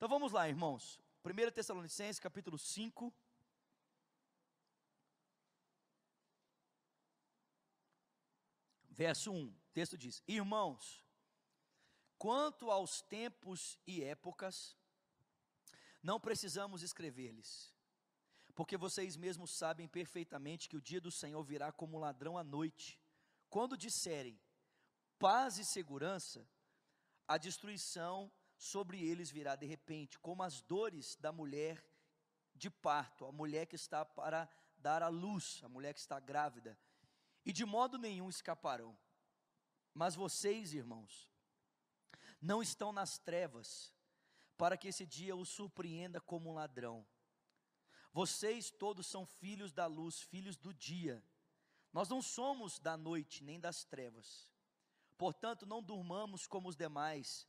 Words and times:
Então 0.00 0.08
vamos 0.08 0.32
lá, 0.32 0.48
irmãos. 0.48 0.98
1 1.22 1.50
Tessalonicenses, 1.50 2.18
capítulo 2.18 2.56
5. 2.58 3.12
Verso 8.88 9.30
1, 9.30 9.48
o 9.48 9.54
texto 9.74 9.98
diz: 9.98 10.22
Irmãos, 10.26 11.06
quanto 12.16 12.70
aos 12.70 13.02
tempos 13.02 13.78
e 13.86 14.02
épocas, 14.02 14.74
não 16.02 16.18
precisamos 16.18 16.82
escrever-lhes, 16.82 17.70
porque 18.54 18.78
vocês 18.78 19.18
mesmos 19.18 19.50
sabem 19.50 19.86
perfeitamente 19.86 20.66
que 20.66 20.78
o 20.78 20.80
dia 20.80 21.02
do 21.02 21.10
Senhor 21.10 21.44
virá 21.44 21.70
como 21.70 21.98
ladrão 21.98 22.38
à 22.38 22.42
noite. 22.42 22.98
Quando 23.50 23.76
disserem 23.76 24.40
paz 25.18 25.58
e 25.58 25.64
segurança, 25.66 26.48
a 27.28 27.36
destruição 27.36 28.32
sobre 28.60 29.02
eles 29.02 29.30
virá 29.30 29.56
de 29.56 29.64
repente, 29.64 30.18
como 30.18 30.42
as 30.42 30.60
dores 30.60 31.16
da 31.16 31.32
mulher 31.32 31.82
de 32.54 32.68
parto, 32.68 33.24
a 33.24 33.32
mulher 33.32 33.64
que 33.64 33.74
está 33.74 34.04
para 34.04 34.46
dar 34.76 35.02
à 35.02 35.08
luz, 35.08 35.62
a 35.64 35.68
mulher 35.68 35.94
que 35.94 36.00
está 36.00 36.20
grávida, 36.20 36.78
e 37.42 37.54
de 37.54 37.64
modo 37.64 37.96
nenhum 37.96 38.28
escaparão. 38.28 38.94
Mas 39.94 40.14
vocês, 40.14 40.74
irmãos, 40.74 41.26
não 42.38 42.60
estão 42.60 42.92
nas 42.92 43.18
trevas, 43.18 43.94
para 44.58 44.76
que 44.76 44.88
esse 44.88 45.06
dia 45.06 45.34
os 45.34 45.48
surpreenda 45.48 46.20
como 46.20 46.50
um 46.50 46.54
ladrão. 46.54 47.06
Vocês 48.12 48.70
todos 48.70 49.06
são 49.06 49.24
filhos 49.24 49.72
da 49.72 49.86
luz, 49.86 50.20
filhos 50.20 50.58
do 50.58 50.74
dia. 50.74 51.24
Nós 51.94 52.10
não 52.10 52.20
somos 52.20 52.78
da 52.78 52.94
noite 52.94 53.42
nem 53.42 53.58
das 53.58 53.84
trevas. 53.84 54.52
Portanto, 55.16 55.64
não 55.64 55.82
durmamos 55.82 56.46
como 56.46 56.68
os 56.68 56.76
demais 56.76 57.48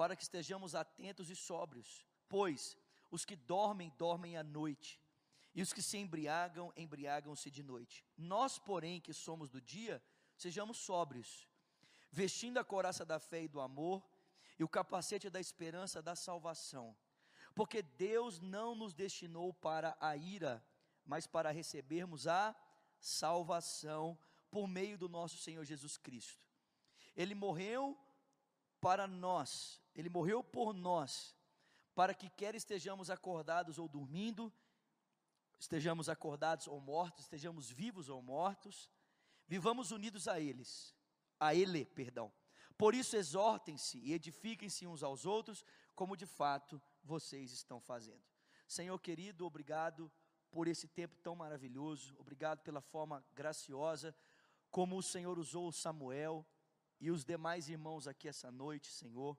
para 0.00 0.16
que 0.16 0.22
estejamos 0.22 0.74
atentos 0.74 1.28
e 1.28 1.36
sóbrios, 1.36 2.06
pois 2.26 2.74
os 3.10 3.22
que 3.22 3.36
dormem, 3.36 3.92
dormem 3.98 4.34
à 4.34 4.42
noite, 4.42 4.98
e 5.54 5.60
os 5.60 5.74
que 5.74 5.82
se 5.82 5.98
embriagam, 5.98 6.72
embriagam-se 6.74 7.50
de 7.50 7.62
noite. 7.62 8.02
Nós, 8.16 8.58
porém, 8.58 8.98
que 8.98 9.12
somos 9.12 9.50
do 9.50 9.60
dia, 9.60 10.02
sejamos 10.38 10.78
sóbrios, 10.78 11.46
vestindo 12.10 12.56
a 12.56 12.64
coraça 12.64 13.04
da 13.04 13.18
fé 13.20 13.42
e 13.42 13.48
do 13.48 13.60
amor, 13.60 14.02
e 14.58 14.64
o 14.64 14.68
capacete 14.70 15.28
da 15.28 15.38
esperança 15.38 16.00
da 16.00 16.16
salvação. 16.16 16.96
Porque 17.54 17.82
Deus 17.82 18.40
não 18.40 18.74
nos 18.74 18.94
destinou 18.94 19.52
para 19.52 19.94
a 20.00 20.16
ira, 20.16 20.64
mas 21.04 21.26
para 21.26 21.50
recebermos 21.50 22.26
a 22.26 22.56
salvação 22.98 24.18
por 24.50 24.66
meio 24.66 24.96
do 24.96 25.10
nosso 25.10 25.36
Senhor 25.36 25.62
Jesus 25.62 25.98
Cristo. 25.98 26.42
Ele 27.14 27.34
morreu 27.34 27.98
para 28.80 29.06
nós, 29.06 29.79
ele 30.00 30.08
morreu 30.08 30.42
por 30.42 30.72
nós, 30.72 31.36
para 31.94 32.14
que 32.14 32.28
quer 32.30 32.54
estejamos 32.54 33.10
acordados 33.10 33.78
ou 33.78 33.88
dormindo, 33.88 34.52
estejamos 35.58 36.08
acordados 36.08 36.66
ou 36.66 36.80
mortos, 36.80 37.22
estejamos 37.22 37.70
vivos 37.70 38.08
ou 38.08 38.22
mortos, 38.22 38.90
vivamos 39.46 39.90
unidos 39.90 40.26
a 40.26 40.40
eles, 40.40 40.94
a 41.38 41.54
ele, 41.54 41.84
perdão. 41.84 42.32
Por 42.76 42.94
isso 42.94 43.16
exortem-se 43.16 43.98
e 43.98 44.12
edifiquem-se 44.14 44.86
uns 44.86 45.02
aos 45.02 45.26
outros, 45.26 45.64
como 45.94 46.16
de 46.16 46.26
fato 46.26 46.80
vocês 47.04 47.52
estão 47.52 47.80
fazendo. 47.80 48.22
Senhor 48.66 48.98
querido, 48.98 49.44
obrigado 49.44 50.10
por 50.50 50.66
esse 50.66 50.88
tempo 50.88 51.16
tão 51.18 51.36
maravilhoso, 51.36 52.16
obrigado 52.18 52.60
pela 52.62 52.80
forma 52.80 53.24
graciosa 53.34 54.16
como 54.70 54.96
o 54.96 55.02
Senhor 55.02 55.38
usou 55.38 55.72
Samuel 55.72 56.46
e 57.00 57.10
os 57.10 57.24
demais 57.24 57.68
irmãos 57.68 58.06
aqui 58.06 58.28
essa 58.28 58.50
noite, 58.50 58.90
Senhor. 58.90 59.36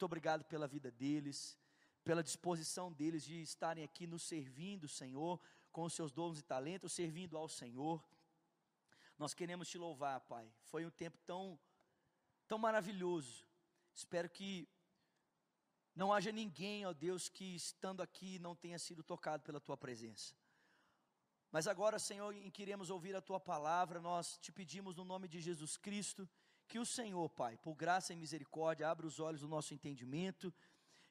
Muito 0.00 0.06
obrigado 0.06 0.44
pela 0.44 0.66
vida 0.66 0.90
deles, 0.90 1.58
pela 2.02 2.22
disposição 2.22 2.90
deles 2.90 3.22
de 3.22 3.42
estarem 3.42 3.84
aqui 3.84 4.06
nos 4.06 4.22
servindo, 4.22 4.88
Senhor, 4.88 5.38
com 5.70 5.82
os 5.82 5.92
seus 5.92 6.10
dons 6.10 6.38
e 6.38 6.42
talentos, 6.42 6.94
servindo 6.94 7.36
ao 7.36 7.46
Senhor. 7.50 8.02
Nós 9.18 9.34
queremos 9.34 9.68
te 9.68 9.76
louvar, 9.76 10.18
Pai. 10.22 10.50
Foi 10.62 10.86
um 10.86 10.90
tempo 10.90 11.18
tão 11.26 11.60
tão 12.48 12.56
maravilhoso. 12.56 13.44
Espero 13.94 14.30
que 14.30 14.66
não 15.94 16.14
haja 16.14 16.32
ninguém, 16.32 16.86
ó 16.86 16.94
Deus, 16.94 17.28
que 17.28 17.54
estando 17.54 18.02
aqui 18.02 18.38
não 18.38 18.56
tenha 18.56 18.78
sido 18.78 19.02
tocado 19.02 19.42
pela 19.42 19.60
tua 19.60 19.76
presença. 19.76 20.34
Mas 21.52 21.66
agora, 21.66 21.98
Senhor, 21.98 22.34
em 22.34 22.50
queremos 22.50 22.88
ouvir 22.88 23.14
a 23.14 23.20
tua 23.20 23.38
palavra, 23.38 24.00
nós 24.00 24.38
te 24.38 24.50
pedimos 24.50 24.96
no 24.96 25.04
nome 25.04 25.28
de 25.28 25.42
Jesus 25.42 25.76
Cristo 25.76 26.26
que 26.70 26.78
o 26.78 26.86
Senhor, 26.86 27.28
Pai, 27.28 27.56
por 27.56 27.74
graça 27.74 28.12
e 28.12 28.16
misericórdia, 28.16 28.88
abra 28.88 29.04
os 29.04 29.18
olhos 29.18 29.40
do 29.40 29.48
nosso 29.48 29.74
entendimento, 29.74 30.54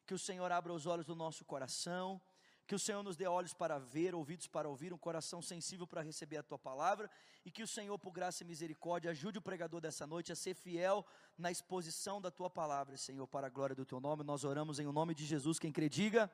que 0.07 0.13
o 0.13 0.17
Senhor 0.27 0.49
abra 0.49 0.71
os 0.71 0.85
olhos 0.85 1.05
do 1.05 1.13
nosso 1.23 1.43
coração, 1.43 2.21
que 2.65 2.73
o 2.73 2.79
Senhor 2.79 3.03
nos 3.03 3.17
dê 3.17 3.27
olhos 3.27 3.53
para 3.53 3.77
ver, 3.77 4.15
ouvidos 4.15 4.47
para 4.47 4.69
ouvir, 4.69 4.93
um 4.93 4.97
coração 4.97 5.41
sensível 5.41 5.85
para 5.85 6.01
receber 6.01 6.37
a 6.37 6.43
tua 6.43 6.57
palavra, 6.57 7.11
e 7.43 7.51
que 7.51 7.61
o 7.61 7.67
Senhor, 7.67 7.99
por 7.99 8.11
graça 8.11 8.41
e 8.41 8.47
misericórdia, 8.47 9.11
ajude 9.11 9.37
o 9.37 9.41
pregador 9.41 9.81
dessa 9.81 10.07
noite 10.07 10.31
a 10.31 10.35
ser 10.35 10.53
fiel 10.53 11.05
na 11.37 11.51
exposição 11.51 12.21
da 12.21 12.31
tua 12.31 12.49
palavra, 12.49 12.95
Senhor, 12.95 13.27
para 13.27 13.47
a 13.47 13.49
glória 13.49 13.75
do 13.75 13.85
teu 13.85 13.99
nome. 13.99 14.23
Nós 14.23 14.45
oramos 14.45 14.79
em 14.79 14.87
o 14.87 14.93
nome 14.93 15.13
de 15.13 15.25
Jesus. 15.25 15.59
Quem 15.59 15.73
crê, 15.73 15.89
diga 15.89 16.31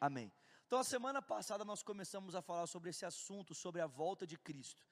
amém. 0.00 0.24
amém. 0.24 0.32
Então, 0.66 0.80
a 0.80 0.84
semana 0.84 1.22
passada 1.22 1.64
nós 1.64 1.80
começamos 1.80 2.34
a 2.34 2.42
falar 2.42 2.66
sobre 2.66 2.90
esse 2.90 3.04
assunto, 3.04 3.54
sobre 3.54 3.80
a 3.80 3.86
volta 3.86 4.26
de 4.26 4.36
Cristo. 4.36 4.82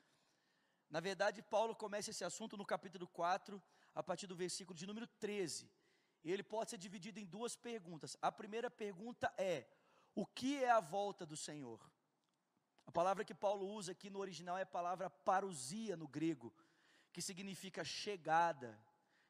Na 0.90 0.98
verdade, 0.98 1.40
Paulo 1.40 1.74
começa 1.74 2.10
esse 2.10 2.24
assunto 2.24 2.56
no 2.56 2.66
capítulo 2.66 3.06
4, 3.06 3.62
a 3.94 4.02
partir 4.02 4.26
do 4.26 4.34
versículo 4.34 4.76
de 4.76 4.86
número 4.86 5.06
13. 5.06 5.70
E 6.24 6.32
ele 6.32 6.42
pode 6.42 6.70
ser 6.70 6.78
dividido 6.78 7.20
em 7.20 7.24
duas 7.24 7.54
perguntas. 7.54 8.16
A 8.20 8.32
primeira 8.32 8.68
pergunta 8.68 9.32
é: 9.38 9.68
o 10.14 10.26
que 10.26 10.62
é 10.62 10.70
a 10.70 10.80
volta 10.80 11.24
do 11.24 11.36
Senhor? 11.36 11.80
A 12.86 12.90
palavra 12.90 13.24
que 13.24 13.34
Paulo 13.34 13.68
usa 13.68 13.92
aqui 13.92 14.10
no 14.10 14.18
original 14.18 14.58
é 14.58 14.62
a 14.62 14.66
palavra 14.66 15.08
parousia 15.08 15.96
no 15.96 16.08
grego, 16.08 16.52
que 17.12 17.22
significa 17.22 17.84
chegada, 17.84 18.76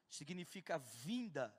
significa 0.08 0.78
vinda. 0.78 1.54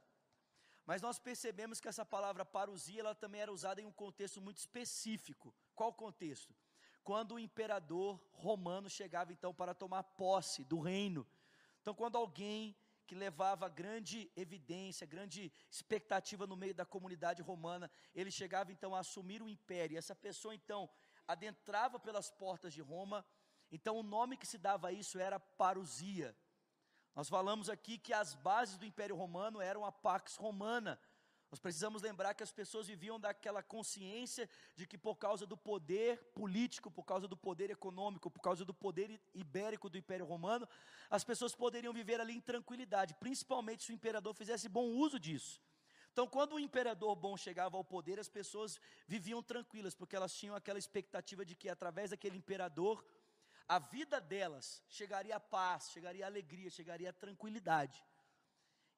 Mas 0.84 1.00
nós 1.00 1.20
percebemos 1.20 1.80
que 1.80 1.88
essa 1.88 2.04
palavra 2.04 2.44
parousia, 2.44 3.02
ela 3.02 3.14
também 3.14 3.42
era 3.42 3.54
usada 3.54 3.80
em 3.80 3.86
um 3.86 3.92
contexto 3.92 4.42
muito 4.42 4.58
específico. 4.58 5.54
Qual 5.76 5.94
contexto? 5.94 6.56
Quando 7.04 7.36
o 7.36 7.40
imperador 7.40 8.20
romano 8.32 8.90
chegava 8.90 9.32
então 9.32 9.54
para 9.54 9.74
tomar 9.74 10.04
posse 10.04 10.64
do 10.64 10.80
reino. 10.80 11.28
Então, 11.82 11.94
quando 11.94 12.18
alguém 12.18 12.76
que 13.08 13.16
levava 13.16 13.68
grande 13.68 14.32
evidência, 14.38 15.06
grande 15.06 15.52
expectativa 15.70 16.48
no 16.48 16.56
meio 16.56 16.74
da 16.74 16.86
comunidade 16.86 17.42
romana, 17.42 17.92
ele 18.16 18.32
chegava 18.32 18.72
então 18.72 18.96
a 18.96 19.00
assumir 19.00 19.42
o 19.42 19.50
império. 19.50 19.98
Essa 19.98 20.16
pessoa 20.16 20.56
então 20.56 20.90
adentrava 21.28 22.00
pelas 22.00 22.32
portas 22.32 22.74
de 22.74 22.82
Roma. 22.82 23.26
Então, 23.72 23.98
o 23.98 24.04
nome 24.04 24.38
que 24.38 24.48
se 24.48 24.58
dava 24.58 24.90
a 24.90 24.92
isso 24.92 25.20
era 25.20 25.40
parousia. 25.40 26.36
Nós 27.14 27.28
falamos 27.28 27.70
aqui 27.70 27.98
que 27.98 28.14
as 28.14 28.34
bases 28.36 28.78
do 28.78 28.86
Império 28.86 29.16
Romano 29.16 29.60
eram 29.60 29.84
a 29.84 29.92
Pax 29.92 30.38
Romana, 30.38 30.98
nós 31.52 31.60
precisamos 31.60 32.02
lembrar 32.02 32.34
que 32.34 32.44
as 32.44 32.52
pessoas 32.52 32.88
viviam 32.88 33.20
daquela 33.20 33.62
consciência 33.62 34.50
de 34.74 34.88
que 34.88 34.98
por 34.98 35.18
causa 35.18 35.46
do 35.46 35.58
poder 35.58 36.18
político, 36.34 36.90
por 36.90 37.04
causa 37.04 37.28
do 37.28 37.36
poder 37.36 37.70
econômico, 37.70 38.32
por 38.32 38.42
causa 38.42 38.64
do 38.64 38.74
poder 38.74 39.22
ibérico 39.34 39.90
do 39.90 39.98
Império 39.98 40.26
Romano, 40.26 40.66
as 41.10 41.26
pessoas 41.26 41.54
poderiam 41.54 41.92
viver 41.92 42.22
ali 42.22 42.34
em 42.34 42.40
tranquilidade, 42.40 43.14
principalmente 43.16 43.84
se 43.84 43.92
o 43.92 43.94
imperador 43.94 44.34
fizesse 44.34 44.70
bom 44.70 44.86
uso 44.86 45.20
disso. 45.20 45.62
Então, 46.14 46.26
quando 46.26 46.54
o 46.54 46.60
imperador 46.60 47.18
bom 47.18 47.36
chegava 47.36 47.76
ao 47.76 47.84
poder, 47.84 48.18
as 48.18 48.30
pessoas 48.30 48.80
viviam 49.06 49.44
tranquilas, 49.44 49.94
porque 49.94 50.16
elas 50.16 50.34
tinham 50.34 50.56
aquela 50.56 50.80
expectativa 50.80 51.46
de 51.46 51.56
que 51.56 51.68
através 51.68 52.12
daquele 52.12 52.38
imperador, 52.38 53.06
a 53.68 53.78
vida 53.78 54.22
delas 54.22 54.82
chegaria 54.88 55.36
a 55.36 55.40
paz, 55.40 55.90
chegaria 55.92 56.24
a 56.24 56.28
alegria, 56.28 56.70
chegaria 56.70 57.10
a 57.10 57.14
tranquilidade. 57.14 58.02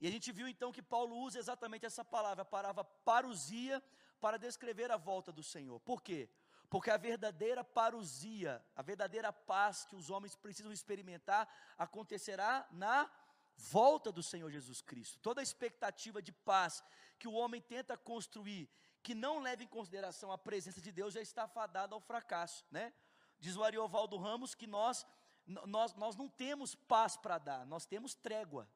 E 0.03 0.07
a 0.07 0.11
gente 0.11 0.33
viu 0.33 0.49
então 0.49 0.69
que 0.69 0.81
Paulo 0.81 1.15
usa 1.15 1.39
exatamente 1.39 1.85
essa 1.85 2.03
palavra, 2.03 2.41
a 2.41 2.45
palavra 2.45 2.83
parousia, 2.83 3.81
para 4.19 4.37
descrever 4.37 4.91
a 4.91 4.97
volta 4.97 5.31
do 5.31 5.41
Senhor. 5.41 5.79
Por 5.79 6.01
quê? 6.01 6.29
Porque 6.69 6.91
a 6.91 6.97
verdadeira 6.97 7.63
parousia, 7.63 8.61
a 8.75 8.81
verdadeira 8.81 9.31
paz 9.31 9.85
que 9.85 9.95
os 9.95 10.09
homens 10.09 10.35
precisam 10.35 10.73
experimentar, 10.73 11.47
acontecerá 11.77 12.67
na 12.69 13.09
volta 13.55 14.11
do 14.11 14.21
Senhor 14.21 14.51
Jesus 14.51 14.81
Cristo. 14.81 15.19
Toda 15.19 15.39
a 15.39 15.47
expectativa 15.49 16.21
de 16.21 16.33
paz 16.33 16.83
que 17.17 17.29
o 17.29 17.33
homem 17.35 17.61
tenta 17.61 17.95
construir, 17.95 18.69
que 19.01 19.15
não 19.15 19.39
leva 19.39 19.63
em 19.63 19.67
consideração 19.67 20.33
a 20.33 20.37
presença 20.37 20.81
de 20.81 20.91
Deus, 20.91 21.13
já 21.13 21.21
está 21.21 21.47
fadada 21.47 21.95
ao 21.95 22.01
fracasso, 22.01 22.65
né? 22.69 22.91
Diz 23.39 23.55
o 23.55 23.63
Ariovaldo 23.63 24.17
Ramos 24.17 24.53
que 24.53 24.67
nós, 24.67 25.07
nós, 25.45 25.93
nós 25.93 26.17
não 26.17 26.27
temos 26.27 26.75
paz 26.75 27.15
para 27.15 27.37
dar, 27.37 27.65
nós 27.65 27.85
temos 27.85 28.13
trégua. 28.13 28.67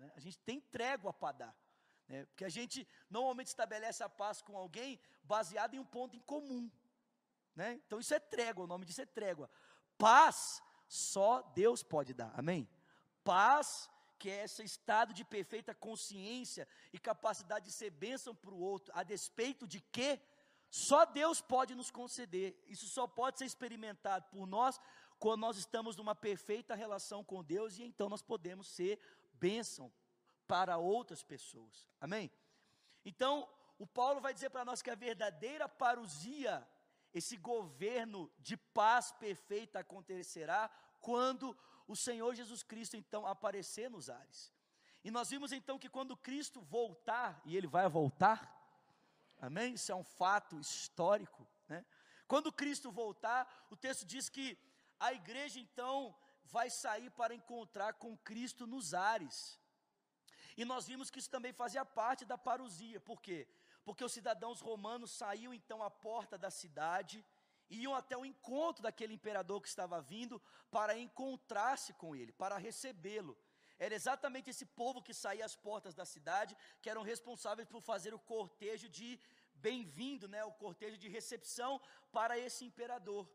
Né? 0.00 0.10
A 0.16 0.20
gente 0.20 0.38
tem 0.38 0.60
trégua 0.60 1.12
para 1.12 1.32
dar. 1.32 1.56
Né? 2.08 2.24
Porque 2.24 2.44
a 2.44 2.48
gente 2.48 2.88
normalmente 3.08 3.48
estabelece 3.48 4.02
a 4.02 4.08
paz 4.08 4.40
com 4.40 4.56
alguém 4.56 4.98
baseado 5.22 5.74
em 5.74 5.78
um 5.78 5.84
ponto 5.84 6.16
em 6.16 6.20
comum. 6.20 6.70
Né? 7.54 7.80
Então 7.86 8.00
isso 8.00 8.14
é 8.14 8.18
trégua, 8.18 8.64
o 8.64 8.66
nome 8.66 8.86
disso 8.86 9.02
é 9.02 9.06
trégua. 9.06 9.50
Paz 9.98 10.62
só 10.88 11.42
Deus 11.54 11.82
pode 11.82 12.14
dar, 12.14 12.32
amém? 12.36 12.68
Paz 13.22 13.88
que 14.18 14.28
é 14.28 14.44
esse 14.44 14.62
estado 14.62 15.14
de 15.14 15.24
perfeita 15.24 15.74
consciência 15.74 16.68
e 16.92 16.98
capacidade 16.98 17.66
de 17.66 17.72
ser 17.72 17.90
bênção 17.90 18.34
para 18.34 18.50
o 18.50 18.60
outro, 18.60 18.92
a 18.94 19.02
despeito 19.02 19.66
de 19.66 19.80
que 19.80 20.20
só 20.70 21.06
Deus 21.06 21.40
pode 21.40 21.74
nos 21.74 21.90
conceder. 21.90 22.62
Isso 22.66 22.86
só 22.86 23.06
pode 23.06 23.38
ser 23.38 23.46
experimentado 23.46 24.26
por 24.30 24.46
nós 24.46 24.78
quando 25.18 25.40
nós 25.40 25.56
estamos 25.56 25.96
numa 25.96 26.14
perfeita 26.14 26.74
relação 26.74 27.22
com 27.22 27.42
Deus 27.42 27.78
e 27.78 27.82
então 27.82 28.08
nós 28.08 28.22
podemos 28.22 28.68
ser 28.68 28.98
bênção 29.40 29.92
para 30.46 30.76
outras 30.76 31.22
pessoas. 31.22 31.88
Amém? 32.00 32.30
Então, 33.04 33.48
o 33.78 33.86
Paulo 33.86 34.20
vai 34.20 34.34
dizer 34.34 34.50
para 34.50 34.64
nós 34.64 34.82
que 34.82 34.90
a 34.90 34.94
verdadeira 34.94 35.68
parousia, 35.68 36.66
esse 37.14 37.36
governo 37.36 38.30
de 38.38 38.56
paz 38.56 39.10
perfeita 39.12 39.80
acontecerá 39.80 40.70
quando 41.00 41.56
o 41.88 41.96
Senhor 41.96 42.34
Jesus 42.34 42.62
Cristo 42.62 42.96
então 42.96 43.26
aparecer 43.26 43.90
nos 43.90 44.10
ares. 44.10 44.52
E 45.02 45.10
nós 45.10 45.30
vimos 45.30 45.50
então 45.50 45.78
que 45.78 45.88
quando 45.88 46.16
Cristo 46.16 46.60
voltar, 46.60 47.40
e 47.44 47.56
ele 47.56 47.66
vai 47.66 47.88
voltar, 47.88 48.38
amém? 49.40 49.74
Isso 49.74 49.90
é 49.90 49.94
um 49.94 50.04
fato 50.04 50.60
histórico, 50.60 51.46
né? 51.66 51.84
Quando 52.28 52.52
Cristo 52.52 52.92
voltar, 52.92 53.66
o 53.70 53.76
texto 53.76 54.04
diz 54.04 54.28
que 54.28 54.56
a 55.00 55.12
igreja 55.12 55.58
então 55.58 56.14
vai 56.50 56.68
sair 56.70 57.10
para 57.10 57.34
encontrar 57.34 57.94
com 57.94 58.16
Cristo 58.18 58.66
nos 58.66 58.92
ares. 58.94 59.58
E 60.56 60.64
nós 60.64 60.86
vimos 60.86 61.10
que 61.10 61.18
isso 61.18 61.30
também 61.30 61.52
fazia 61.52 61.84
parte 61.84 62.24
da 62.24 62.36
parousia, 62.36 63.00
por 63.00 63.20
quê? 63.20 63.48
Porque 63.84 64.04
os 64.04 64.12
cidadãos 64.12 64.60
romanos 64.60 65.10
saíam 65.12 65.54
então 65.54 65.82
à 65.82 65.90
porta 65.90 66.36
da 66.36 66.50
cidade, 66.50 67.24
iam 67.70 67.94
até 67.94 68.16
o 68.16 68.24
encontro 68.24 68.82
daquele 68.82 69.14
imperador 69.14 69.60
que 69.62 69.68
estava 69.68 70.00
vindo 70.00 70.42
para 70.70 70.98
encontrar-se 70.98 71.92
com 71.94 72.14
ele, 72.14 72.32
para 72.32 72.58
recebê-lo. 72.58 73.36
Era 73.78 73.94
exatamente 73.94 74.50
esse 74.50 74.66
povo 74.66 75.02
que 75.02 75.14
saía 75.14 75.44
às 75.44 75.56
portas 75.56 75.94
da 75.94 76.04
cidade, 76.04 76.56
que 76.82 76.90
eram 76.90 77.02
responsáveis 77.02 77.66
por 77.66 77.80
fazer 77.80 78.12
o 78.12 78.18
cortejo 78.18 78.88
de 78.88 79.18
bem-vindo, 79.54 80.28
né, 80.28 80.44
o 80.44 80.52
cortejo 80.52 80.98
de 80.98 81.08
recepção 81.08 81.80
para 82.12 82.38
esse 82.38 82.64
imperador. 82.64 83.26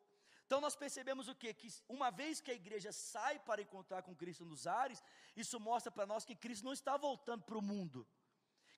Então 0.45 0.61
nós 0.61 0.75
percebemos 0.75 1.27
o 1.27 1.35
quê? 1.35 1.53
Que 1.53 1.73
uma 1.89 2.11
vez 2.11 2.39
que 2.39 2.51
a 2.51 2.53
igreja 2.53 2.91
sai 2.91 3.39
para 3.39 3.61
encontrar 3.61 4.03
com 4.03 4.15
Cristo 4.15 4.45
nos 4.45 4.67
ares, 4.67 5.03
isso 5.35 5.59
mostra 5.59 5.91
para 5.91 6.05
nós 6.05 6.23
que 6.23 6.35
Cristo 6.35 6.63
não 6.63 6.73
está 6.73 6.95
voltando 6.97 7.43
para 7.43 7.57
o 7.57 7.61
mundo. 7.61 8.07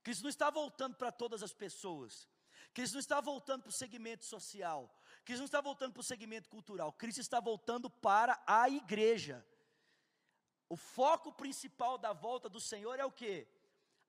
Cristo 0.02 0.24
não 0.24 0.30
está 0.30 0.50
voltando 0.50 0.96
para 0.96 1.12
todas 1.12 1.44
as 1.44 1.54
pessoas. 1.54 2.28
Cristo 2.74 2.94
não 2.94 3.00
está 3.02 3.20
voltando 3.20 3.64
para 3.64 3.70
o 3.70 3.74
segmento 3.74 4.24
social. 4.24 4.90
Cristo 5.26 5.42
não 5.42 5.46
está 5.46 5.60
voltando 5.60 5.92
para 5.94 6.00
o 6.00 6.04
segmento 6.04 6.50
cultural. 6.50 6.94
Cristo 6.94 7.20
está 7.20 7.40
voltando 7.42 7.90
para 7.90 8.42
a 8.48 8.70
igreja. 8.70 9.46
O 10.70 10.78
foco 10.78 11.34
principal 11.34 11.98
da 11.98 12.14
volta 12.14 12.48
do 12.48 12.62
Senhor 12.62 12.98
é 12.98 13.06
o 13.06 13.12
que? 13.12 13.46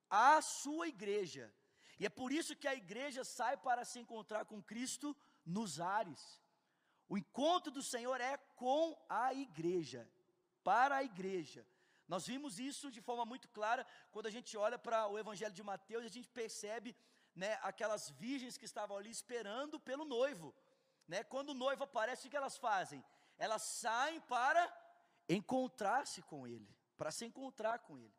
A 0.09 0.41
sua 0.41 0.87
igreja. 0.87 1.53
E 1.99 2.07
é 2.07 2.09
por 2.09 2.31
isso 2.31 2.55
que 2.55 2.69
a 2.69 2.75
igreja 2.75 3.25
sai 3.25 3.57
para 3.57 3.85
se 3.85 3.99
encontrar 3.99 4.45
com 4.45 4.63
Cristo 4.63 5.17
nos 5.45 5.81
ares. 5.81 6.41
O 7.09 7.17
encontro 7.17 7.71
do 7.71 7.83
Senhor 7.83 8.21
é 8.21 8.37
com 8.57 8.97
a 9.09 9.33
igreja, 9.33 10.09
para 10.63 10.97
a 10.97 11.05
igreja. 11.05 11.67
Nós 12.07 12.27
vimos 12.27 12.59
isso 12.59 12.91
de 12.91 13.01
forma 13.01 13.25
muito 13.25 13.49
clara 13.49 13.87
quando 14.11 14.27
a 14.27 14.31
gente 14.31 14.57
olha 14.57 14.79
para 14.79 15.07
o 15.09 15.19
Evangelho 15.19 15.55
de 15.55 15.63
Mateus, 15.63 16.05
a 16.05 16.09
gente 16.09 16.29
percebe 16.29 16.95
né, 17.35 17.59
aquelas 17.63 18.11
virgens 18.11 18.59
que 18.59 18.65
estavam 18.65 18.97
ali 18.97 19.11
esperando 19.11 19.79
pelo 19.79 20.05
noivo. 20.05 20.55
Né? 21.07 21.23
Quando 21.25 21.51
o 21.51 21.55
noivo 21.55 21.85
aparece, 21.85 22.27
o 22.27 22.31
que 22.31 22.37
elas 22.37 22.57
fazem? 22.57 23.05
Elas 23.39 23.63
saem 23.63 24.21
para 24.21 24.63
encontrar-se 25.29 26.23
com 26.23 26.47
ele, 26.47 26.69
para 26.97 27.11
se 27.11 27.25
encontrar 27.25 27.79
com 27.81 27.99
ele. 27.99 28.15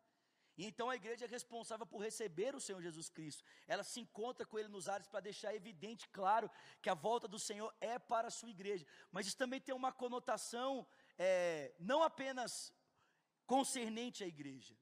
E 0.60 0.66
então 0.66 0.90
a 0.90 0.96
igreja 1.00 1.24
é 1.24 1.28
responsável 1.28 1.86
por 1.86 2.02
receber 2.02 2.54
o 2.54 2.60
Senhor 2.60 2.82
Jesus 2.82 3.08
Cristo. 3.08 3.42
Ela 3.66 3.82
se 3.82 3.98
encontra 3.98 4.44
com 4.44 4.58
ele 4.58 4.68
nos 4.68 4.90
ares 4.90 5.08
para 5.08 5.20
deixar 5.20 5.54
evidente, 5.54 6.06
claro, 6.10 6.50
que 6.82 6.90
a 6.90 6.94
volta 6.94 7.26
do 7.26 7.38
Senhor 7.38 7.74
é 7.80 7.98
para 7.98 8.28
a 8.28 8.30
sua 8.30 8.50
igreja. 8.50 8.84
Mas 9.10 9.26
isso 9.26 9.38
também 9.38 9.58
tem 9.58 9.74
uma 9.74 9.90
conotação 9.90 10.86
é, 11.18 11.74
não 11.78 12.02
apenas 12.02 12.74
concernente 13.46 14.22
à 14.22 14.26
igreja. 14.26 14.76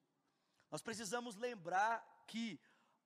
Nós 0.69 0.83
precisamos 0.83 1.37
lembrar 1.37 2.25
que 2.27 2.61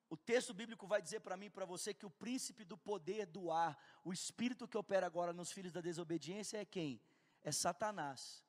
o 0.08 0.16
texto 0.16 0.54
bíblico 0.54 0.86
vai 0.86 1.02
dizer 1.02 1.20
para 1.20 1.36
mim 1.36 1.46
e 1.46 1.50
para 1.50 1.66
você 1.66 1.92
que 1.92 2.06
o 2.06 2.10
príncipe 2.24 2.64
do 2.64 2.78
poder 2.78 3.26
do 3.26 3.50
ar, 3.50 3.78
o 4.02 4.14
espírito 4.14 4.66
que 4.66 4.78
opera 4.78 5.06
agora 5.06 5.34
nos 5.34 5.52
filhos 5.52 5.72
da 5.72 5.82
desobediência 5.82 6.56
é 6.56 6.64
quem? 6.64 6.98
É 7.44 7.52
Satanás. 7.52 8.42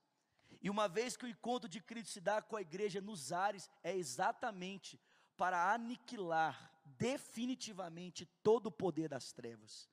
E 0.61 0.69
uma 0.69 0.88
vez 0.88 1.15
que 1.17 1.25
o 1.25 1.29
encontro 1.29 1.69
de 1.69 1.81
Cristo 1.81 2.11
se 2.11 2.21
dá 2.21 2.41
com 2.41 2.55
a 2.55 2.61
igreja 2.61 3.01
nos 3.01 3.31
ares, 3.31 3.69
é 3.83 3.95
exatamente 3.95 5.00
para 5.35 5.73
aniquilar 5.73 6.71
definitivamente 6.85 8.25
todo 8.41 8.67
o 8.67 8.71
poder 8.71 9.09
das 9.09 9.31
trevas. 9.31 9.89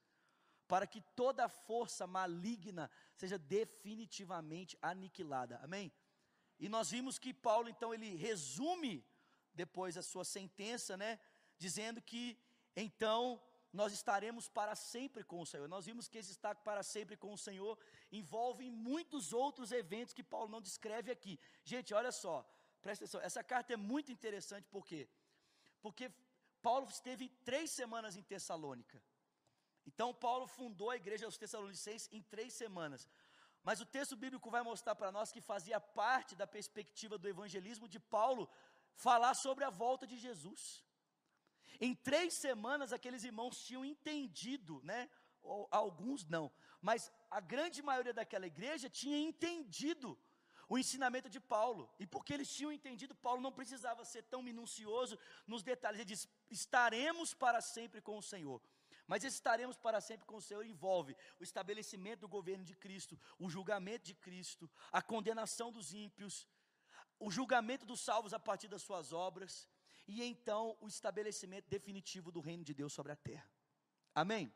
Para 0.69 0.87
que 0.87 1.01
toda 1.01 1.49
força 1.49 2.07
maligna 2.07 2.91
seja 3.15 3.39
definitivamente 3.39 4.79
aniquilada. 4.81 5.59
Amém? 5.63 5.93
E 6.59 6.69
nós 6.69 6.91
vimos 6.91 7.19
que 7.19 7.33
Paulo, 7.33 7.69
então, 7.69 7.93
ele 7.93 8.15
resume 8.15 9.05
depois 9.55 9.97
a 9.97 10.03
sua 10.03 10.25
sentença, 10.25 10.97
né? 10.97 11.19
dizendo 11.61 12.01
que 12.01 12.39
então 12.75 13.41
nós 13.73 13.93
estaremos 13.93 14.49
para 14.49 14.75
sempre 14.75 15.23
com 15.23 15.41
o 15.41 15.47
Senhor. 15.47 15.69
Nós 15.69 15.87
vimos 15.87 16.09
que 16.09 16.19
esse 16.19 16.33
estar 16.33 16.57
para 16.57 16.83
sempre 16.83 17.17
com 17.17 17.33
o 17.33 17.39
Senhor 17.39 17.79
envolve 18.11 18.69
muitos 18.71 19.33
outros 19.33 19.71
eventos 19.71 20.15
que 20.15 20.23
Paulo 20.23 20.49
não 20.49 20.61
descreve 20.61 21.11
aqui. 21.11 21.39
Gente, 21.65 21.95
olha 21.95 22.11
só, 22.11 22.45
presta 22.83 23.05
atenção, 23.05 23.21
essa 23.21 23.45
carta 23.45 23.73
é 23.73 23.77
muito 23.77 24.11
interessante, 24.11 24.69
por 24.69 24.85
quê? 24.85 25.09
Porque 25.81 26.11
Paulo 26.61 26.89
esteve 26.89 27.29
três 27.45 27.71
semanas 27.71 28.17
em 28.17 28.23
Tessalônica. 28.23 29.03
Então, 29.87 30.13
Paulo 30.13 30.47
fundou 30.47 30.91
a 30.91 30.97
igreja 30.97 31.27
dos 31.27 31.39
Tessalonicenses 31.39 32.09
em 32.13 32.23
três 32.23 32.53
semanas. 32.53 33.09
Mas 33.63 33.81
o 33.81 33.87
texto 33.87 34.17
bíblico 34.17 34.51
vai 34.51 34.63
mostrar 34.63 34.95
para 34.95 35.13
nós 35.13 35.33
que 35.33 35.41
fazia 35.41 35.81
parte 35.81 36.35
da 36.35 36.47
perspectiva 36.47 37.19
do 37.19 37.29
evangelismo 37.29 37.89
de 37.89 37.99
Paulo 37.99 38.49
falar 38.95 39.35
sobre 39.35 39.65
a 39.65 39.71
volta 39.71 40.07
de 40.07 40.19
Jesus. 40.19 40.85
Em 41.79 41.95
três 41.95 42.35
semanas, 42.35 42.93
aqueles 42.93 43.25
irmãos 43.25 43.63
tinham 43.63 43.85
entendido, 43.85 44.81
né? 44.83 45.09
Alguns 45.71 46.27
não, 46.27 46.53
mas 46.81 47.11
a 47.31 47.41
grande 47.41 47.83
maioria 47.83 48.13
daquela 48.13 48.47
igreja 48.47 48.91
tinha 48.91 49.19
entendido 49.19 50.19
o 50.69 50.79
ensinamento 50.79 51.29
de 51.29 51.41
Paulo. 51.41 51.91
E 51.99 52.07
porque 52.07 52.33
eles 52.33 52.53
tinham 52.53 52.71
entendido, 52.71 53.15
Paulo 53.15 53.41
não 53.41 53.51
precisava 53.51 54.05
ser 54.05 54.23
tão 54.23 54.41
minucioso 54.41 55.19
nos 55.47 55.63
detalhes. 55.63 55.99
Ele 55.99 56.13
diz: 56.15 56.29
estaremos 56.49 57.35
para 57.35 57.61
sempre 57.61 58.01
com 58.01 58.17
o 58.17 58.23
Senhor. 58.23 58.63
Mas 59.11 59.25
estaremos 59.25 59.77
para 59.77 60.01
sempre 60.01 60.25
com 60.25 60.37
o 60.37 60.41
Senhor 60.41 60.65
envolve 60.65 61.17
o 61.41 61.43
estabelecimento 61.43 62.21
do 62.21 62.29
governo 62.29 62.65
de 62.65 62.77
Cristo, 62.77 63.19
o 63.41 63.51
julgamento 63.51 64.05
de 64.05 64.15
Cristo, 64.15 64.71
a 64.93 65.03
condenação 65.03 65.73
dos 65.73 65.93
ímpios, 65.93 66.47
o 67.19 67.29
julgamento 67.29 67.85
dos 67.85 68.01
salvos 68.01 68.33
a 68.33 68.39
partir 68.39 68.69
das 68.69 68.83
suas 68.83 69.13
obras, 69.13 69.69
e 70.11 70.25
então 70.25 70.77
o 70.81 70.89
estabelecimento 70.89 71.69
definitivo 71.69 72.33
do 72.33 72.41
reino 72.41 72.65
de 72.65 72.75
Deus 72.75 72.93
sobre 72.93 73.13
a 73.13 73.17
terra. 73.17 73.49
Amém? 74.15 74.53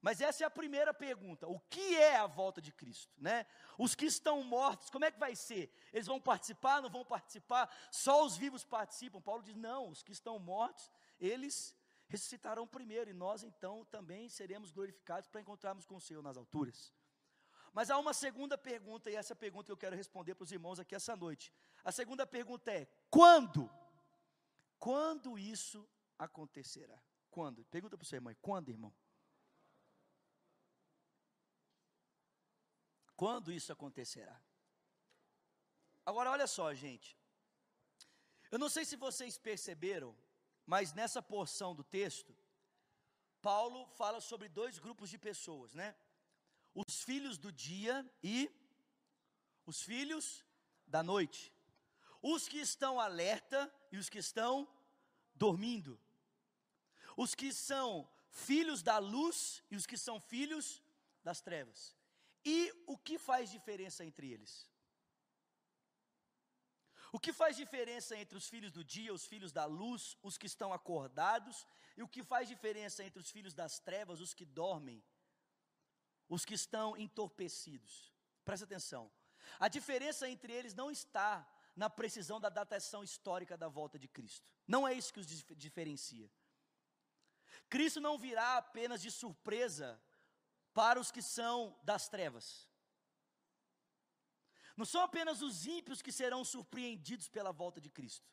Mas 0.00 0.20
essa 0.20 0.42
é 0.42 0.46
a 0.46 0.50
primeira 0.50 0.94
pergunta: 0.94 1.46
o 1.46 1.60
que 1.60 1.94
é 1.96 2.16
a 2.16 2.26
volta 2.26 2.60
de 2.60 2.72
Cristo? 2.72 3.14
Né? 3.18 3.46
Os 3.78 3.94
que 3.94 4.06
estão 4.06 4.42
mortos, 4.42 4.90
como 4.90 5.04
é 5.04 5.10
que 5.12 5.18
vai 5.18 5.36
ser? 5.36 5.72
Eles 5.92 6.06
vão 6.06 6.20
participar, 6.20 6.80
não 6.80 6.90
vão 6.90 7.04
participar? 7.04 7.72
Só 7.90 8.24
os 8.24 8.36
vivos 8.36 8.64
participam? 8.64 9.20
Paulo 9.20 9.42
diz: 9.42 9.54
não, 9.54 9.90
os 9.90 10.02
que 10.02 10.10
estão 10.10 10.38
mortos, 10.38 10.90
eles 11.20 11.74
ressuscitarão 12.08 12.66
primeiro, 12.66 13.10
e 13.10 13.14
nós 13.14 13.42
então 13.42 13.84
também 13.86 14.28
seremos 14.28 14.70
glorificados 14.70 15.28
para 15.28 15.40
encontrarmos 15.40 15.84
com 15.84 15.96
o 15.96 16.00
Senhor 16.00 16.22
nas 16.22 16.36
alturas. 16.36 16.92
Mas 17.72 17.88
há 17.88 17.98
uma 17.98 18.12
segunda 18.12 18.58
pergunta, 18.58 19.10
e 19.10 19.16
essa 19.16 19.34
pergunta 19.34 19.70
eu 19.70 19.76
quero 19.76 19.96
responder 19.96 20.34
para 20.34 20.44
os 20.44 20.52
irmãos 20.52 20.78
aqui 20.78 20.94
essa 20.94 21.16
noite. 21.16 21.52
A 21.84 21.92
segunda 21.92 22.26
pergunta 22.26 22.70
é: 22.70 22.86
quando? 23.08 23.70
Quando 24.82 25.38
isso 25.38 25.88
acontecerá? 26.18 27.00
Quando? 27.30 27.64
Pergunta 27.66 27.96
para 27.96 28.02
o 28.02 28.06
seu 28.08 28.16
irmão, 28.16 28.34
quando, 28.42 28.68
irmão? 28.68 28.92
Quando 33.14 33.52
isso 33.52 33.72
acontecerá? 33.72 34.36
Agora, 36.04 36.32
olha 36.32 36.48
só, 36.48 36.74
gente. 36.74 37.16
Eu 38.50 38.58
não 38.58 38.68
sei 38.68 38.84
se 38.84 38.96
vocês 38.96 39.38
perceberam, 39.38 40.18
mas 40.66 40.92
nessa 40.92 41.22
porção 41.22 41.76
do 41.76 41.84
texto, 41.84 42.36
Paulo 43.40 43.86
fala 43.86 44.20
sobre 44.20 44.48
dois 44.48 44.80
grupos 44.80 45.08
de 45.10 45.16
pessoas, 45.16 45.74
né? 45.74 45.94
Os 46.74 47.04
filhos 47.04 47.38
do 47.38 47.52
dia 47.52 48.04
e 48.20 48.50
os 49.64 49.80
filhos 49.80 50.44
da 50.88 51.04
noite. 51.04 51.54
Os 52.20 52.48
que 52.48 52.58
estão 52.58 52.98
alerta 52.98 53.72
e 53.92 53.98
os 53.98 54.08
que 54.08 54.18
estão 54.18 54.66
dormindo. 55.34 56.00
Os 57.16 57.34
que 57.34 57.52
são 57.52 58.08
filhos 58.30 58.82
da 58.82 58.98
luz 58.98 59.62
e 59.70 59.76
os 59.76 59.86
que 59.86 59.98
são 59.98 60.18
filhos 60.18 60.82
das 61.22 61.40
trevas. 61.40 61.94
E 62.44 62.72
o 62.86 62.96
que 62.96 63.18
faz 63.18 63.50
diferença 63.50 64.04
entre 64.04 64.30
eles? 64.30 64.66
O 67.12 67.20
que 67.20 67.32
faz 67.32 67.54
diferença 67.56 68.16
entre 68.16 68.38
os 68.38 68.48
filhos 68.48 68.72
do 68.72 68.82
dia, 68.82 69.12
os 69.12 69.26
filhos 69.26 69.52
da 69.52 69.66
luz, 69.66 70.16
os 70.22 70.38
que 70.38 70.46
estão 70.46 70.72
acordados, 70.72 71.66
e 71.94 72.02
o 72.02 72.08
que 72.08 72.22
faz 72.22 72.48
diferença 72.48 73.04
entre 73.04 73.20
os 73.20 73.30
filhos 73.30 73.52
das 73.52 73.78
trevas, 73.78 74.18
os 74.18 74.32
que 74.32 74.46
dormem, 74.46 75.04
os 76.26 76.46
que 76.46 76.54
estão 76.54 76.96
entorpecidos? 76.96 78.10
Presta 78.46 78.64
atenção. 78.64 79.12
A 79.60 79.68
diferença 79.68 80.26
entre 80.26 80.54
eles 80.54 80.74
não 80.74 80.90
está 80.90 81.46
na 81.74 81.88
precisão 81.88 82.40
da 82.40 82.48
datação 82.48 83.02
histórica 83.02 83.56
da 83.56 83.68
volta 83.68 83.98
de 83.98 84.08
Cristo. 84.08 84.50
Não 84.66 84.86
é 84.86 84.92
isso 84.92 85.12
que 85.12 85.20
os 85.20 85.26
diferencia. 85.56 86.30
Cristo 87.68 88.00
não 88.00 88.18
virá 88.18 88.58
apenas 88.58 89.00
de 89.00 89.10
surpresa 89.10 90.00
para 90.74 91.00
os 91.00 91.10
que 91.10 91.22
são 91.22 91.78
das 91.82 92.08
trevas. 92.08 92.68
Não 94.76 94.84
são 94.84 95.02
apenas 95.02 95.42
os 95.42 95.66
ímpios 95.66 96.00
que 96.00 96.12
serão 96.12 96.44
surpreendidos 96.44 97.28
pela 97.28 97.52
volta 97.52 97.80
de 97.80 97.90
Cristo. 97.90 98.30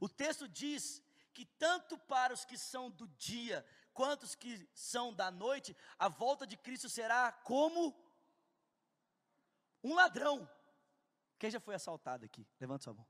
O 0.00 0.08
texto 0.08 0.48
diz 0.48 1.02
que 1.32 1.44
tanto 1.44 1.98
para 1.98 2.32
os 2.32 2.44
que 2.44 2.56
são 2.56 2.90
do 2.90 3.06
dia, 3.08 3.64
quanto 3.92 4.22
os 4.24 4.34
que 4.34 4.68
são 4.74 5.12
da 5.12 5.30
noite, 5.30 5.76
a 5.98 6.08
volta 6.08 6.46
de 6.46 6.56
Cristo 6.56 6.88
será 6.88 7.32
como 7.32 7.94
um 9.82 9.94
ladrão. 9.94 10.48
Quem 11.38 11.50
já 11.50 11.60
foi 11.60 11.74
assaltado 11.74 12.24
aqui? 12.24 12.46
Levanta 12.60 12.84
sua 12.84 12.94
mão. 12.94 13.06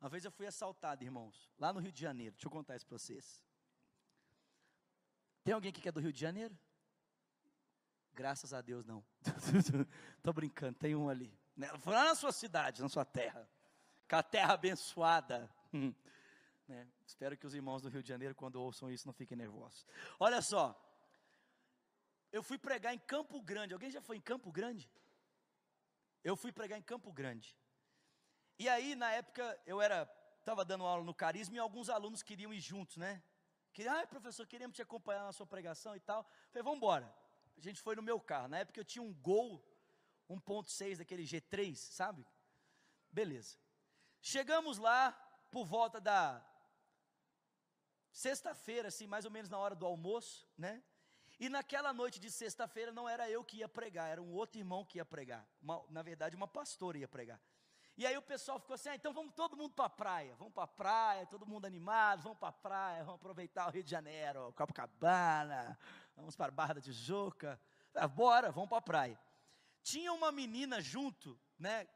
Uma 0.00 0.08
vez 0.08 0.24
eu 0.24 0.30
fui 0.30 0.46
assaltado, 0.46 1.04
irmãos, 1.04 1.50
lá 1.58 1.72
no 1.72 1.78
Rio 1.80 1.92
de 1.92 2.00
Janeiro. 2.00 2.34
Deixa 2.34 2.46
eu 2.46 2.50
contar 2.50 2.76
isso 2.76 2.86
para 2.86 2.96
vocês. 2.96 3.42
Tem 5.44 5.52
alguém 5.52 5.72
que 5.72 5.86
é 5.86 5.92
do 5.92 6.00
Rio 6.00 6.12
de 6.12 6.20
Janeiro? 6.20 6.58
Graças 8.14 8.52
a 8.52 8.60
Deus, 8.60 8.84
não. 8.84 9.04
Estou 10.16 10.32
brincando, 10.32 10.78
tem 10.78 10.94
um 10.94 11.08
ali. 11.08 11.38
Né? 11.56 11.68
Foi 11.78 11.94
lá 11.94 12.04
na 12.04 12.14
sua 12.14 12.32
cidade, 12.32 12.82
na 12.82 12.88
sua 12.88 13.04
terra. 13.04 13.48
Com 14.08 14.16
a 14.16 14.22
terra 14.22 14.54
abençoada. 14.54 15.50
né? 16.66 16.86
Espero 17.06 17.36
que 17.36 17.46
os 17.46 17.54
irmãos 17.54 17.82
do 17.82 17.88
Rio 17.88 18.02
de 18.02 18.08
Janeiro, 18.08 18.34
quando 18.34 18.56
ouçam 18.56 18.90
isso, 18.90 19.06
não 19.06 19.12
fiquem 19.12 19.36
nervosos. 19.36 19.86
Olha 20.18 20.40
só. 20.40 20.78
Eu 22.32 22.42
fui 22.42 22.58
pregar 22.58 22.94
em 22.94 22.98
Campo 22.98 23.40
Grande. 23.42 23.74
Alguém 23.74 23.90
já 23.90 24.00
foi 24.00 24.16
em 24.16 24.20
Campo 24.20 24.50
Grande? 24.50 24.90
Eu 26.22 26.36
fui 26.36 26.52
pregar 26.52 26.78
em 26.78 26.82
Campo 26.82 27.12
Grande. 27.12 27.56
E 28.58 28.68
aí, 28.68 28.94
na 28.94 29.10
época, 29.12 29.60
eu 29.66 29.80
era 29.80 30.08
estava 30.40 30.64
dando 30.64 30.84
aula 30.84 31.04
no 31.04 31.14
Carisma 31.14 31.56
e 31.56 31.58
alguns 31.58 31.88
alunos 31.88 32.22
queriam 32.22 32.52
ir 32.52 32.60
juntos, 32.60 32.96
né? 32.96 33.22
Queria, 33.72 34.00
ah, 34.00 34.06
professor, 34.06 34.46
queremos 34.46 34.74
te 34.74 34.82
acompanhar 34.82 35.24
na 35.24 35.32
sua 35.32 35.46
pregação 35.46 35.94
e 35.94 36.00
tal. 36.00 36.24
Falei, 36.50 36.62
vamos 36.62 36.78
embora. 36.78 37.14
A 37.56 37.60
gente 37.60 37.80
foi 37.80 37.94
no 37.94 38.02
meu 38.02 38.18
carro. 38.18 38.48
Na 38.48 38.58
época 38.58 38.80
eu 38.80 38.84
tinha 38.84 39.02
um 39.02 39.12
Gol 39.12 39.62
1.6 40.28 40.98
daquele 40.98 41.24
G3, 41.24 41.76
sabe? 41.76 42.26
Beleza. 43.10 43.58
Chegamos 44.20 44.78
lá 44.78 45.12
por 45.50 45.64
volta 45.66 46.00
da 46.00 46.44
sexta-feira, 48.12 48.88
assim, 48.88 49.06
mais 49.06 49.24
ou 49.24 49.30
menos 49.30 49.48
na 49.48 49.58
hora 49.58 49.74
do 49.74 49.86
almoço, 49.86 50.48
né? 50.56 50.82
E 51.40 51.48
naquela 51.48 51.90
noite 51.94 52.20
de 52.20 52.30
sexta-feira 52.30 52.92
não 52.92 53.08
era 53.08 53.30
eu 53.30 53.42
que 53.42 53.56
ia 53.56 53.68
pregar, 53.68 54.10
era 54.10 54.20
um 54.20 54.30
outro 54.34 54.58
irmão 54.58 54.84
que 54.84 54.98
ia 54.98 55.06
pregar. 55.06 55.48
Uma, 55.62 55.82
na 55.88 56.02
verdade, 56.02 56.36
uma 56.36 56.46
pastora 56.46 56.98
ia 56.98 57.08
pregar. 57.08 57.40
E 57.96 58.06
aí 58.06 58.14
o 58.14 58.22
pessoal 58.22 58.60
ficou 58.60 58.74
assim: 58.74 58.90
ah, 58.90 58.94
então 58.94 59.14
vamos 59.14 59.32
todo 59.34 59.56
mundo 59.56 59.72
para 59.72 59.86
a 59.86 59.90
praia. 59.90 60.36
Vamos 60.36 60.52
para 60.52 60.64
a 60.64 60.68
praia, 60.68 61.26
todo 61.26 61.46
mundo 61.46 61.64
animado, 61.64 62.22
vamos 62.22 62.38
para 62.38 62.48
a 62.48 62.52
praia, 62.52 63.04
vamos 63.04 63.20
aproveitar 63.20 63.68
o 63.68 63.70
Rio 63.70 63.82
de 63.82 63.90
Janeiro, 63.90 64.52
Copacabana, 64.52 65.78
vamos 66.14 66.36
para 66.36 66.48
a 66.48 66.54
Barra 66.54 66.74
da 66.74 66.80
Tijuca. 66.82 67.58
Ah, 67.94 68.06
bora, 68.06 68.52
vamos 68.52 68.68
para 68.68 68.78
a 68.78 68.82
praia. 68.82 69.20
Tinha 69.82 70.12
uma 70.12 70.30
menina 70.30 70.78
junto, 70.78 71.40
né? 71.58 71.88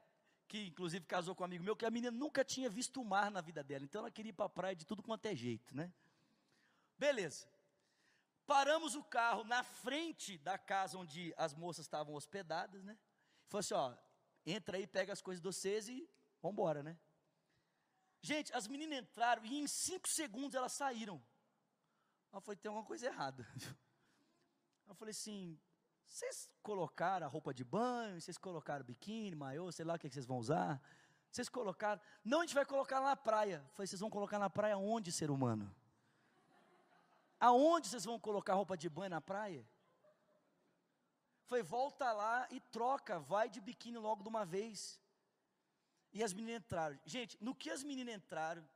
Que 0.49 0.69
inclusive 0.69 1.05
casou 1.05 1.35
com 1.35 1.43
um 1.43 1.47
amigo 1.47 1.63
meu, 1.63 1.77
que 1.77 1.85
a 1.85 1.91
menina 1.91 2.11
nunca 2.11 2.43
tinha 2.43 2.71
visto 2.71 2.99
o 2.99 3.05
mar 3.05 3.31
na 3.31 3.43
vida 3.43 3.63
dela. 3.63 3.85
Então 3.85 4.01
ela 4.01 4.11
queria 4.11 4.31
ir 4.31 4.35
para 4.35 4.47
a 4.47 4.49
praia 4.49 4.75
de 4.75 4.87
tudo 4.87 5.03
quanto 5.03 5.27
é 5.27 5.35
jeito, 5.35 5.77
né? 5.77 5.93
Beleza. 6.99 7.54
Paramos 8.47 8.95
o 8.95 9.03
carro 9.03 9.45
na 9.45 9.63
frente 9.63 10.37
da 10.39 10.59
casa 10.59 10.99
onde 10.99 11.33
as 11.37 11.55
moças 11.55 11.87
estavam 11.87 12.15
hospedadas, 12.15 12.85
né? 12.85 12.99
Falou 13.49 13.61
assim: 13.61 13.75
ó, 13.75 13.97
entra 14.45 14.77
aí, 14.77 14.87
pega 14.87 15.13
as 15.13 15.23
coisas 15.23 15.41
de 15.41 15.47
vocês 15.47 15.89
e 15.89 16.09
vamos 16.43 16.55
embora, 16.55 16.83
né? 16.83 16.99
Gente, 18.21 18.55
as 18.55 18.67
meninas 18.67 18.99
entraram 18.99 19.45
e 19.45 19.61
em 19.61 19.67
cinco 19.67 20.09
segundos 20.09 20.55
elas 20.55 20.73
saíram. 20.73 21.23
Eu 22.33 22.41
falei, 22.41 22.57
tem 22.57 22.69
alguma 22.69 22.87
coisa 22.87 23.07
errada. 23.07 23.47
Eu 24.87 24.95
falei 24.95 25.13
assim, 25.13 25.59
vocês 26.07 26.51
colocaram 26.63 27.27
a 27.27 27.29
roupa 27.29 27.55
de 27.55 27.65
banho, 27.65 28.21
vocês 28.21 28.37
colocaram 28.37 28.85
biquíni, 28.85 29.35
maiô, 29.35 29.71
sei 29.73 29.85
lá 29.85 29.95
o 29.95 29.99
que, 29.99 30.11
vocês 30.11 30.27
vão 30.27 30.39
usar. 30.39 30.81
Vocês 31.31 31.49
colocaram, 31.49 32.01
não, 32.25 32.41
a 32.41 32.43
gente 32.43 32.55
vai 32.55 32.65
colocar 32.65 33.01
na 33.01 33.17
praia. 33.17 33.63
Eu 33.65 33.71
falei, 33.73 33.87
vocês 33.87 34.01
vão 34.01 34.11
colocar 34.11 34.39
na 34.39 34.51
praia 34.51 34.77
onde, 34.77 35.11
ser 35.11 35.31
humano? 35.31 35.75
Aonde 37.49 37.89
vocês 37.89 38.07
vão 38.07 38.19
colocar 38.19 38.55
roupa 38.55 38.75
de 38.75 38.89
banho 38.89 39.11
na 39.11 39.21
praia? 39.21 39.63
Foi, 41.45 41.63
volta 41.63 42.11
lá 42.11 42.49
e 42.51 42.59
troca, 42.59 43.19
vai 43.19 43.51
de 43.51 43.61
biquíni 43.61 43.99
logo 43.99 44.23
de 44.23 44.31
uma 44.31 44.47
vez. 44.47 44.99
E 46.11 46.25
as 46.25 46.33
meninas 46.33 46.63
entraram. 46.63 46.99
Gente, 47.05 47.37
no 47.45 47.55
que 47.55 47.69
as 47.69 47.83
meninas 47.83 48.15
entraram, 48.15 48.67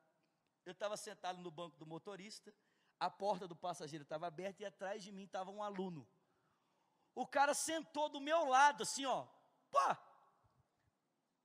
eu 0.67 0.73
estava 0.73 0.99
sentado 0.99 1.41
no 1.41 1.51
banco 1.51 1.79
do 1.79 1.87
motorista, 1.87 2.55
a 3.01 3.09
porta 3.09 3.49
do 3.49 3.57
passageiro 3.57 4.03
estava 4.03 4.27
aberta 4.27 4.63
e 4.63 4.67
atrás 4.67 5.03
de 5.03 5.13
mim 5.13 5.25
estava 5.25 5.51
um 5.51 5.63
aluno. 5.63 6.07
O 7.15 7.27
cara 7.27 7.55
sentou 7.55 8.11
do 8.11 8.21
meu 8.21 8.45
lado, 8.45 8.83
assim, 8.83 9.07
ó, 9.07 9.27
pá, 9.71 9.99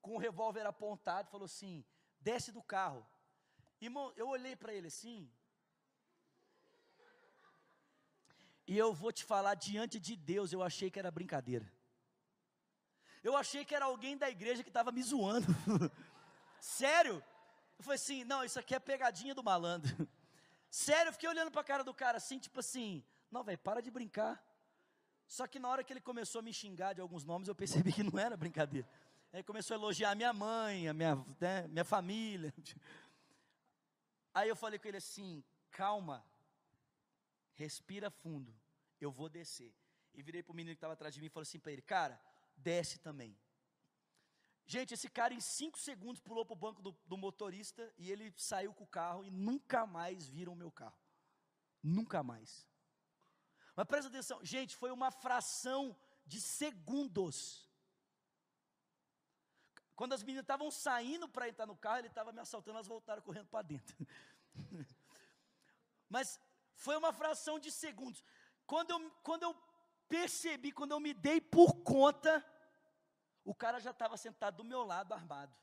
com 0.01 0.15
o 0.15 0.19
revólver 0.19 0.65
apontado, 0.65 1.31
falou 1.31 1.45
assim: 1.45 1.85
desce 2.19 2.51
do 2.51 2.61
carro. 2.61 3.07
Irmão, 3.79 4.11
eu 4.17 4.27
olhei 4.27 4.57
para 4.57 4.73
ele 4.73 4.87
assim, 4.87 5.31
E 8.65 8.77
eu 8.77 8.93
vou 8.93 9.11
te 9.11 9.23
falar 9.23 9.55
diante 9.55 9.99
de 9.99 10.15
Deus, 10.15 10.53
eu 10.53 10.63
achei 10.63 10.89
que 10.89 10.99
era 10.99 11.11
brincadeira. 11.11 11.69
Eu 13.23 13.37
achei 13.37 13.63
que 13.63 13.73
era 13.73 13.85
alguém 13.85 14.17
da 14.17 14.29
igreja 14.29 14.63
que 14.63 14.69
estava 14.69 14.91
me 14.91 15.01
zoando. 15.01 15.47
Sério? 16.59 17.23
Eu 17.77 17.83
falei 17.83 17.95
assim: 17.95 18.23
não, 18.23 18.43
isso 18.43 18.59
aqui 18.59 18.75
é 18.75 18.79
pegadinha 18.79 19.33
do 19.33 19.43
malandro. 19.43 20.07
Sério, 20.69 21.09
eu 21.09 21.13
fiquei 21.13 21.29
olhando 21.29 21.51
para 21.51 21.61
a 21.61 21.63
cara 21.63 21.83
do 21.83 21.93
cara 21.93 22.17
assim, 22.17 22.39
tipo 22.39 22.59
assim: 22.59 23.03
não, 23.31 23.43
velho, 23.43 23.57
para 23.57 23.81
de 23.81 23.89
brincar. 23.89 24.43
Só 25.27 25.47
que 25.47 25.59
na 25.59 25.69
hora 25.69 25.83
que 25.83 25.91
ele 25.93 26.01
começou 26.01 26.39
a 26.39 26.41
me 26.41 26.53
xingar 26.53 26.93
de 26.93 27.01
alguns 27.01 27.23
nomes, 27.23 27.47
eu 27.47 27.55
percebi 27.55 27.91
que 27.91 28.03
não 28.03 28.19
era 28.19 28.35
brincadeira. 28.35 28.87
Aí 29.31 29.41
começou 29.41 29.75
a 29.75 29.77
elogiar 29.77 30.11
a 30.11 30.15
minha 30.15 30.31
mãe, 30.31 30.87
a 30.87 30.93
minha, 30.93 31.15
né, 31.39 31.67
minha 31.67 31.85
família. 31.85 32.53
Aí 34.33 34.49
eu 34.49 34.55
falei 34.55 34.77
com 34.77 34.87
ele 34.87 34.97
assim: 34.97 35.43
calma, 35.71 36.23
respira 37.53 38.09
fundo, 38.09 38.53
eu 38.99 39.11
vou 39.11 39.29
descer. 39.29 39.73
E 40.13 40.21
virei 40.21 40.43
para 40.43 40.51
o 40.51 40.55
menino 40.55 40.75
que 40.75 40.77
estava 40.77 40.93
atrás 40.93 41.13
de 41.13 41.19
mim 41.19 41.27
e 41.27 41.29
falei 41.29 41.43
assim 41.43 41.59
para 41.59 41.71
ele, 41.71 41.81
cara, 41.81 42.21
desce 42.55 42.99
também. 42.99 43.37
Gente, 44.65 44.93
esse 44.93 45.09
cara 45.09 45.33
em 45.33 45.41
cinco 45.41 45.77
segundos 45.77 46.21
pulou 46.21 46.45
para 46.45 46.53
o 46.53 46.57
banco 46.57 46.81
do, 46.81 46.91
do, 47.05 47.17
motorista 47.17 47.93
e 47.97 48.09
ele 48.09 48.33
saiu 48.37 48.73
com 48.73 48.85
o 48.85 48.87
carro 48.87 49.25
e 49.25 49.29
nunca 49.29 49.85
mais 49.85 50.27
viram 50.27 50.53
o 50.53 50.55
meu 50.55 50.71
carro. 50.71 50.97
Nunca 51.81 52.23
mais. 52.23 52.65
Mas 53.75 53.87
presta 53.87 54.07
atenção, 54.07 54.39
gente, 54.43 54.75
foi 54.75 54.91
uma 54.91 55.11
fração 55.11 55.97
de 56.25 56.39
segundos. 56.39 57.69
Quando 59.95 60.13
as 60.13 60.23
meninas 60.23 60.43
estavam 60.43 60.71
saindo 60.71 61.27
para 61.27 61.49
entrar 61.49 61.65
no 61.65 61.75
carro, 61.75 61.99
ele 61.99 62.07
estava 62.07 62.31
me 62.31 62.39
assaltando, 62.39 62.77
elas 62.77 62.87
voltaram 62.87 63.21
correndo 63.21 63.47
para 63.47 63.63
dentro. 63.63 63.95
Mas 66.09 66.39
foi 66.85 66.95
uma 66.97 67.13
fração 67.13 67.57
de 67.57 67.71
segundos. 67.71 68.21
Quando 68.71 68.91
eu, 68.91 68.99
quando 69.27 69.43
eu 69.43 69.53
percebi, 70.07 70.71
quando 70.71 70.91
eu 70.91 70.99
me 70.99 71.13
dei 71.13 71.39
por 71.39 71.71
conta, 71.93 72.31
o 73.51 73.55
cara 73.55 73.79
já 73.79 73.91
estava 73.91 74.17
sentado 74.17 74.57
do 74.57 74.69
meu 74.71 74.83
lado 74.83 75.13
armado. 75.13 75.55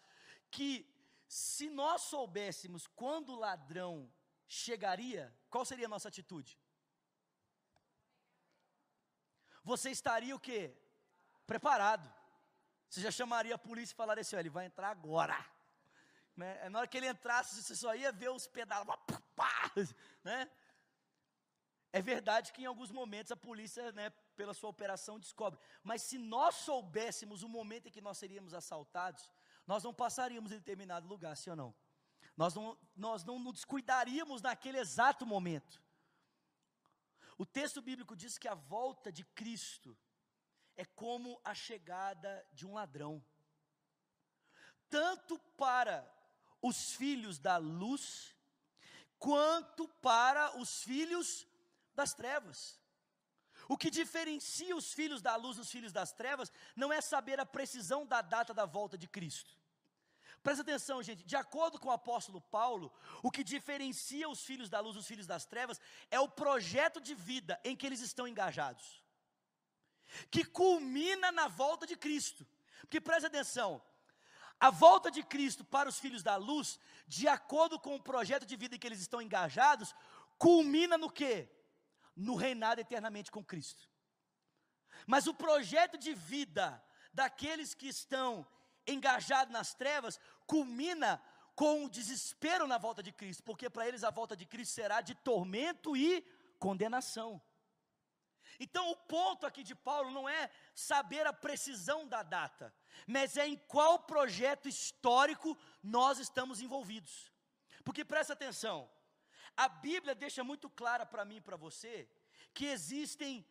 que 0.52 0.97
se 1.28 1.70
nós 1.70 2.04
soubéssemos 2.04 2.88
quando 2.88 3.34
o 3.34 3.40
ladrão 3.40 4.12
chegaria, 4.48 5.36
qual 5.50 5.66
seria 5.66 5.86
a 5.86 5.90
nossa 5.90 6.08
atitude? 6.08 6.58
Você 9.64 9.90
estaria 9.92 10.34
o 10.36 10.40
quê? 10.40 10.74
Preparado. 11.46 12.12
Você 12.90 13.02
já 13.02 13.12
chamaria 13.12 13.56
a 13.56 13.58
polícia 13.58 13.94
e 13.94 13.98
falaria 13.98 14.22
assim: 14.22 14.38
ele 14.38 14.50
vai 14.50 14.66
entrar 14.66 14.90
agora. 14.90 15.38
Né? 16.36 16.70
Na 16.70 16.80
hora 16.80 16.88
que 16.88 16.96
ele 16.96 17.10
entrasse, 17.10 17.62
você 17.62 17.76
só 17.76 17.94
ia 17.94 18.12
ver 18.12 18.30
os 18.30 18.48
pedalos, 18.48 18.96
né? 20.24 20.50
É 21.92 22.02
verdade 22.02 22.54
que 22.54 22.62
em 22.62 22.66
alguns 22.66 22.92
momentos 22.92 23.32
a 23.32 23.36
polícia, 23.36 23.92
né, 23.94 24.10
pela 24.36 24.54
sua 24.54 24.70
operação, 24.70 25.20
descobre. 25.20 25.60
Mas 25.82 26.02
se 26.04 26.18
nós 26.18 26.56
soubéssemos 26.56 27.44
o 27.44 27.50
momento 27.50 27.88
em 27.88 27.92
que 27.92 28.02
nós 28.02 28.18
seríamos 28.18 28.54
assaltados, 28.54 29.28
nós 29.68 29.84
não 29.84 29.94
passaríamos 29.94 30.52
em 30.52 30.56
determinado 30.56 31.08
lugar, 31.08 31.36
sim 31.36 31.50
ou 31.50 31.56
não? 31.56 31.76
Nós 32.36 32.56
não, 32.56 32.78
nós 32.96 33.24
não 33.24 33.38
nos 33.38 33.54
descuidaríamos 33.54 34.42
naquele 34.42 34.80
exato 34.80 35.26
momento. 35.26 35.84
O 37.38 37.46
texto 37.46 37.82
bíblico 37.82 38.16
diz 38.16 38.38
que 38.38 38.48
a 38.48 38.56
volta 38.56 39.12
de 39.12 39.24
Cristo 39.24 39.96
é 40.76 40.86
como 40.86 41.40
a 41.44 41.54
chegada 41.54 42.48
de 42.54 42.66
um 42.66 42.76
ladrão, 42.76 43.24
tanto 44.90 45.38
para 45.58 46.10
os 46.62 46.94
filhos 46.94 47.38
da 47.38 47.58
luz, 47.58 48.36
quanto 49.20 49.88
para 49.88 50.58
os 50.58 50.84
filhos 50.84 51.46
das 51.94 52.14
trevas. 52.14 52.77
O 53.68 53.78
que 53.78 53.90
diferencia 53.90 54.76
os 54.76 54.94
filhos 54.94 55.22
da 55.22 55.36
luz 55.36 55.58
dos 55.58 55.70
filhos 55.70 55.92
das 55.92 56.12
trevas 56.12 56.52
não 56.76 56.92
é 56.92 57.02
saber 57.02 57.40
a 57.40 57.46
precisão 57.46 58.06
da 58.06 58.22
data 58.22 58.54
da 58.54 58.66
volta 58.66 58.98
de 58.98 59.08
Cristo. 59.08 59.58
Presta 60.42 60.62
atenção, 60.62 61.04
gente, 61.04 61.24
de 61.24 61.36
acordo 61.36 61.80
com 61.80 61.90
o 61.90 61.92
apóstolo 61.92 62.40
Paulo, 62.40 62.94
o 63.22 63.30
que 63.30 63.44
diferencia 63.44 64.30
os 64.30 64.44
filhos 64.44 64.70
da 64.70 64.80
luz 64.80 64.96
dos 64.96 65.06
filhos 65.06 65.28
das 65.28 65.46
trevas 65.46 65.80
é 66.10 66.20
o 66.20 66.30
projeto 66.30 67.02
de 67.02 67.14
vida 67.14 67.60
em 67.64 67.76
que 67.76 67.86
eles 67.86 68.00
estão 68.00 68.28
engajados, 68.28 69.04
que 70.32 70.46
culmina 70.46 71.32
na 71.32 71.48
volta 71.48 71.86
de 71.86 71.98
Cristo. 71.98 72.48
Porque 72.82 73.02
presta 73.02 73.28
atenção, 73.28 73.82
a 74.60 74.70
volta 74.70 75.12
de 75.12 75.22
Cristo 75.22 75.66
para 75.66 75.90
os 75.90 76.00
filhos 76.00 76.24
da 76.24 76.36
luz, 76.36 76.80
de 77.08 77.28
acordo 77.28 77.80
com 77.80 77.96
o 77.96 78.02
projeto 78.02 78.46
de 78.46 78.56
vida 78.56 78.76
em 78.76 78.80
que 78.80 78.88
eles 78.88 79.02
estão 79.02 79.22
engajados, 79.22 79.94
culmina 80.38 80.98
no 80.98 81.10
quê? 81.10 81.50
No 82.18 82.36
reinado 82.36 82.82
eternamente 82.82 83.32
com 83.32 83.46
Cristo. 83.46 83.88
Mas 85.06 85.28
o 85.28 85.34
projeto 85.34 85.98
de 85.98 86.14
vida 86.14 86.84
daqueles 87.14 87.74
que 87.74 87.88
estão 87.88 88.46
engajados 88.86 89.54
nas 89.54 89.74
trevas 89.74 90.20
culmina 90.46 91.22
com 91.56 91.86
o 91.86 91.90
desespero 91.90 92.68
na 92.68 92.78
volta 92.78 93.02
de 93.02 93.12
Cristo, 93.12 93.44
porque 93.44 93.70
para 93.70 93.88
eles 93.88 94.04
a 94.04 94.10
volta 94.10 94.36
de 94.36 94.46
Cristo 94.46 94.74
será 94.74 95.02
de 95.02 95.16
tormento 95.16 95.96
e 95.96 96.22
condenação. 96.60 97.42
Então, 98.60 98.90
o 98.90 98.96
ponto 98.96 99.46
aqui 99.46 99.64
de 99.64 99.76
Paulo 99.76 100.10
não 100.12 100.28
é 100.28 100.50
saber 100.74 101.28
a 101.28 101.34
precisão 101.34 102.08
da 102.08 102.24
data, 102.24 102.74
mas 103.06 103.38
é 103.38 103.48
em 103.48 103.56
qual 103.56 104.00
projeto 104.00 104.68
histórico 104.68 105.58
nós 105.84 106.20
estamos 106.20 106.62
envolvidos. 106.62 107.32
Porque 107.84 108.04
presta 108.04 108.34
atenção, 108.34 108.90
a 109.58 109.68
Bíblia 109.68 110.14
deixa 110.14 110.44
muito 110.44 110.70
clara 110.70 111.06
para 111.06 111.26
mim 111.26 111.38
e 111.38 111.42
para 111.42 111.58
você 111.58 112.08
que 112.54 112.68
existem 112.68 113.46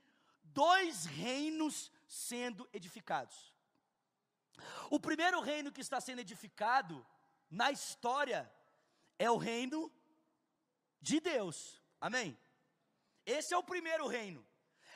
dois 0.45 1.05
reinos 1.05 1.91
sendo 2.07 2.69
edificados. 2.73 3.53
O 4.89 5.01
primeiro 5.01 5.41
reino 5.41 5.73
que 5.73 5.81
está 5.81 6.01
sendo 6.01 6.21
edificado 6.21 7.05
na 7.51 7.73
história 7.73 8.51
é 9.19 9.29
o 9.31 9.37
reino 9.37 9.93
de 11.01 11.21
Deus. 11.21 11.83
Amém? 12.01 12.39
Esse 13.25 13.53
é 13.53 13.59
o 13.59 13.63
primeiro 13.63 14.07
reino. 14.07 14.47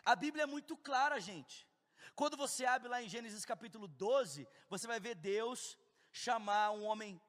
A 0.05 0.15
Bíblia 0.15 0.45
é 0.45 0.47
muito 0.47 0.77
clara, 0.77 1.21
gente. 1.21 1.69
Quando 2.15 2.37
você 2.37 2.65
abre 2.65 2.89
lá 2.89 3.03
em 3.03 3.09
Gênesis 3.09 3.45
capítulo 3.45 3.89
12, 3.89 4.47
você 4.69 4.87
vai 4.87 5.01
ver 5.01 5.17
Deus 5.17 5.77
chamar 6.13 6.71
um 6.71 6.85
homem 6.85 7.21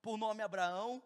por 0.00 0.16
nome 0.18 0.42
Abraão 0.42 1.02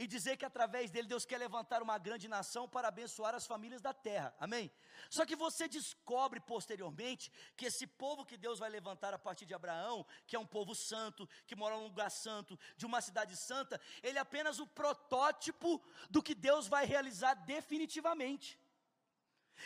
e 0.00 0.06
dizer 0.06 0.38
que 0.38 0.46
através 0.46 0.90
dele 0.90 1.06
Deus 1.06 1.26
quer 1.26 1.36
levantar 1.36 1.82
uma 1.82 1.98
grande 1.98 2.26
nação 2.26 2.66
para 2.66 2.88
abençoar 2.88 3.34
as 3.34 3.46
famílias 3.46 3.82
da 3.82 3.92
terra. 3.92 4.34
Amém? 4.40 4.70
Só 5.10 5.26
que 5.26 5.36
você 5.36 5.68
descobre 5.68 6.40
posteriormente 6.40 7.30
que 7.54 7.66
esse 7.66 7.86
povo 7.86 8.24
que 8.24 8.38
Deus 8.38 8.58
vai 8.58 8.70
levantar 8.70 9.12
a 9.12 9.18
partir 9.18 9.44
de 9.44 9.52
Abraão, 9.52 10.06
que 10.26 10.34
é 10.34 10.38
um 10.38 10.46
povo 10.46 10.74
santo, 10.74 11.28
que 11.46 11.54
mora 11.54 11.76
num 11.76 11.84
lugar 11.84 12.10
santo, 12.10 12.58
de 12.78 12.86
uma 12.86 13.02
cidade 13.02 13.36
santa, 13.36 13.80
ele 14.02 14.16
é 14.16 14.22
apenas 14.22 14.58
o 14.58 14.66
protótipo 14.66 15.82
do 16.08 16.22
que 16.22 16.34
Deus 16.34 16.66
vai 16.66 16.86
realizar 16.86 17.34
definitivamente. 17.34 18.59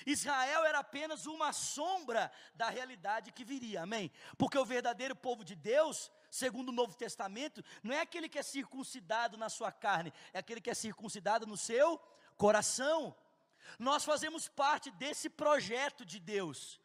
Israel 0.07 0.65
era 0.65 0.79
apenas 0.81 1.27
uma 1.27 1.53
sombra 1.53 2.31
da 2.55 2.69
realidade 2.69 3.33
que 3.33 3.45
viria, 3.45 3.83
amém? 3.83 4.11
Porque 4.37 4.59
o 4.59 4.65
verdadeiro 4.65 5.15
povo 5.15 5.45
de 5.45 5.55
Deus, 5.55 6.11
segundo 6.31 6.71
o 6.71 6.73
Novo 6.73 6.95
Testamento, 6.95 7.65
não 7.83 7.95
é 7.95 8.01
aquele 8.01 8.29
que 8.29 8.39
é 8.39 8.43
circuncidado 8.43 9.37
na 9.37 9.49
sua 9.49 9.71
carne, 9.71 10.13
é 10.33 10.39
aquele 10.39 10.61
que 10.61 10.71
é 10.71 10.75
circuncidado 10.75 11.47
no 11.47 11.57
seu 11.57 11.99
coração. 12.37 13.17
Nós 13.79 14.05
fazemos 14.05 14.49
parte 14.49 14.91
desse 14.91 15.31
projeto 15.31 16.05
de 16.05 16.19
Deus, 16.19 16.81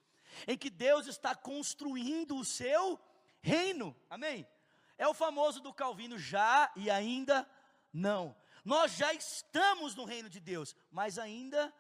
em 0.48 0.58
que 0.58 0.70
Deus 0.70 1.08
está 1.08 1.36
construindo 1.36 2.38
o 2.38 2.46
seu 2.46 3.00
reino, 3.42 3.96
amém? 4.10 4.48
É 4.98 5.08
o 5.08 5.14
famoso 5.14 5.60
do 5.62 5.74
Calvino, 5.74 6.18
já 6.18 6.72
e 6.76 6.90
ainda 6.90 7.50
não. 7.92 8.36
Nós 8.64 8.94
já 8.94 9.14
estamos 9.14 9.96
no 9.96 10.06
reino 10.06 10.30
de 10.30 10.40
Deus, 10.40 10.76
mas 10.92 11.18
ainda 11.18 11.74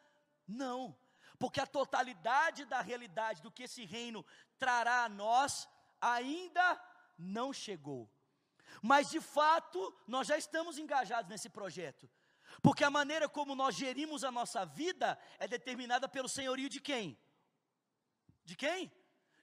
não 0.47 0.97
porque 1.39 1.61
a 1.61 1.65
totalidade 1.65 2.65
da 2.65 2.81
realidade 2.81 3.41
do 3.41 3.49
que 3.49 3.63
esse 3.63 3.85
reino 3.85 4.25
trará 4.57 5.05
a 5.05 5.09
nós 5.09 5.67
ainda 5.99 6.79
não 7.17 7.51
chegou. 7.53 8.11
Mas 8.83 9.09
de 9.09 9.21
fato, 9.21 9.97
nós 10.05 10.27
já 10.27 10.37
estamos 10.37 10.77
engajados 10.77 11.29
nesse 11.29 11.49
projeto. 11.49 12.09
Porque 12.61 12.83
a 12.83 12.89
maneira 12.89 13.29
como 13.29 13.55
nós 13.55 13.75
gerimos 13.75 14.23
a 14.23 14.31
nossa 14.31 14.65
vida 14.65 15.17
é 15.37 15.47
determinada 15.47 16.09
pelo 16.09 16.27
senhorio 16.27 16.69
de 16.69 16.81
quem? 16.81 17.17
De 18.43 18.55
quem? 18.55 18.91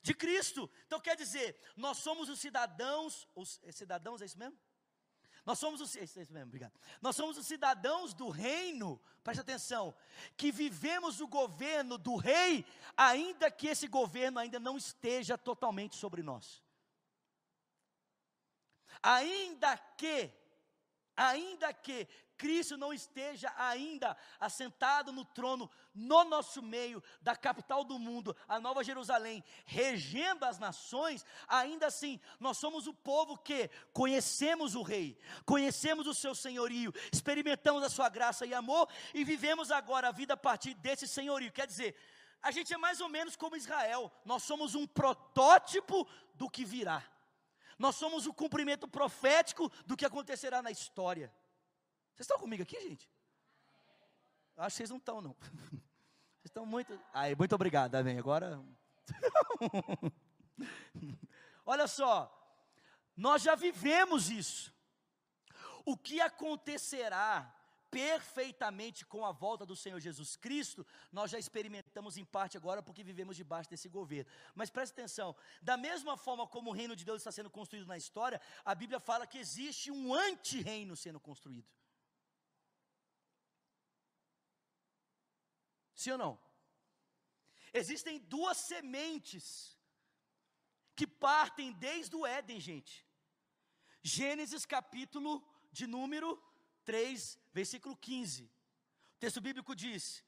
De 0.02 0.14
Cristo. 0.14 0.70
Então 0.86 1.00
quer 1.00 1.16
dizer, 1.16 1.58
nós 1.76 1.98
somos 1.98 2.28
os 2.28 2.38
cidadãos, 2.38 3.26
os 3.34 3.60
é 3.62 3.72
cidadãos, 3.72 4.20
é 4.20 4.26
isso 4.26 4.38
mesmo? 4.38 4.58
Nós 5.46 5.60
somos 5.60 5.80
os, 5.80 5.94
isso 5.94 6.18
mesmo, 6.32 6.48
obrigado. 6.48 6.72
Nós 7.00 7.14
somos 7.14 7.38
os 7.38 7.46
cidadãos 7.46 8.12
do 8.12 8.28
reino, 8.28 9.00
preste 9.22 9.40
atenção, 9.40 9.94
que 10.36 10.50
vivemos 10.50 11.20
o 11.20 11.28
governo 11.28 11.96
do 11.96 12.16
rei, 12.16 12.66
ainda 12.96 13.48
que 13.48 13.68
esse 13.68 13.86
governo 13.86 14.40
ainda 14.40 14.58
não 14.58 14.76
esteja 14.76 15.38
totalmente 15.38 15.94
sobre 15.94 16.20
nós. 16.20 16.60
Ainda 19.00 19.78
que, 19.78 20.32
ainda 21.16 21.72
que 21.72 22.08
Cristo 22.36 22.76
não 22.76 22.92
esteja 22.92 23.52
ainda 23.56 24.16
assentado 24.38 25.12
no 25.12 25.24
trono, 25.24 25.70
no 25.94 26.24
nosso 26.24 26.62
meio, 26.62 27.02
da 27.20 27.34
capital 27.34 27.84
do 27.84 27.98
mundo, 27.98 28.36
a 28.46 28.60
Nova 28.60 28.84
Jerusalém, 28.84 29.42
regendo 29.64 30.44
as 30.44 30.58
nações, 30.58 31.24
ainda 31.48 31.86
assim, 31.86 32.20
nós 32.38 32.58
somos 32.58 32.86
o 32.86 32.94
povo 32.94 33.38
que 33.38 33.70
conhecemos 33.92 34.74
o 34.74 34.82
Rei, 34.82 35.18
conhecemos 35.44 36.06
o 36.06 36.14
seu 36.14 36.34
senhorio, 36.34 36.92
experimentamos 37.12 37.82
a 37.82 37.88
sua 37.88 38.08
graça 38.08 38.46
e 38.46 38.54
amor 38.54 38.88
e 39.14 39.24
vivemos 39.24 39.70
agora 39.70 40.08
a 40.08 40.12
vida 40.12 40.34
a 40.34 40.36
partir 40.36 40.74
desse 40.74 41.08
senhorio. 41.08 41.52
Quer 41.52 41.66
dizer, 41.66 41.96
a 42.42 42.50
gente 42.50 42.72
é 42.72 42.76
mais 42.76 43.00
ou 43.00 43.08
menos 43.08 43.34
como 43.34 43.56
Israel, 43.56 44.12
nós 44.24 44.42
somos 44.42 44.74
um 44.74 44.86
protótipo 44.86 46.06
do 46.34 46.48
que 46.48 46.64
virá. 46.64 47.02
Nós 47.78 47.96
somos 47.96 48.26
o 48.26 48.32
cumprimento 48.32 48.88
profético 48.88 49.70
do 49.84 49.96
que 49.96 50.06
acontecerá 50.06 50.62
na 50.62 50.70
história. 50.70 51.32
Vocês 52.16 52.24
estão 52.24 52.38
comigo 52.38 52.62
aqui, 52.62 52.80
gente? 52.80 53.10
Acho 54.56 54.68
que 54.68 54.76
vocês 54.78 54.88
não 54.88 54.96
estão, 54.96 55.20
não. 55.20 55.36
Vocês 56.40 56.50
estão 56.50 56.64
muito. 56.64 56.98
Aí, 57.12 57.36
muito 57.36 57.54
obrigado, 57.54 57.94
amém. 57.94 58.18
Agora. 58.18 58.64
Olha 61.66 61.86
só, 61.86 62.32
nós 63.14 63.42
já 63.42 63.54
vivemos 63.54 64.30
isso. 64.30 64.72
O 65.84 65.94
que 65.94 66.22
acontecerá 66.22 67.52
perfeitamente 67.90 69.04
com 69.04 69.26
a 69.26 69.32
volta 69.32 69.66
do 69.66 69.76
Senhor 69.76 70.00
Jesus 70.00 70.36
Cristo, 70.36 70.86
nós 71.12 71.30
já 71.30 71.38
experimentamos 71.38 72.16
em 72.16 72.24
parte 72.24 72.56
agora 72.56 72.82
porque 72.82 73.04
vivemos 73.04 73.36
debaixo 73.36 73.68
desse 73.68 73.90
governo. 73.90 74.30
Mas 74.54 74.70
preste 74.70 74.92
atenção, 74.92 75.36
da 75.60 75.76
mesma 75.76 76.16
forma 76.16 76.46
como 76.46 76.70
o 76.70 76.72
reino 76.72 76.96
de 76.96 77.04
Deus 77.04 77.18
está 77.20 77.30
sendo 77.30 77.50
construído 77.50 77.86
na 77.86 77.98
história, 77.98 78.40
a 78.64 78.74
Bíblia 78.74 79.00
fala 79.00 79.26
que 79.26 79.36
existe 79.36 79.90
um 79.90 80.14
anti-reino 80.14 80.96
sendo 80.96 81.20
construído. 81.20 81.66
Sim 86.02 86.12
ou 86.12 86.18
não? 86.18 86.38
Existem 87.72 88.18
duas 88.34 88.58
sementes 88.58 89.46
que 90.94 91.06
partem 91.06 91.72
desde 91.72 92.14
o 92.14 92.26
Éden, 92.26 92.60
gente. 92.60 92.94
Gênesis 94.02 94.64
capítulo 94.64 95.32
de 95.72 95.86
número 95.86 96.30
3, 96.84 97.38
versículo 97.52 97.96
15. 97.96 98.44
O 98.44 99.18
texto 99.18 99.40
bíblico 99.40 99.74
diz 99.74 100.22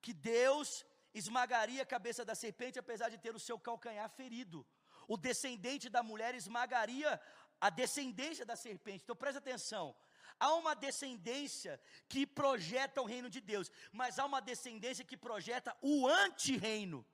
que 0.00 0.12
Deus 0.12 0.84
esmagaria 1.12 1.82
a 1.82 1.92
cabeça 1.94 2.24
da 2.24 2.34
serpente 2.34 2.78
apesar 2.78 3.08
de 3.08 3.18
ter 3.18 3.34
o 3.34 3.44
seu 3.48 3.58
calcanhar 3.58 4.08
ferido. 4.10 4.66
O 5.08 5.16
descendente 5.16 5.88
da 5.88 6.02
mulher 6.02 6.34
esmagaria 6.34 7.20
a 7.60 7.70
descendência 7.70 8.44
da 8.44 8.54
serpente. 8.54 9.02
Então 9.02 9.16
preste 9.16 9.38
atenção. 9.38 9.96
Há 10.38 10.54
uma 10.54 10.74
descendência 10.74 11.80
que 12.08 12.26
projeta 12.26 13.00
o 13.00 13.06
reino 13.06 13.30
de 13.30 13.40
Deus, 13.40 13.70
mas 13.92 14.18
há 14.18 14.24
uma 14.24 14.40
descendência 14.40 15.04
que 15.04 15.16
projeta 15.16 15.76
o 15.80 16.06
anti-reino. 16.06 17.04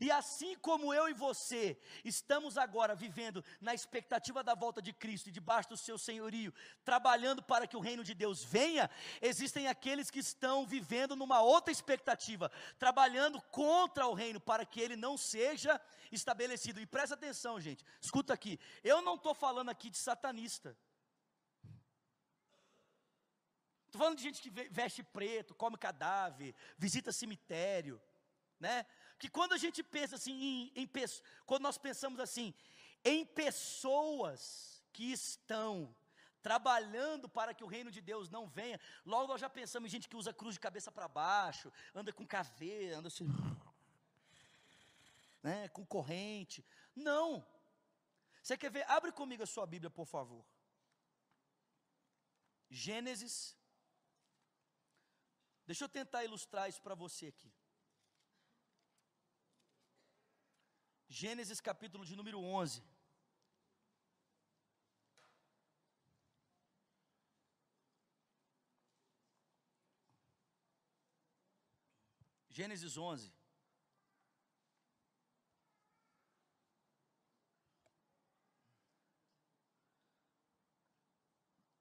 E 0.00 0.10
assim 0.10 0.56
como 0.56 0.92
eu 0.92 1.08
e 1.08 1.12
você 1.12 1.78
estamos 2.04 2.56
agora 2.56 2.94
vivendo 2.94 3.44
na 3.60 3.74
expectativa 3.74 4.42
da 4.42 4.54
volta 4.54 4.80
de 4.80 4.92
Cristo 4.92 5.28
e 5.28 5.32
debaixo 5.32 5.70
do 5.70 5.76
seu 5.76 5.98
senhorio, 5.98 6.52
trabalhando 6.84 7.42
para 7.42 7.66
que 7.66 7.76
o 7.76 7.80
reino 7.80 8.04
de 8.04 8.14
Deus 8.14 8.42
venha, 8.42 8.90
existem 9.20 9.68
aqueles 9.68 10.10
que 10.10 10.20
estão 10.20 10.66
vivendo 10.66 11.16
numa 11.16 11.42
outra 11.42 11.72
expectativa, 11.72 12.50
trabalhando 12.78 13.40
contra 13.42 14.06
o 14.06 14.14
reino 14.14 14.40
para 14.40 14.64
que 14.64 14.80
ele 14.80 14.96
não 14.96 15.16
seja 15.16 15.80
estabelecido. 16.10 16.80
E 16.80 16.86
presta 16.86 17.14
atenção, 17.14 17.60
gente, 17.60 17.84
escuta 18.00 18.32
aqui, 18.32 18.58
eu 18.82 19.02
não 19.02 19.16
estou 19.16 19.34
falando 19.34 19.68
aqui 19.68 19.90
de 19.90 19.98
satanista. 19.98 20.76
Estou 23.92 24.00
falando 24.00 24.16
de 24.16 24.22
gente 24.22 24.40
que 24.40 24.48
veste 24.70 25.02
preto, 25.02 25.54
come 25.54 25.76
cadáver, 25.76 26.54
visita 26.78 27.12
cemitério, 27.12 28.00
né? 28.58 28.86
que 29.18 29.28
quando 29.28 29.52
a 29.52 29.58
gente 29.58 29.82
pensa 29.82 30.16
assim, 30.16 30.32
em, 30.32 30.72
em, 30.74 30.90
quando 31.44 31.60
nós 31.60 31.76
pensamos 31.76 32.18
assim, 32.18 32.54
em 33.04 33.26
pessoas 33.26 34.82
que 34.94 35.12
estão 35.12 35.94
trabalhando 36.40 37.28
para 37.28 37.52
que 37.52 37.62
o 37.62 37.66
reino 37.66 37.90
de 37.90 38.00
Deus 38.00 38.30
não 38.30 38.48
venha, 38.48 38.80
logo 39.04 39.26
nós 39.26 39.42
já 39.42 39.50
pensamos 39.50 39.88
em 39.88 39.90
gente 39.90 40.08
que 40.08 40.16
usa 40.16 40.32
cruz 40.32 40.54
de 40.54 40.60
cabeça 40.60 40.90
para 40.90 41.06
baixo, 41.06 41.70
anda 41.94 42.14
com 42.14 42.26
caveira, 42.26 42.96
anda 42.96 43.08
assim, 43.08 43.28
né, 45.42 45.68
com 45.68 45.84
corrente. 45.84 46.64
Não. 46.96 47.46
Você 48.42 48.56
quer 48.56 48.70
ver? 48.70 48.90
Abre 48.90 49.12
comigo 49.12 49.42
a 49.42 49.46
sua 49.46 49.66
Bíblia, 49.66 49.90
por 49.90 50.06
favor. 50.06 50.42
Gênesis. 52.70 53.60
Deixa 55.66 55.84
eu 55.84 55.88
tentar 55.88 56.24
ilustrar 56.24 56.68
isso 56.68 56.82
para 56.82 56.94
você 56.94 57.26
aqui. 57.28 57.52
Gênesis 61.08 61.60
capítulo 61.60 62.04
de 62.04 62.16
número 62.16 62.38
11. 62.40 62.82
Gênesis 72.48 72.96
11. 72.96 73.32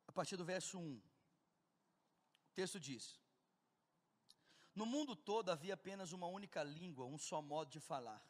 A 0.08 0.12
partir 0.14 0.38
do 0.38 0.46
verso 0.46 0.78
1. 0.78 0.98
O 0.98 2.54
texto 2.54 2.80
diz: 2.80 3.21
No 4.74 4.86
mundo 4.86 5.16
todo 5.16 5.50
havia 5.50 5.74
apenas 5.74 6.14
uma 6.14 6.28
única 6.28 6.64
língua, 6.64 7.06
um 7.06 7.18
só 7.18 7.42
modo 7.42 7.70
de 7.70 7.80
falar. 7.80 8.26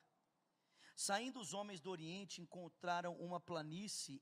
Saindo 0.96 1.40
os 1.40 1.54
homens 1.54 1.80
do 1.80 1.90
Oriente, 1.90 2.42
encontraram 2.42 3.16
uma 3.16 3.40
planície 3.40 4.22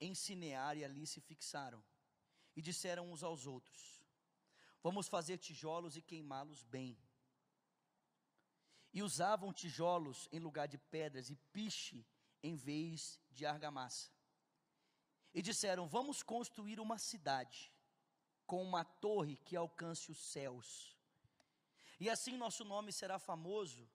em 0.00 0.14
Cinear 0.14 0.76
e 0.76 0.84
ali 0.84 1.06
se 1.06 1.20
fixaram. 1.20 1.82
E 2.54 2.60
disseram 2.60 3.10
uns 3.10 3.22
aos 3.22 3.46
outros: 3.46 4.02
Vamos 4.82 5.08
fazer 5.08 5.38
tijolos 5.38 5.96
e 5.96 6.02
queimá-los 6.02 6.62
bem. 6.62 6.98
E 8.92 9.02
usavam 9.02 9.52
tijolos 9.52 10.28
em 10.30 10.38
lugar 10.38 10.68
de 10.68 10.76
pedras 10.76 11.30
e 11.30 11.36
piche 11.52 12.06
em 12.42 12.56
vez 12.56 13.18
de 13.30 13.46
argamassa. 13.46 14.10
E 15.32 15.40
disseram: 15.40 15.88
Vamos 15.88 16.22
construir 16.22 16.78
uma 16.78 16.98
cidade 16.98 17.72
com 18.46 18.62
uma 18.62 18.84
torre 18.84 19.36
que 19.36 19.56
alcance 19.56 20.10
os 20.10 20.18
céus. 20.18 20.91
E 22.02 22.10
assim 22.10 22.36
nosso 22.36 22.64
nome 22.64 22.90
será 22.90 23.16
famoso 23.16 23.88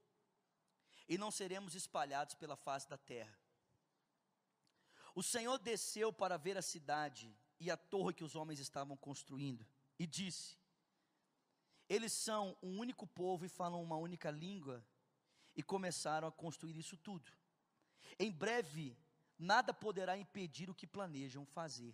e 1.10 1.18
não 1.18 1.30
seremos 1.30 1.76
espalhados 1.76 2.36
pela 2.36 2.56
face 2.56 2.88
da 2.88 2.98
terra. 2.98 3.38
O 5.14 5.22
Senhor 5.22 5.58
desceu 5.58 6.14
para 6.14 6.38
ver 6.38 6.58
a 6.58 6.62
cidade 6.62 7.38
e 7.60 7.70
a 7.70 7.76
torre 7.76 8.14
que 8.14 8.24
os 8.24 8.34
homens 8.34 8.62
estavam 8.62 8.96
construindo, 8.96 9.68
e 10.00 10.08
disse: 10.08 10.56
Eles 11.90 12.14
são 12.14 12.56
um 12.64 12.80
único 12.80 13.06
povo 13.06 13.44
e 13.44 13.50
falam 13.50 13.84
uma 13.84 13.98
única 13.98 14.32
língua, 14.32 14.82
e 15.54 15.62
começaram 15.62 16.30
a 16.30 16.32
construir 16.32 16.78
isso 16.78 16.96
tudo. 16.96 17.30
Em 18.18 18.32
breve, 18.32 18.98
nada 19.38 19.74
poderá 19.74 20.18
impedir 20.18 20.70
o 20.70 20.76
que 20.76 20.88
planejam 20.88 21.46
fazer. 21.46 21.94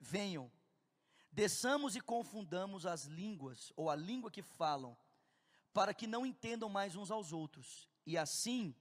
Venham, 0.00 0.50
desçamos 1.30 1.94
e 1.94 2.00
confundamos 2.00 2.84
as 2.84 3.04
línguas, 3.04 3.72
ou 3.76 3.88
a 3.88 3.94
língua 3.94 4.32
que 4.32 4.42
falam, 4.42 4.98
para 5.72 5.94
que 5.94 6.06
não 6.06 6.26
entendam 6.26 6.68
mais 6.68 6.96
uns 6.96 7.10
aos 7.10 7.32
outros, 7.32 7.88
e 8.04 8.16
assim, 8.16 8.74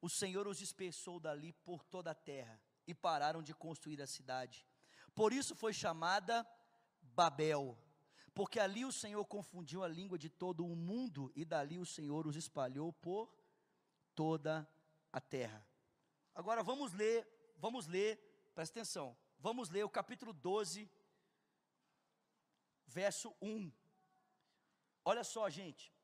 o 0.00 0.08
Senhor 0.08 0.46
os 0.46 0.58
dispersou 0.58 1.18
dali 1.20 1.52
por 1.52 1.84
toda 1.84 2.10
a 2.10 2.14
terra 2.14 2.60
e 2.86 2.94
pararam 2.94 3.42
de 3.42 3.54
construir 3.54 4.00
a 4.00 4.06
cidade. 4.06 4.66
Por 5.14 5.32
isso 5.32 5.54
foi 5.54 5.72
chamada 5.72 6.46
Babel, 7.00 7.78
porque 8.34 8.60
ali 8.60 8.84
o 8.84 8.92
Senhor 8.92 9.24
confundiu 9.24 9.82
a 9.82 9.88
língua 9.88 10.18
de 10.18 10.28
todo 10.28 10.64
o 10.66 10.76
mundo 10.76 11.32
e 11.34 11.44
dali 11.44 11.78
o 11.78 11.86
Senhor 11.86 12.26
os 12.26 12.36
espalhou 12.36 12.92
por 12.92 13.34
toda 14.14 14.68
a 15.12 15.20
terra. 15.20 15.66
Agora 16.34 16.62
vamos 16.62 16.92
ler, 16.92 17.26
vamos 17.56 17.86
ler, 17.86 18.18
presta 18.54 18.78
atenção. 18.78 19.16
Vamos 19.38 19.70
ler 19.70 19.84
o 19.84 19.88
capítulo 19.88 20.32
12, 20.32 20.90
verso 22.86 23.34
1. 23.40 23.72
Olha 25.04 25.24
só, 25.24 25.48
gente. 25.48 25.95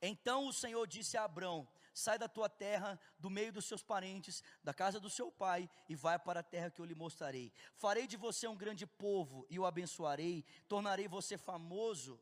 Então 0.00 0.46
o 0.46 0.52
Senhor 0.52 0.86
disse 0.86 1.16
a 1.16 1.24
Abrão: 1.24 1.68
Sai 1.92 2.18
da 2.18 2.28
tua 2.28 2.48
terra, 2.48 2.98
do 3.18 3.30
meio 3.30 3.52
dos 3.52 3.64
seus 3.66 3.82
parentes, 3.82 4.42
da 4.62 4.74
casa 4.74 4.98
do 4.98 5.10
seu 5.10 5.30
pai, 5.30 5.68
e 5.88 5.94
vai 5.94 6.18
para 6.18 6.40
a 6.40 6.42
terra 6.42 6.70
que 6.70 6.80
eu 6.80 6.84
lhe 6.84 6.94
mostrarei. 6.94 7.52
Farei 7.74 8.06
de 8.06 8.16
você 8.16 8.46
um 8.46 8.56
grande 8.56 8.86
povo 8.86 9.46
e 9.48 9.58
o 9.58 9.66
abençoarei, 9.66 10.44
tornarei 10.68 11.08
você 11.08 11.38
famoso 11.38 12.20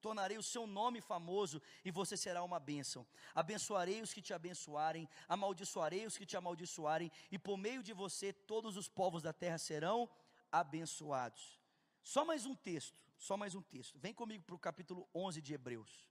tornarei 0.00 0.38
o 0.38 0.42
seu 0.42 0.66
nome 0.66 1.00
famoso 1.00 1.60
e 1.84 1.90
você 1.90 2.16
será 2.16 2.42
uma 2.42 2.58
bênção. 2.58 3.06
Abençoarei 3.34 4.00
os 4.00 4.12
que 4.12 4.22
te 4.22 4.32
abençoarem, 4.32 5.08
amaldiçoarei 5.28 6.06
os 6.06 6.16
que 6.16 6.26
te 6.26 6.36
amaldiçoarem, 6.36 7.10
e 7.30 7.38
por 7.38 7.56
meio 7.56 7.82
de 7.82 7.92
você 7.92 8.32
todos 8.32 8.76
os 8.76 8.88
povos 8.88 9.22
da 9.22 9.32
terra 9.32 9.58
serão 9.58 10.08
abençoados. 10.50 11.58
Só 12.02 12.24
mais 12.24 12.46
um 12.46 12.54
texto, 12.54 12.96
só 13.18 13.36
mais 13.36 13.54
um 13.54 13.62
texto. 13.62 13.98
Vem 13.98 14.14
comigo 14.14 14.44
para 14.44 14.54
o 14.54 14.58
capítulo 14.58 15.08
11 15.14 15.42
de 15.42 15.54
Hebreus. 15.54 16.07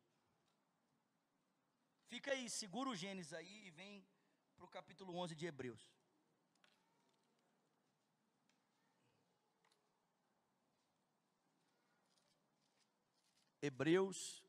Fica 2.10 2.32
aí, 2.32 2.50
segura 2.50 2.90
o 2.90 2.96
Gênesis 2.96 3.34
aí 3.34 3.68
e 3.68 3.72
vem 3.72 4.06
para 4.56 4.66
o 4.66 4.70
capítulo 4.70 5.16
11 5.16 5.36
de 5.36 5.46
Hebreus. 5.46 5.92
Hebreus. 13.62 14.42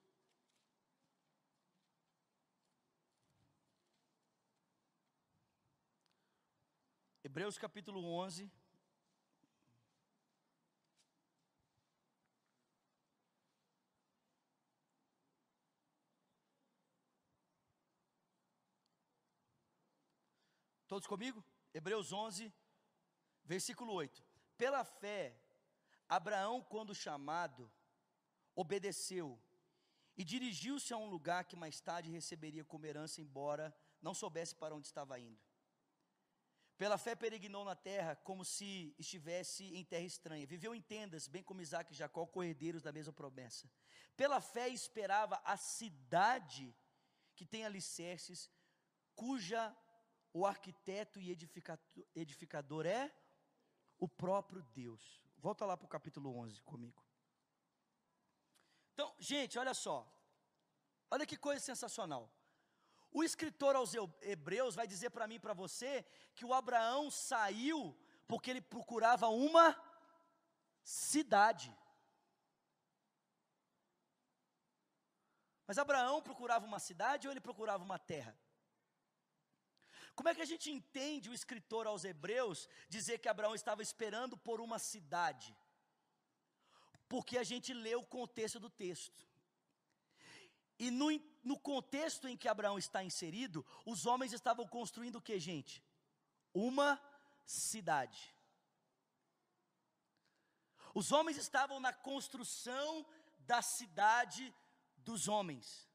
Hebreus 7.24 7.58
capítulo 7.58 8.04
11. 8.04 8.50
Todos 20.88 21.06
comigo? 21.06 21.44
Hebreus 21.74 22.14
11, 22.14 22.50
versículo 23.44 23.92
8. 23.92 24.24
Pela 24.56 24.82
fé, 24.84 25.38
Abraão, 26.08 26.62
quando 26.62 26.94
chamado, 26.94 27.70
obedeceu 28.54 29.38
e 30.16 30.24
dirigiu-se 30.24 30.94
a 30.94 30.96
um 30.96 31.10
lugar 31.10 31.44
que 31.44 31.54
mais 31.54 31.78
tarde 31.78 32.10
receberia 32.10 32.64
como 32.64 32.86
herança, 32.86 33.20
embora 33.20 33.76
não 34.00 34.14
soubesse 34.14 34.54
para 34.54 34.74
onde 34.74 34.86
estava 34.86 35.20
indo. 35.20 35.38
Pela 36.78 36.96
fé 36.96 37.14
peregrinou 37.14 37.66
na 37.66 37.76
terra 37.76 38.16
como 38.16 38.42
se 38.42 38.94
estivesse 38.98 39.64
em 39.76 39.84
terra 39.84 40.04
estranha. 40.04 40.46
Viveu 40.46 40.74
em 40.74 40.80
tendas, 40.80 41.28
bem 41.28 41.42
como 41.42 41.60
Isaac 41.60 41.92
e 41.92 41.96
Jacó, 41.96 42.24
corredeiros 42.24 42.82
da 42.82 42.92
mesma 42.92 43.12
promessa. 43.12 43.70
Pela 44.16 44.40
fé 44.40 44.68
esperava 44.68 45.38
a 45.44 45.56
cidade 45.58 46.74
que 47.34 47.44
tem 47.44 47.66
alicerces, 47.66 48.50
cuja 49.14 49.76
o 50.38 50.46
arquiteto 50.46 51.18
e 51.20 51.36
edificador 52.14 52.86
é 52.86 53.12
o 53.98 54.08
próprio 54.08 54.62
Deus. 54.62 55.02
Volta 55.36 55.64
lá 55.66 55.76
para 55.76 55.86
o 55.86 55.88
capítulo 55.88 56.36
11 56.36 56.62
comigo. 56.62 57.04
Então, 58.92 59.12
gente, 59.18 59.58
olha 59.58 59.74
só. 59.74 59.96
Olha 61.10 61.26
que 61.26 61.36
coisa 61.36 61.60
sensacional. 61.60 62.32
O 63.10 63.24
escritor 63.24 63.74
aos 63.74 63.94
Hebreus 64.20 64.74
vai 64.76 64.86
dizer 64.86 65.10
para 65.10 65.26
mim 65.26 65.36
e 65.36 65.40
para 65.40 65.54
você 65.54 66.04
que 66.34 66.44
o 66.44 66.54
Abraão 66.54 67.10
saiu 67.10 67.98
Porque 68.26 68.50
ele 68.50 68.60
procurava 68.60 69.28
uma 69.28 69.66
cidade. 70.84 71.74
Mas 75.66 75.78
Abraão 75.78 76.22
procurava 76.22 76.66
uma 76.66 76.78
cidade 76.78 77.26
ou 77.26 77.32
ele 77.32 77.40
procurava 77.40 77.82
uma 77.82 77.98
terra? 77.98 78.38
Como 80.18 80.28
é 80.28 80.34
que 80.34 80.42
a 80.42 80.50
gente 80.52 80.68
entende 80.68 81.30
o 81.30 81.32
escritor 81.32 81.86
aos 81.86 82.02
Hebreus 82.02 82.68
dizer 82.88 83.18
que 83.20 83.28
Abraão 83.28 83.54
estava 83.54 83.82
esperando 83.84 84.36
por 84.36 84.60
uma 84.60 84.76
cidade? 84.76 85.56
Porque 87.08 87.38
a 87.38 87.44
gente 87.44 87.72
lê 87.72 87.94
o 87.94 88.02
contexto 88.02 88.58
do 88.58 88.68
texto. 88.68 89.24
E 90.76 90.90
no, 90.90 91.08
no 91.44 91.56
contexto 91.56 92.26
em 92.26 92.36
que 92.36 92.48
Abraão 92.48 92.76
está 92.76 93.04
inserido, 93.04 93.64
os 93.86 94.06
homens 94.06 94.32
estavam 94.32 94.66
construindo 94.66 95.18
o 95.18 95.22
que, 95.22 95.38
gente? 95.38 95.80
Uma 96.52 97.00
cidade. 97.46 98.34
Os 100.92 101.12
homens 101.12 101.36
estavam 101.36 101.78
na 101.78 101.92
construção 101.92 103.06
da 103.38 103.62
cidade 103.62 104.52
dos 104.96 105.28
homens 105.28 105.88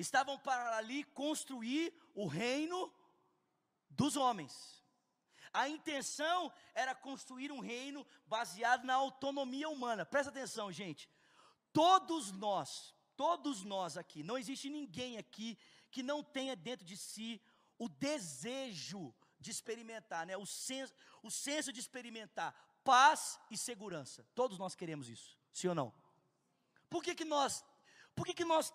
estavam 0.00 0.38
para 0.38 0.76
ali 0.76 1.04
construir 1.04 1.92
o 2.22 2.26
reino 2.26 2.92
dos 3.88 4.14
homens. 4.16 4.84
A 5.52 5.68
intenção 5.68 6.52
era 6.74 6.94
construir 6.94 7.50
um 7.50 7.60
reino 7.60 8.06
baseado 8.26 8.84
na 8.84 8.94
autonomia 8.94 9.68
humana. 9.68 10.04
Presta 10.04 10.30
atenção, 10.30 10.70
gente. 10.70 11.08
Todos 11.72 12.30
nós, 12.32 12.94
todos 13.16 13.64
nós 13.64 13.96
aqui, 13.96 14.22
não 14.22 14.36
existe 14.36 14.68
ninguém 14.68 15.16
aqui 15.16 15.58
que 15.90 16.02
não 16.02 16.22
tenha 16.22 16.54
dentro 16.54 16.84
de 16.84 16.96
si 16.96 17.42
o 17.78 17.88
desejo 17.88 19.14
de 19.40 19.50
experimentar, 19.50 20.26
né? 20.26 20.36
o, 20.36 20.44
senso, 20.44 20.92
o 21.22 21.30
senso 21.30 21.72
de 21.72 21.80
experimentar 21.80 22.54
paz 22.84 23.40
e 23.50 23.56
segurança. 23.56 24.26
Todos 24.34 24.58
nós 24.58 24.74
queremos 24.74 25.08
isso, 25.08 25.38
sim 25.52 25.68
ou 25.68 25.74
não? 25.74 25.92
Por 26.90 27.02
que, 27.02 27.14
que 27.14 27.24
nós, 27.24 27.64
por 28.14 28.26
que, 28.26 28.34
que 28.34 28.44
nós 28.44 28.72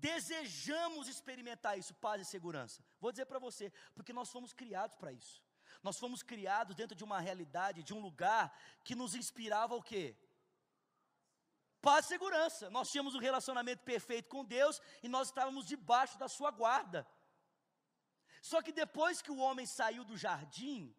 desejamos 0.00 1.08
experimentar 1.08 1.78
isso, 1.78 1.94
paz 1.94 2.20
e 2.20 2.24
segurança? 2.24 2.84
Vou 3.00 3.12
dizer 3.12 3.26
para 3.26 3.38
você, 3.38 3.72
porque 3.94 4.12
nós 4.12 4.30
fomos 4.30 4.52
criados 4.52 4.96
para 4.96 5.12
isso. 5.12 5.42
Nós 5.82 5.98
fomos 5.98 6.22
criados 6.22 6.74
dentro 6.74 6.96
de 6.96 7.04
uma 7.04 7.20
realidade, 7.20 7.82
de 7.82 7.94
um 7.94 8.00
lugar 8.00 8.56
que 8.82 8.94
nos 8.94 9.14
inspirava 9.14 9.74
o 9.74 9.82
quê? 9.82 10.16
Paz 11.80 12.06
e 12.06 12.08
segurança. 12.08 12.68
Nós 12.70 12.90
tínhamos 12.90 13.14
um 13.14 13.20
relacionamento 13.20 13.82
perfeito 13.84 14.28
com 14.28 14.44
Deus 14.44 14.80
e 15.02 15.08
nós 15.08 15.28
estávamos 15.28 15.66
debaixo 15.66 16.18
da 16.18 16.28
sua 16.28 16.50
guarda. 16.50 17.06
Só 18.40 18.62
que 18.62 18.72
depois 18.72 19.22
que 19.22 19.30
o 19.30 19.38
homem 19.38 19.66
saiu 19.66 20.04
do 20.04 20.16
jardim, 20.16 20.94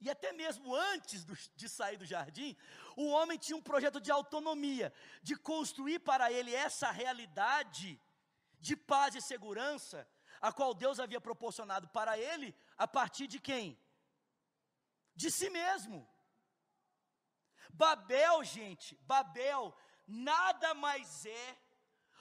e 0.00 0.10
até 0.10 0.32
mesmo 0.32 0.74
antes 0.74 1.24
do, 1.24 1.34
de 1.54 1.68
sair 1.68 1.96
do 1.96 2.04
jardim, 2.04 2.56
o 2.96 3.06
homem 3.08 3.38
tinha 3.38 3.56
um 3.56 3.62
projeto 3.62 4.00
de 4.00 4.10
autonomia, 4.10 4.92
de 5.22 5.36
construir 5.36 6.00
para 6.00 6.32
ele 6.32 6.54
essa 6.54 6.90
realidade 6.90 8.00
de 8.68 8.74
paz 8.92 9.14
e 9.16 9.20
segurança, 9.20 10.08
a 10.40 10.50
qual 10.52 10.72
Deus 10.82 10.98
havia 11.00 11.20
proporcionado 11.20 11.86
para 11.88 12.12
ele, 12.16 12.48
a 12.78 12.86
partir 12.96 13.26
de 13.26 13.38
quem? 13.48 13.66
De 15.20 15.30
si 15.38 15.50
mesmo. 15.50 16.08
Babel, 17.82 18.44
gente, 18.44 18.90
Babel 19.12 19.62
nada 20.06 20.74
mais 20.74 21.26
é 21.26 21.58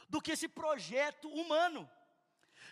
do 0.10 0.22
que 0.22 0.32
esse 0.32 0.48
projeto 0.48 1.28
humano 1.30 1.90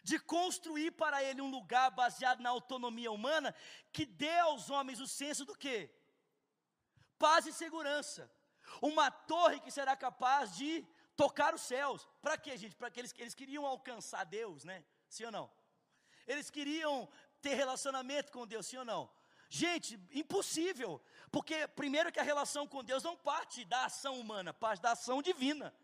de 0.03 0.17
construir 0.19 0.91
para 0.91 1.23
ele 1.23 1.41
um 1.41 1.51
lugar 1.57 1.91
baseado 1.91 2.41
na 2.41 2.49
autonomia 2.49 3.11
humana 3.11 3.53
que 3.91 4.05
dê 4.05 4.37
aos 4.39 4.69
homens 4.69 4.99
o 4.99 5.07
senso 5.07 5.45
do 5.45 5.55
quê? 5.55 5.93
Paz 7.17 7.45
e 7.45 7.53
segurança. 7.53 8.31
Uma 8.81 9.11
torre 9.11 9.59
que 9.59 9.71
será 9.71 9.95
capaz 9.95 10.55
de 10.55 10.87
tocar 11.23 11.53
os 11.53 11.63
céus. 11.73 12.07
Para 12.21 12.37
quê, 12.37 12.55
gente? 12.61 12.75
Para 12.81 12.89
que 12.89 12.99
eles, 13.01 13.13
eles 13.17 13.35
queriam 13.41 13.65
alcançar 13.65 14.23
Deus, 14.23 14.63
né? 14.63 14.77
Sim 15.09 15.25
ou 15.25 15.33
não? 15.37 15.51
Eles 16.25 16.49
queriam 16.49 16.93
ter 17.41 17.55
relacionamento 17.55 18.31
com 18.31 18.47
Deus, 18.47 18.65
sim 18.67 18.77
ou 18.77 18.85
não? 18.85 19.03
Gente, 19.49 19.99
impossível, 20.11 20.91
porque 21.31 21.67
primeiro 21.81 22.11
que 22.11 22.21
a 22.21 22.29
relação 22.31 22.65
com 22.67 22.83
Deus 22.83 23.03
não 23.03 23.17
parte 23.17 23.65
da 23.65 23.85
ação 23.85 24.13
humana, 24.19 24.53
parte 24.53 24.81
da 24.81 24.91
ação 24.91 25.21
divina. 25.21 25.75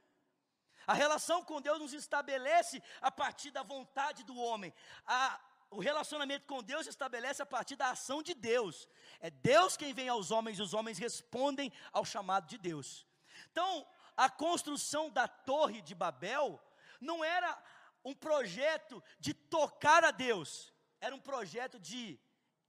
A 0.88 0.94
relação 0.94 1.44
com 1.44 1.60
Deus 1.60 1.80
nos 1.80 1.94
estabelece 1.94 2.82
a 3.02 3.12
partir 3.12 3.52
da 3.52 3.64
vontade 3.64 4.24
do 4.24 4.38
homem. 4.38 4.72
A, 5.06 5.42
o 5.72 5.80
relacionamento 5.80 6.46
com 6.46 6.62
Deus 6.62 6.84
se 6.84 6.92
estabelece 6.92 7.42
a 7.42 7.46
partir 7.46 7.76
da 7.76 7.90
ação 7.90 8.22
de 8.22 8.36
Deus. 8.36 8.88
É 9.20 9.30
Deus 9.32 9.76
quem 9.76 9.94
vem 9.94 10.08
aos 10.08 10.30
homens 10.32 10.60
e 10.60 10.62
os 10.62 10.76
homens 10.76 10.98
respondem 10.98 11.74
ao 11.92 12.06
chamado 12.06 12.48
de 12.48 12.58
Deus. 12.58 13.06
Então, 13.52 13.86
a 14.16 14.30
construção 14.30 15.10
da 15.10 15.28
Torre 15.28 15.82
de 15.82 15.94
Babel 15.94 16.62
não 17.00 17.24
era 17.24 17.62
um 18.04 18.14
projeto 18.14 19.04
de 19.20 19.34
tocar 19.34 20.04
a 20.04 20.12
Deus, 20.12 20.74
era 21.02 21.16
um 21.16 21.20
projeto 21.20 21.80
de 21.80 22.20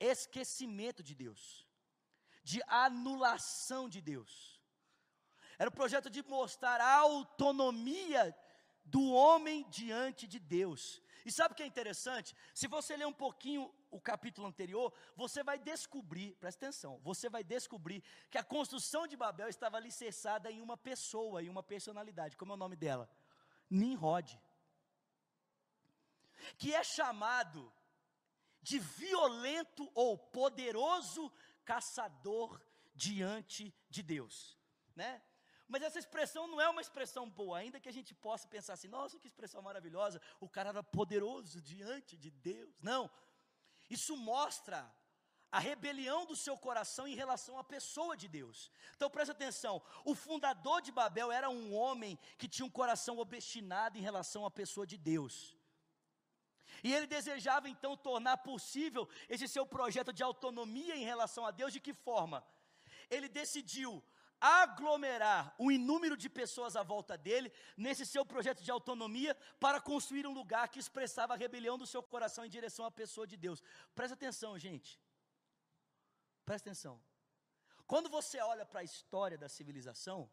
esquecimento 0.00 1.02
de 1.02 1.14
Deus, 1.14 1.66
de 2.42 2.60
anulação 2.66 3.88
de 3.88 4.00
Deus. 4.00 4.60
Era 5.58 5.70
um 5.70 5.72
projeto 5.72 6.10
de 6.10 6.22
mostrar 6.22 6.80
a 6.80 6.96
autonomia 6.96 8.36
do 8.84 9.12
homem 9.12 9.66
diante 9.68 10.26
de 10.26 10.38
Deus. 10.38 11.02
E 11.26 11.32
sabe 11.32 11.52
o 11.52 11.56
que 11.56 11.64
é 11.64 11.66
interessante? 11.66 12.36
Se 12.54 12.68
você 12.68 12.96
ler 12.96 13.04
um 13.04 13.12
pouquinho 13.12 13.74
o 13.90 14.00
capítulo 14.00 14.46
anterior, 14.46 14.92
você 15.16 15.42
vai 15.42 15.58
descobrir, 15.58 16.36
presta 16.36 16.66
atenção, 16.66 17.00
você 17.02 17.28
vai 17.28 17.42
descobrir 17.42 18.00
que 18.30 18.38
a 18.38 18.44
construção 18.44 19.08
de 19.08 19.16
Babel 19.16 19.48
estava 19.48 19.76
alicerçada 19.76 20.52
em 20.52 20.60
uma 20.60 20.76
pessoa, 20.76 21.42
em 21.42 21.48
uma 21.48 21.64
personalidade. 21.64 22.36
Como 22.36 22.52
é 22.52 22.54
o 22.54 22.56
nome 22.64 22.76
dela? 22.76 23.10
Nimrod. 23.68 24.40
Que 26.56 26.72
é 26.72 26.84
chamado 26.84 27.72
de 28.62 28.78
violento 28.78 29.90
ou 29.96 30.16
poderoso 30.16 31.32
caçador 31.64 32.64
diante 32.94 33.74
de 33.90 34.00
Deus, 34.00 34.56
né? 34.94 35.20
Mas 35.68 35.82
essa 35.82 35.98
expressão 35.98 36.46
não 36.46 36.60
é 36.60 36.68
uma 36.68 36.80
expressão 36.80 37.28
boa, 37.28 37.58
ainda 37.58 37.80
que 37.80 37.88
a 37.88 37.92
gente 37.92 38.14
possa 38.14 38.46
pensar 38.46 38.74
assim: 38.74 38.88
nossa, 38.88 39.18
que 39.18 39.26
expressão 39.26 39.60
maravilhosa, 39.62 40.20
o 40.40 40.48
cara 40.48 40.68
era 40.68 40.82
poderoso 40.82 41.60
diante 41.60 42.16
de 42.16 42.30
Deus. 42.30 42.72
Não, 42.80 43.10
isso 43.90 44.16
mostra 44.16 44.78
a 45.50 45.58
rebelião 45.58 46.26
do 46.26 46.36
seu 46.36 46.56
coração 46.56 47.06
em 47.08 47.14
relação 47.14 47.58
à 47.58 47.64
pessoa 47.64 48.16
de 48.16 48.28
Deus. 48.28 48.70
Então 48.94 49.10
presta 49.10 49.32
atenção: 49.32 49.82
o 50.04 50.14
fundador 50.14 50.80
de 50.82 50.92
Babel 50.92 51.32
era 51.32 51.48
um 51.50 51.74
homem 51.74 52.18
que 52.38 52.48
tinha 52.48 52.66
um 52.66 52.70
coração 52.70 53.18
obstinado 53.18 53.98
em 53.98 54.02
relação 54.02 54.44
à 54.46 54.50
pessoa 54.50 54.86
de 54.86 54.96
Deus. 54.96 55.56
E 56.84 56.92
ele 56.92 57.06
desejava 57.06 57.68
então 57.68 57.96
tornar 57.96 58.38
possível 58.38 59.08
esse 59.28 59.48
seu 59.48 59.64
projeto 59.66 60.12
de 60.12 60.22
autonomia 60.22 60.94
em 60.94 61.04
relação 61.04 61.46
a 61.46 61.50
Deus, 61.50 61.72
de 61.72 61.80
que 61.80 61.94
forma? 61.94 62.46
Ele 63.08 63.28
decidiu 63.28 64.02
aglomerar 64.40 65.54
um 65.58 65.70
inúmero 65.70 66.16
de 66.16 66.28
pessoas 66.28 66.76
à 66.76 66.82
volta 66.82 67.16
dele, 67.16 67.52
nesse 67.76 68.04
seu 68.04 68.24
projeto 68.24 68.62
de 68.62 68.70
autonomia, 68.70 69.34
para 69.58 69.80
construir 69.80 70.26
um 70.26 70.32
lugar 70.32 70.68
que 70.68 70.78
expressava 70.78 71.34
a 71.34 71.36
rebelião 71.36 71.78
do 71.78 71.86
seu 71.86 72.02
coração 72.02 72.44
em 72.44 72.50
direção 72.50 72.84
à 72.84 72.90
pessoa 72.90 73.26
de 73.26 73.36
Deus. 73.36 73.62
Presta 73.94 74.14
atenção, 74.14 74.58
gente. 74.58 75.00
Presta 76.44 76.68
atenção. 76.68 77.02
Quando 77.86 78.08
você 78.08 78.40
olha 78.40 78.66
para 78.66 78.80
a 78.80 78.84
história 78.84 79.38
da 79.38 79.48
civilização, 79.48 80.30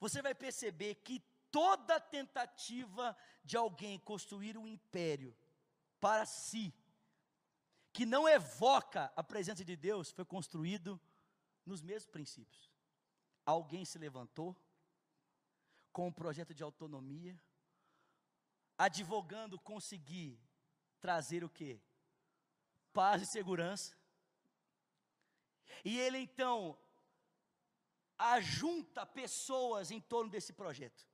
você 0.00 0.20
vai 0.22 0.34
perceber 0.34 0.96
que 0.96 1.22
toda 1.50 2.00
tentativa 2.00 3.16
de 3.44 3.56
alguém 3.56 3.98
construir 3.98 4.56
um 4.56 4.66
império 4.66 5.36
para 6.00 6.24
si, 6.26 6.74
que 7.92 8.06
não 8.06 8.28
evoca 8.28 9.12
a 9.16 9.22
presença 9.22 9.64
de 9.64 9.76
Deus, 9.76 10.10
foi 10.10 10.24
construído 10.24 11.00
nos 11.64 11.82
mesmos 11.82 12.06
princípios 12.06 12.67
alguém 13.48 13.84
se 13.90 13.98
levantou 13.98 14.54
com 15.90 16.08
um 16.08 16.12
projeto 16.12 16.52
de 16.52 16.62
autonomia, 16.62 17.34
advogando 18.76 19.58
conseguir 19.58 20.38
trazer 21.00 21.42
o 21.42 21.48
que? 21.48 21.80
Paz 22.92 23.22
e 23.22 23.26
segurança. 23.26 23.96
E 25.82 25.98
ele 25.98 26.18
então 26.18 26.78
ajunta 28.18 29.06
pessoas 29.06 29.90
em 29.90 30.00
torno 30.00 30.30
desse 30.30 30.52
projeto. 30.52 31.06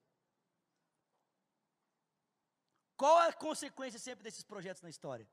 Qual 2.97 3.23
é 3.23 3.29
a 3.29 3.33
consequência 3.33 4.01
sempre 4.01 4.25
desses 4.25 4.42
projetos 4.42 4.83
na 4.83 4.90
história? 4.90 5.29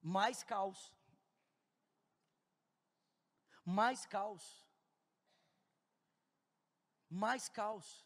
Mais 0.00 0.42
caos. 0.42 0.92
Mais 3.64 4.06
caos 4.06 4.65
mais 7.16 7.48
caos. 7.48 8.04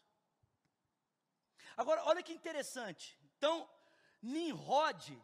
Agora, 1.75 2.03
olha 2.05 2.23
que 2.23 2.33
interessante. 2.33 3.17
Então, 3.37 3.69
Nimrod, 4.21 5.17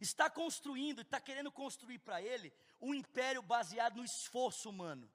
está 0.00 0.28
construindo, 0.30 1.02
está 1.02 1.20
querendo 1.20 1.50
construir 1.50 1.98
para 1.98 2.22
ele 2.22 2.52
um 2.80 2.94
império 2.94 3.42
baseado 3.42 3.96
no 3.96 4.04
esforço 4.04 4.70
humano, 4.70 5.10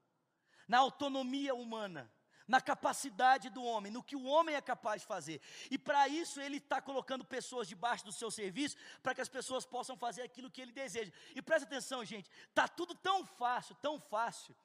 na 0.68 0.80
autonomia 0.80 1.54
humana, 1.56 2.12
na 2.48 2.60
capacidade 2.60 3.50
do 3.50 3.64
homem, 3.64 3.92
no 3.92 4.04
que 4.04 4.16
o 4.16 4.26
homem 4.26 4.56
é 4.56 4.62
capaz 4.62 5.02
de 5.02 5.08
fazer. 5.08 5.42
E 5.72 5.78
para 5.78 6.08
isso 6.08 6.42
ele 6.42 6.58
está 6.58 6.82
colocando 6.82 7.24
pessoas 7.24 7.68
debaixo 7.68 8.04
do 8.04 8.12
seu 8.12 8.30
serviço, 8.30 8.76
para 9.02 9.16
que 9.16 9.22
as 9.22 9.30
pessoas 9.30 9.66
possam 9.66 9.98
fazer 9.98 10.22
aquilo 10.24 10.52
que 10.52 10.62
ele 10.62 10.72
deseja. 10.72 11.12
E 11.34 11.42
presta 11.42 11.66
atenção, 11.66 12.04
gente, 12.04 12.30
está 12.50 12.68
tudo 12.68 12.94
tão 12.94 13.26
fácil, 13.26 13.76
tão 13.76 14.00
fácil, 14.00 14.56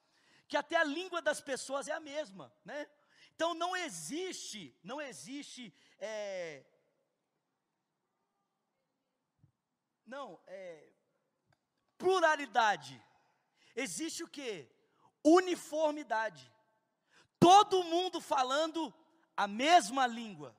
que 0.48 0.56
até 0.56 0.76
a 0.76 0.84
língua 0.84 1.22
das 1.22 1.40
pessoas 1.40 1.86
é 1.88 1.92
a 1.92 2.00
mesma, 2.00 2.52
né? 2.64 2.88
Então 3.38 3.54
não 3.54 3.76
existe, 3.76 4.76
não 4.82 5.00
existe 5.00 5.72
é, 6.00 6.64
Não, 10.08 10.40
é. 10.46 10.90
Pluralidade. 11.98 13.00
Existe 13.76 14.24
o 14.24 14.28
que? 14.28 14.66
Uniformidade. 15.22 16.50
Todo 17.38 17.84
mundo 17.84 18.20
falando 18.20 18.92
a 19.36 19.46
mesma 19.46 20.06
língua. 20.06 20.56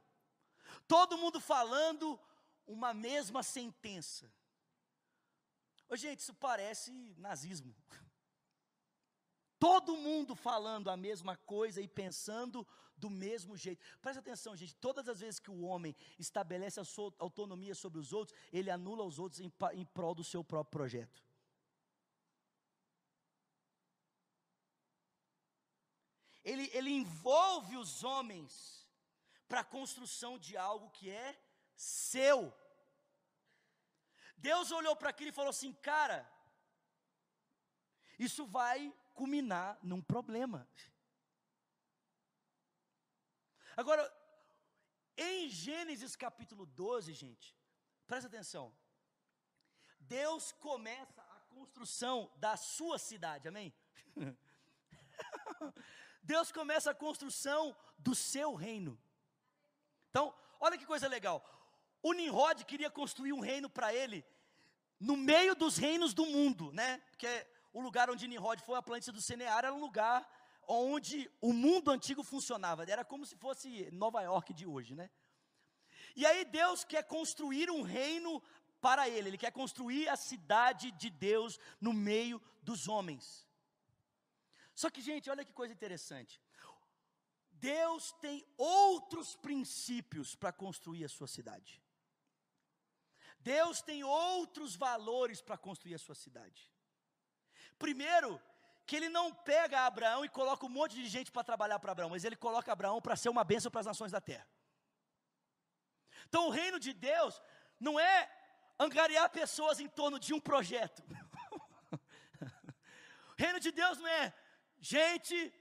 Todo 0.88 1.18
mundo 1.18 1.42
falando 1.42 2.18
uma 2.68 2.94
mesma 2.94 3.42
sentença. 3.42 4.32
Ô, 5.90 5.96
gente, 5.96 6.20
isso 6.20 6.34
parece 6.36 6.92
nazismo. 7.18 7.76
Todo 9.60 9.98
mundo 9.98 10.36
falando 10.36 10.90
a 10.90 10.96
mesma 10.96 11.36
coisa 11.36 11.82
e 11.82 11.88
pensando 11.88 12.66
do 12.96 13.10
mesmo 13.10 13.58
jeito. 13.58 13.84
Presta 14.02 14.20
atenção, 14.22 14.56
gente. 14.56 14.76
Todas 14.76 15.08
as 15.10 15.20
vezes 15.20 15.40
que 15.40 15.52
o 15.52 15.62
homem 15.62 15.96
estabelece 16.18 16.80
a 16.80 16.86
sua 16.86 17.14
autonomia 17.20 17.76
sobre 17.76 18.00
os 18.00 18.14
outros, 18.14 18.38
ele 18.54 18.72
anula 18.72 19.04
os 19.04 19.20
outros 19.20 19.42
em, 19.42 19.52
em 19.74 19.86
prol 19.86 20.16
do 20.16 20.24
seu 20.24 20.44
próprio 20.44 20.72
projeto. 20.72 21.24
Ele, 26.44 26.70
ele 26.74 26.90
envolve 26.90 27.76
os 27.78 28.04
homens 28.04 28.88
para 29.48 29.60
a 29.60 29.64
construção 29.64 30.40
de 30.40 30.56
algo 30.56 30.90
que 30.92 31.10
é 31.10 31.38
seu. 31.76 32.54
Deus 34.38 34.72
olhou 34.72 34.96
para 34.96 35.10
aquilo 35.10 35.30
e 35.30 35.34
falou 35.34 35.50
assim: 35.50 35.74
cara, 35.74 36.28
isso 38.18 38.46
vai 38.46 38.94
culminar 39.20 39.78
num 39.84 40.02
problema. 40.02 40.66
Agora, 43.76 44.02
em 45.18 45.50
Gênesis 45.50 46.16
capítulo 46.16 46.66
12, 46.66 47.14
gente, 47.14 47.54
presta 48.08 48.30
atenção. 48.30 48.74
Deus 50.00 50.54
começa 50.54 51.22
a 51.22 51.40
construção 51.54 52.32
da 52.38 52.56
sua 52.56 52.98
cidade, 52.98 53.50
amém? 53.50 53.74
Deus 56.24 56.50
começa 56.50 56.92
a 56.92 56.96
construção 56.96 57.76
do 57.98 58.16
seu 58.16 58.56
reino. 58.56 58.98
Então, 60.12 60.34
olha 60.62 60.78
que 60.78 60.86
coisa 60.86 61.10
legal. 61.10 61.44
O 62.02 62.14
Nimrod 62.14 62.64
queria 62.64 62.90
construir 62.90 63.34
um 63.34 63.42
reino 63.42 63.70
para 63.70 63.94
ele 63.94 64.26
no 64.98 65.18
meio 65.18 65.56
dos 65.56 65.76
reinos 65.76 66.14
do 66.14 66.26
mundo, 66.26 66.72
né? 66.72 67.00
Porque 67.10 67.28
o 67.72 67.82
lugar 67.82 68.10
onde 68.10 68.28
Nimrod 68.28 68.62
foi, 68.62 68.78
a 68.78 68.82
planície 68.82 69.12
do 69.12 69.22
Cenear, 69.22 69.60
era 69.60 69.74
um 69.74 69.80
lugar 69.80 70.28
onde 70.68 71.30
o 71.42 71.52
mundo 71.52 71.92
antigo 71.92 72.24
funcionava. 72.24 72.84
Era 72.84 73.04
como 73.04 73.26
se 73.26 73.36
fosse 73.36 73.90
Nova 73.92 74.22
York 74.22 74.54
de 74.54 74.66
hoje, 74.66 74.96
né? 74.96 75.10
E 76.16 76.26
aí 76.26 76.46
Deus 76.46 76.84
quer 76.84 77.04
construir 77.04 77.70
um 77.70 77.82
reino 77.82 78.42
para 78.82 79.10
ele, 79.10 79.30
ele 79.30 79.38
quer 79.38 79.52
construir 79.52 80.08
a 80.08 80.16
cidade 80.16 80.92
de 80.92 81.10
Deus 81.10 81.60
no 81.82 81.94
meio 81.94 82.42
dos 82.62 82.88
homens. 82.88 83.48
Só 84.74 84.90
que, 84.90 85.02
gente, 85.02 85.30
olha 85.30 85.44
que 85.44 85.54
coisa 85.54 85.74
interessante. 85.74 86.42
Deus 87.52 88.14
tem 88.14 88.46
outros 88.58 89.36
princípios 89.36 90.36
para 90.36 90.54
construir 90.54 91.04
a 91.04 91.10
sua 91.10 91.28
cidade. 91.28 91.82
Deus 93.40 93.82
tem 93.82 94.04
outros 94.04 94.76
valores 94.76 95.42
para 95.42 95.58
construir 95.58 95.96
a 95.96 96.00
sua 96.00 96.16
cidade. 96.16 96.72
Primeiro, 97.80 98.40
que 98.86 98.96
ele 98.96 99.10
não 99.10 99.34
pega 99.34 99.86
Abraão 99.86 100.26
e 100.26 100.30
coloca 100.30 100.66
um 100.66 100.70
monte 100.70 100.96
de 100.96 101.08
gente 101.08 101.32
para 101.32 101.44
trabalhar 101.44 101.80
para 101.80 101.92
Abraão, 101.92 102.10
mas 102.10 102.26
ele 102.26 102.36
coloca 102.36 102.72
Abraão 102.72 103.02
para 103.02 103.16
ser 103.16 103.30
uma 103.30 103.44
bênção 103.44 103.72
para 103.72 103.82
as 103.82 103.86
nações 103.86 104.12
da 104.12 104.20
terra. 104.20 104.48
Então 106.28 106.48
o 106.48 106.50
reino 106.50 106.80
de 106.80 106.94
Deus 106.94 107.42
não 107.80 108.00
é 108.00 108.30
angariar 108.78 109.30
pessoas 109.30 109.80
em 109.80 109.88
torno 109.88 110.20
de 110.20 110.34
um 110.34 110.40
projeto. 110.40 111.04
o 111.94 113.36
reino 113.38 113.60
de 113.60 113.72
Deus 113.72 113.98
não 113.98 114.08
é, 114.08 114.34
gente, 114.80 115.54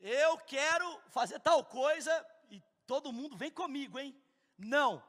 eu 0.00 0.38
quero 0.38 1.00
fazer 1.10 1.38
tal 1.40 1.64
coisa 1.64 2.26
e 2.50 2.62
todo 2.86 3.12
mundo 3.12 3.36
vem 3.36 3.50
comigo, 3.50 3.98
hein? 3.98 4.18
Não. 4.58 5.02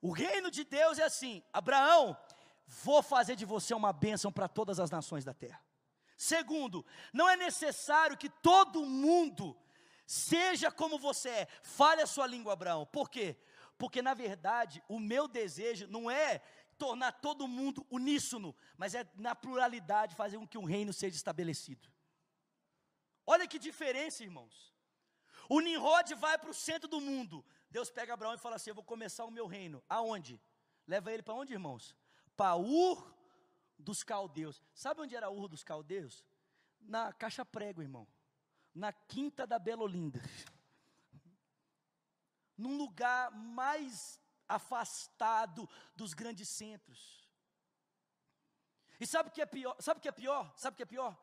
O 0.00 0.12
reino 0.12 0.50
de 0.50 0.64
Deus 0.64 0.98
é 0.98 1.04
assim: 1.04 1.42
Abraão, 1.52 2.16
vou 2.66 3.02
fazer 3.02 3.34
de 3.34 3.44
você 3.44 3.74
uma 3.74 3.92
bênção 3.92 4.30
para 4.30 4.46
todas 4.46 4.78
as 4.78 4.90
nações 4.90 5.24
da 5.24 5.34
terra. 5.34 5.60
Segundo, 6.18 6.84
não 7.12 7.28
é 7.28 7.36
necessário 7.36 8.16
que 8.16 8.28
todo 8.28 8.84
mundo 8.84 9.56
seja 10.04 10.68
como 10.68 10.98
você 10.98 11.28
é. 11.28 11.46
Fale 11.62 12.02
a 12.02 12.08
sua 12.08 12.26
língua, 12.26 12.54
Abraão. 12.54 12.84
Por 12.84 13.08
quê? 13.08 13.36
Porque 13.78 14.02
na 14.02 14.14
verdade, 14.14 14.82
o 14.88 14.98
meu 14.98 15.28
desejo 15.28 15.86
não 15.86 16.10
é 16.10 16.42
tornar 16.76 17.12
todo 17.12 17.46
mundo 17.46 17.86
uníssono, 17.88 18.52
mas 18.76 18.96
é 18.96 19.08
na 19.14 19.36
pluralidade 19.36 20.16
fazer 20.16 20.38
com 20.38 20.46
que 20.46 20.58
um 20.58 20.64
reino 20.64 20.92
seja 20.92 21.14
estabelecido. 21.14 21.88
Olha 23.24 23.46
que 23.46 23.56
diferença, 23.56 24.24
irmãos. 24.24 24.74
O 25.48 25.60
Nimrod 25.60 26.12
vai 26.16 26.36
para 26.36 26.50
o 26.50 26.54
centro 26.54 26.88
do 26.88 27.00
mundo. 27.00 27.44
Deus 27.70 27.92
pega 27.92 28.12
Abraão 28.12 28.34
e 28.34 28.38
fala 28.38 28.56
assim: 28.56 28.70
Eu 28.70 28.74
vou 28.74 28.82
começar 28.82 29.24
o 29.24 29.30
meu 29.30 29.46
reino. 29.46 29.84
Aonde? 29.88 30.40
Leva 30.84 31.12
ele 31.12 31.22
para 31.22 31.34
onde, 31.34 31.52
irmãos? 31.52 31.94
Para 32.36 32.56
Ur 32.56 33.17
dos 33.78 34.02
caldeus. 34.02 34.60
Sabe 34.74 35.00
onde 35.00 35.14
era 35.14 35.30
Ur 35.30 35.48
dos 35.48 35.62
caldeus? 35.62 36.24
Na 36.80 37.12
caixa 37.12 37.44
prego, 37.44 37.82
irmão. 37.82 38.06
Na 38.74 38.92
quinta 38.92 39.46
da 39.46 39.58
Bela 39.58 39.82
Olinda. 39.82 40.20
Num 42.56 42.76
lugar 42.76 43.30
mais 43.30 44.20
afastado 44.48 45.68
dos 45.94 46.14
grandes 46.14 46.48
centros. 46.48 47.28
E 49.00 49.06
sabe 49.06 49.28
o 49.28 49.32
que 49.32 49.40
é 49.40 49.46
pior? 49.46 49.76
Sabe 49.80 49.98
o 49.98 50.00
que 50.00 50.08
é 50.08 50.12
pior? 50.12 50.52
Sabe 50.56 50.74
o 50.74 50.76
que 50.76 50.82
é 50.82 50.86
pior? 50.86 51.16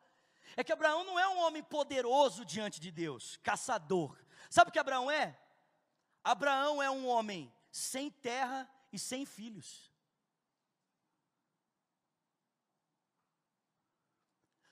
É 0.56 0.64
que 0.64 0.72
Abraão 0.72 1.04
não 1.04 1.18
é 1.18 1.28
um 1.28 1.40
homem 1.40 1.62
poderoso 1.62 2.44
diante 2.44 2.80
de 2.80 2.90
Deus, 2.90 3.36
caçador. 3.38 4.16
Sabe 4.48 4.70
o 4.70 4.72
que 4.72 4.78
Abraão 4.78 5.10
é? 5.10 5.38
Abraão 6.22 6.82
é 6.82 6.90
um 6.90 7.06
homem 7.06 7.52
sem 7.70 8.10
terra 8.10 8.70
e 8.92 8.98
sem 8.98 9.26
filhos. 9.26 9.92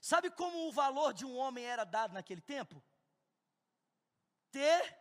Sabe 0.04 0.30
como 0.30 0.68
o 0.68 0.70
valor 0.70 1.14
de 1.14 1.24
um 1.24 1.34
homem 1.34 1.64
era 1.64 1.82
dado 1.82 2.12
naquele 2.12 2.42
tempo? 2.42 2.84
Ter 4.50 4.98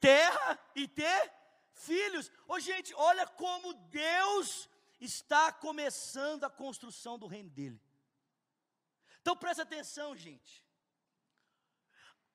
terra 0.00 0.58
e 0.74 0.88
ter 0.88 1.32
filhos. 1.74 2.28
Ô 2.48 2.58
gente, 2.58 2.92
olha 2.94 3.24
como 3.24 3.72
Deus 3.72 4.68
está 5.00 5.52
começando 5.52 6.42
a 6.42 6.50
construção 6.50 7.16
do 7.16 7.28
reino 7.28 7.50
dele. 7.50 7.80
Então 9.20 9.36
presta 9.36 9.62
atenção, 9.62 10.16
gente. 10.16 10.66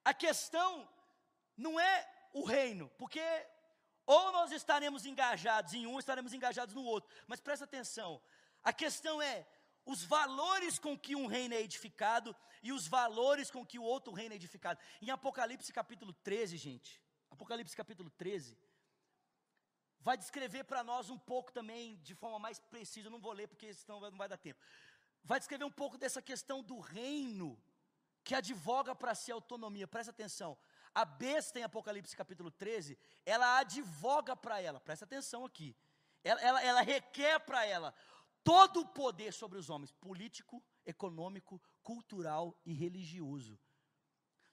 A 0.06 0.14
questão 0.14 0.90
não 1.58 1.78
é 1.78 2.10
o 2.32 2.46
reino, 2.46 2.90
porque 2.98 3.22
ou 4.06 4.32
nós 4.32 4.54
estaremos 4.54 5.06
engajados 5.06 5.74
em 5.74 5.86
um, 5.86 6.00
estaremos 6.00 6.32
engajados 6.32 6.74
no 6.74 6.86
outro. 6.86 7.14
Mas 7.28 7.42
presta 7.42 7.66
atenção. 7.66 8.24
A 8.64 8.72
questão 8.72 9.22
é 9.22 9.46
os 9.88 10.04
valores 10.04 10.78
com 10.78 11.00
que 11.00 11.16
um 11.16 11.28
reino 11.28 11.56
é 11.56 11.62
edificado 11.62 12.36
e 12.62 12.74
os 12.74 12.88
valores 12.88 13.50
com 13.50 13.66
que 13.66 13.80
o 13.80 13.84
outro 13.84 14.12
reino 14.12 14.34
é 14.34 14.36
edificado. 14.36 14.80
Em 15.02 15.10
Apocalipse 15.10 15.72
capítulo 15.72 16.12
13, 16.12 16.58
gente, 16.58 17.02
Apocalipse 17.32 17.76
capítulo 17.76 18.10
13, 18.10 18.58
vai 20.02 20.18
descrever 20.18 20.66
para 20.66 20.84
nós 20.84 21.10
um 21.10 21.18
pouco 21.18 21.54
também, 21.54 21.96
de 22.04 22.14
forma 22.14 22.38
mais 22.38 22.60
precisa, 22.60 23.08
eu 23.08 23.12
não 23.12 23.20
vou 23.20 23.32
ler 23.32 23.48
porque 23.48 23.74
senão 23.74 24.02
não 24.02 24.18
vai 24.18 24.28
dar 24.28 24.38
tempo. 24.38 24.60
Vai 25.24 25.40
descrever 25.40 25.64
um 25.64 25.72
pouco 25.72 25.98
dessa 25.98 26.22
questão 26.22 26.62
do 26.62 26.80
reino 26.80 27.58
que 28.26 28.36
advoga 28.36 28.94
para 28.94 29.16
si 29.16 29.32
a 29.32 29.36
autonomia. 29.36 29.88
Presta 29.88 30.12
atenção. 30.12 30.58
A 30.94 31.06
besta 31.06 31.60
em 31.60 31.64
Apocalipse 31.64 32.16
capítulo 32.16 32.52
13, 32.52 32.98
ela 33.26 33.60
advoga 33.60 34.36
para 34.36 34.60
ela, 34.60 34.82
presta 34.82 35.06
atenção 35.06 35.46
aqui. 35.46 35.74
Ela, 36.24 36.42
ela, 36.42 36.62
ela 36.62 36.82
requer 36.82 37.40
para 37.40 37.66
ela 37.66 37.94
todo 38.48 38.80
o 38.80 38.86
poder 38.86 39.34
sobre 39.34 39.60
os 39.60 39.70
homens, 39.70 39.92
político, 39.92 40.64
econômico, 40.86 41.62
cultural 41.84 42.58
e 42.66 42.72
religioso. 42.72 43.60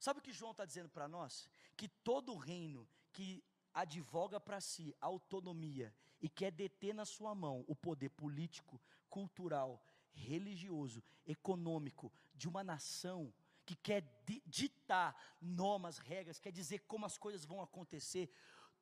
Sabe 0.01 0.19
o 0.19 0.23
que 0.23 0.33
João 0.33 0.51
está 0.51 0.65
dizendo 0.65 0.89
para 0.89 1.07
nós? 1.07 1.49
Que 1.77 1.87
todo 1.87 2.35
reino 2.35 2.89
que 3.13 3.45
advoga 3.73 4.41
para 4.41 4.61
si 4.61 4.93
autonomia 5.01 5.95
e 6.21 6.29
quer 6.29 6.51
deter 6.51 6.93
na 6.93 7.05
sua 7.05 7.37
mão 7.37 7.65
o 7.69 7.77
poder 7.77 8.09
político, 8.09 8.83
cultural, 9.09 9.81
religioso, 10.13 11.01
econômico 11.25 12.13
de 12.35 12.49
uma 12.49 12.65
nação 12.65 13.33
que 13.65 13.77
quer 13.77 14.03
ditar 14.45 15.17
normas, 15.41 15.99
regras, 15.99 16.41
quer 16.41 16.51
dizer 16.51 16.81
como 16.81 17.07
as 17.07 17.17
coisas 17.17 17.45
vão 17.45 17.63
acontecer, 17.63 18.29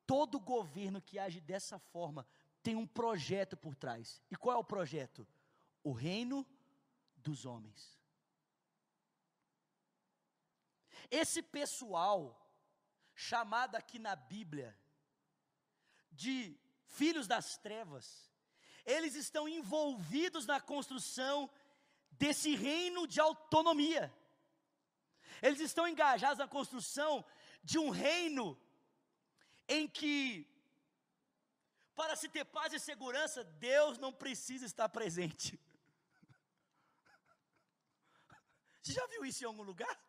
todo 0.07 0.39
governo 0.39 0.99
que 0.99 1.19
age 1.19 1.39
dessa 1.39 1.77
forma 1.77 2.25
tem 2.63 2.75
um 2.75 2.87
projeto 2.87 3.55
por 3.57 3.75
trás. 3.75 4.21
E 4.31 4.35
qual 4.35 4.55
é 4.55 4.59
o 4.59 4.63
projeto? 4.63 5.27
O 5.83 5.91
reino 5.91 6.47
dos 7.17 7.45
homens. 7.45 7.99
Esse 11.11 11.43
pessoal, 11.43 12.17
chamado 13.13 13.75
aqui 13.75 13.99
na 13.99 14.15
Bíblia 14.15 14.75
de 16.11 16.57
filhos 16.85 17.27
das 17.27 17.57
trevas, 17.57 18.31
eles 18.85 19.15
estão 19.15 19.47
envolvidos 19.47 20.45
na 20.45 20.59
construção 20.59 21.49
desse 22.11 22.55
reino 22.55 23.05
de 23.07 23.19
autonomia. 23.19 24.13
Eles 25.41 25.59
estão 25.59 25.87
engajados 25.87 26.37
na 26.37 26.47
construção 26.47 27.25
de 27.63 27.77
um 27.77 27.89
reino 27.89 28.57
em 29.67 29.87
que, 29.87 30.47
para 31.95 32.15
se 32.15 32.29
ter 32.29 32.45
paz 32.45 32.73
e 32.73 32.79
segurança, 32.79 33.43
Deus 33.43 33.97
não 33.97 34.11
precisa 34.11 34.65
estar 34.65 34.89
presente. 34.89 35.59
Você 38.81 38.93
já 38.93 39.05
viu 39.07 39.25
isso 39.25 39.43
em 39.43 39.47
algum 39.47 39.63
lugar? 39.63 39.99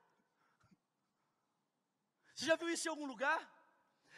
Você 2.34 2.46
já 2.46 2.56
viu 2.56 2.68
isso 2.68 2.88
em 2.88 2.90
algum 2.90 3.06
lugar? 3.06 3.50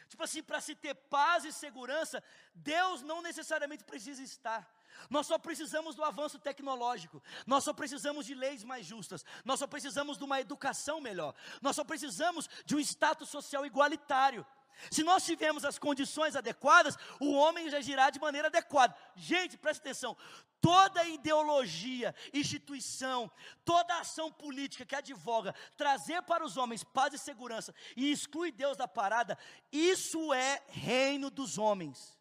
Tipo 0.07 0.23
assim, 0.23 0.41
para 0.41 0.61
se 0.61 0.73
ter 0.73 0.95
paz 0.95 1.43
e 1.45 1.51
segurança, 1.51 2.23
Deus 2.53 3.01
não 3.01 3.21
necessariamente 3.21 3.83
precisa 3.83 4.23
estar. 4.23 4.73
Nós 5.09 5.27
só 5.27 5.37
precisamos 5.37 5.95
do 5.95 6.03
avanço 6.03 6.39
tecnológico, 6.39 7.21
nós 7.45 7.63
só 7.63 7.73
precisamos 7.73 8.25
de 8.25 8.33
leis 8.33 8.63
mais 8.63 8.85
justas, 8.85 9.23
nós 9.45 9.59
só 9.59 9.67
precisamos 9.67 10.17
de 10.17 10.23
uma 10.23 10.39
educação 10.39 10.99
melhor, 10.99 11.35
nós 11.61 11.75
só 11.75 11.83
precisamos 11.83 12.49
de 12.65 12.75
um 12.75 12.79
status 12.79 13.29
social 13.29 13.65
igualitário. 13.65 14.45
Se 14.91 15.03
nós 15.03 15.25
tivermos 15.25 15.65
as 15.65 15.79
condições 15.79 16.35
adequadas, 16.35 16.95
o 17.19 17.33
homem 17.33 17.69
já 17.69 17.77
agirá 17.77 18.09
de 18.09 18.19
maneira 18.19 18.47
adequada. 18.47 18.95
Gente, 19.15 19.57
preste 19.57 19.79
atenção: 19.79 20.15
toda 20.61 21.03
ideologia, 21.05 22.13
instituição, 22.33 23.31
toda 23.65 23.99
ação 23.99 24.31
política 24.31 24.85
que 24.85 24.95
advoga 24.95 25.53
trazer 25.75 26.21
para 26.23 26.45
os 26.45 26.57
homens 26.57 26.83
paz 26.83 27.13
e 27.13 27.17
segurança 27.17 27.73
e 27.95 28.11
exclui 28.11 28.51
Deus 28.51 28.77
da 28.77 28.87
parada, 28.87 29.37
isso 29.71 30.33
é 30.33 30.61
reino 30.67 31.29
dos 31.29 31.57
homens. 31.57 32.17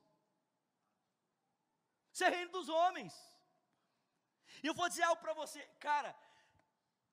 Isso 2.13 2.25
é 2.25 2.31
reino 2.31 2.51
dos 2.51 2.69
homens. 2.69 3.15
E 4.63 4.67
eu 4.67 4.75
vou 4.75 4.89
dizer 4.89 5.03
algo 5.03 5.21
para 5.21 5.35
você, 5.35 5.61
cara, 5.79 6.17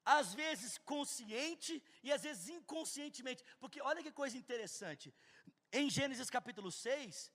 às 0.06 0.34
vezes 0.34 0.78
consciente 0.78 1.82
e 2.02 2.12
às 2.12 2.24
vezes 2.24 2.50
inconscientemente, 2.50 3.44
porque 3.60 3.82
olha 3.82 4.04
que 4.04 4.12
coisa 4.12 4.38
interessante. 4.38 5.14
Em 5.80 5.90
Gênesis 5.90 6.30
capítulo 6.30 6.72
6, 6.72 7.32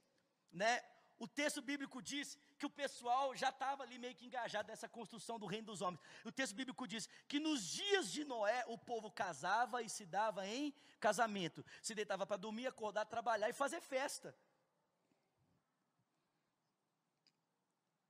né, 0.52 0.80
o 1.18 1.26
texto 1.26 1.60
bíblico 1.60 2.00
diz 2.00 2.38
que 2.56 2.66
o 2.66 2.70
pessoal 2.70 3.34
já 3.34 3.48
estava 3.48 3.82
ali 3.82 3.98
meio 3.98 4.14
que 4.14 4.24
engajado 4.24 4.68
nessa 4.68 4.88
construção 4.88 5.40
do 5.40 5.46
reino 5.46 5.66
dos 5.66 5.82
homens. 5.82 6.00
O 6.24 6.30
texto 6.30 6.54
bíblico 6.54 6.86
diz 6.86 7.08
que 7.26 7.40
nos 7.40 7.66
dias 7.66 8.12
de 8.12 8.24
Noé 8.24 8.64
o 8.68 8.78
povo 8.78 9.10
casava 9.10 9.82
e 9.82 9.88
se 9.88 10.06
dava 10.06 10.46
em 10.46 10.72
casamento, 11.00 11.64
se 11.82 11.96
deitava 11.96 12.24
para 12.24 12.36
dormir, 12.36 12.68
acordar, 12.68 13.04
trabalhar 13.06 13.50
e 13.50 13.52
fazer 13.52 13.80
festa. 13.80 14.32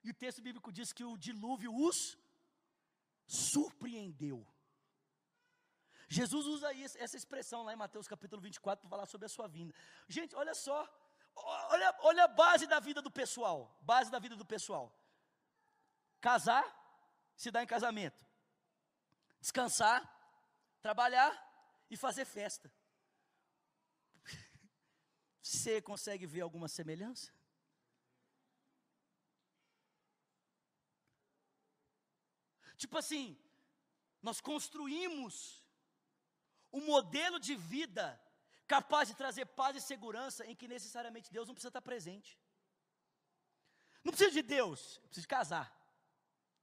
E 0.05 0.11
o 0.11 0.15
texto 0.15 0.43
bíblico 0.43 0.71
diz 0.71 0.93
que 0.93 1.05
o 1.05 1.17
dilúvio 1.17 1.75
os 1.75 2.19
surpreendeu. 3.27 4.47
Jesus 6.09 6.47
usa 6.47 6.73
essa 6.75 7.17
expressão 7.17 7.63
lá 7.63 7.73
em 7.75 7.77
Mateus 7.77 8.09
capítulo 8.09 8.41
24 8.41 8.81
para 8.81 8.89
falar 8.89 9.07
sobre 9.07 9.27
a 9.27 9.29
sua 9.29 9.47
vinda. 9.47 9.75
Gente, 10.09 10.35
olha 10.35 10.55
só, 10.55 10.89
olha, 11.35 11.99
olha 12.01 12.25
a 12.25 12.29
base 12.29 12.67
da 12.67 12.81
vida 12.81 13.03
do 13.03 13.11
pessoal. 13.11 13.79
Base 13.83 14.11
da 14.11 14.19
vida 14.19 14.35
do 14.35 14.45
pessoal. 14.45 14.91
Casar, 16.19 16.65
se 17.37 17.51
dar 17.51 17.63
em 17.63 17.67
casamento. 17.67 18.27
Descansar, 19.39 20.03
trabalhar 20.81 21.31
e 21.91 21.97
fazer 21.97 22.25
festa. 22.25 22.73
Você 25.43 25.83
consegue 25.83 26.27
ver 26.27 26.41
alguma 26.41 26.69
semelhança? 26.69 27.31
Tipo 32.79 32.97
assim, 32.97 33.39
nós 34.23 34.41
construímos 34.41 35.68
um 36.73 36.85
modelo 36.85 37.39
de 37.41 37.55
vida 37.55 38.21
capaz 38.67 39.09
de 39.09 39.15
trazer 39.15 39.47
paz 39.47 39.77
e 39.77 39.81
segurança 39.81 40.47
em 40.47 40.55
que 40.55 40.69
necessariamente 40.69 41.33
Deus 41.33 41.49
não 41.49 41.55
precisa 41.55 41.71
estar 41.71 41.81
presente. 41.81 42.39
Não 44.05 44.13
precisa 44.13 44.31
de 44.31 44.43
Deus, 44.43 44.99
precisa 44.99 45.23
de 45.23 45.29
casar, 45.29 45.75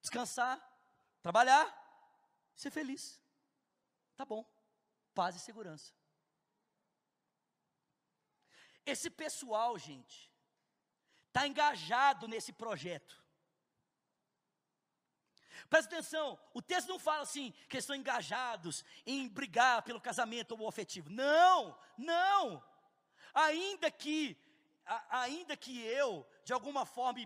descansar, 0.01 0.57
trabalhar, 1.21 1.65
ser 2.55 2.71
feliz. 2.71 3.21
Tá 4.15 4.23
bom. 4.23 4.45
Paz 5.13 5.35
e 5.35 5.39
segurança. 5.39 5.93
Esse 8.85 9.09
pessoal, 9.09 9.77
gente, 9.79 10.31
está 11.27 11.47
engajado 11.47 12.27
nesse 12.27 12.53
projeto. 12.53 13.24
Presta 15.69 15.95
atenção, 15.95 16.39
o 16.53 16.61
texto 16.61 16.87
não 16.87 16.99
fala 16.99 17.23
assim 17.23 17.53
que 17.67 17.77
estão 17.77 17.95
engajados 17.95 18.83
em 19.05 19.27
brigar 19.27 19.81
pelo 19.81 19.99
casamento 19.99 20.55
ou 20.59 20.67
afetivo. 20.67 21.09
Não, 21.09 21.77
não. 21.97 22.63
Ainda 23.33 23.89
que, 23.89 24.37
a, 24.85 25.21
ainda 25.21 25.57
que 25.57 25.81
eu, 25.81 26.25
de 26.43 26.53
alguma 26.53 26.85
forma, 26.85 27.19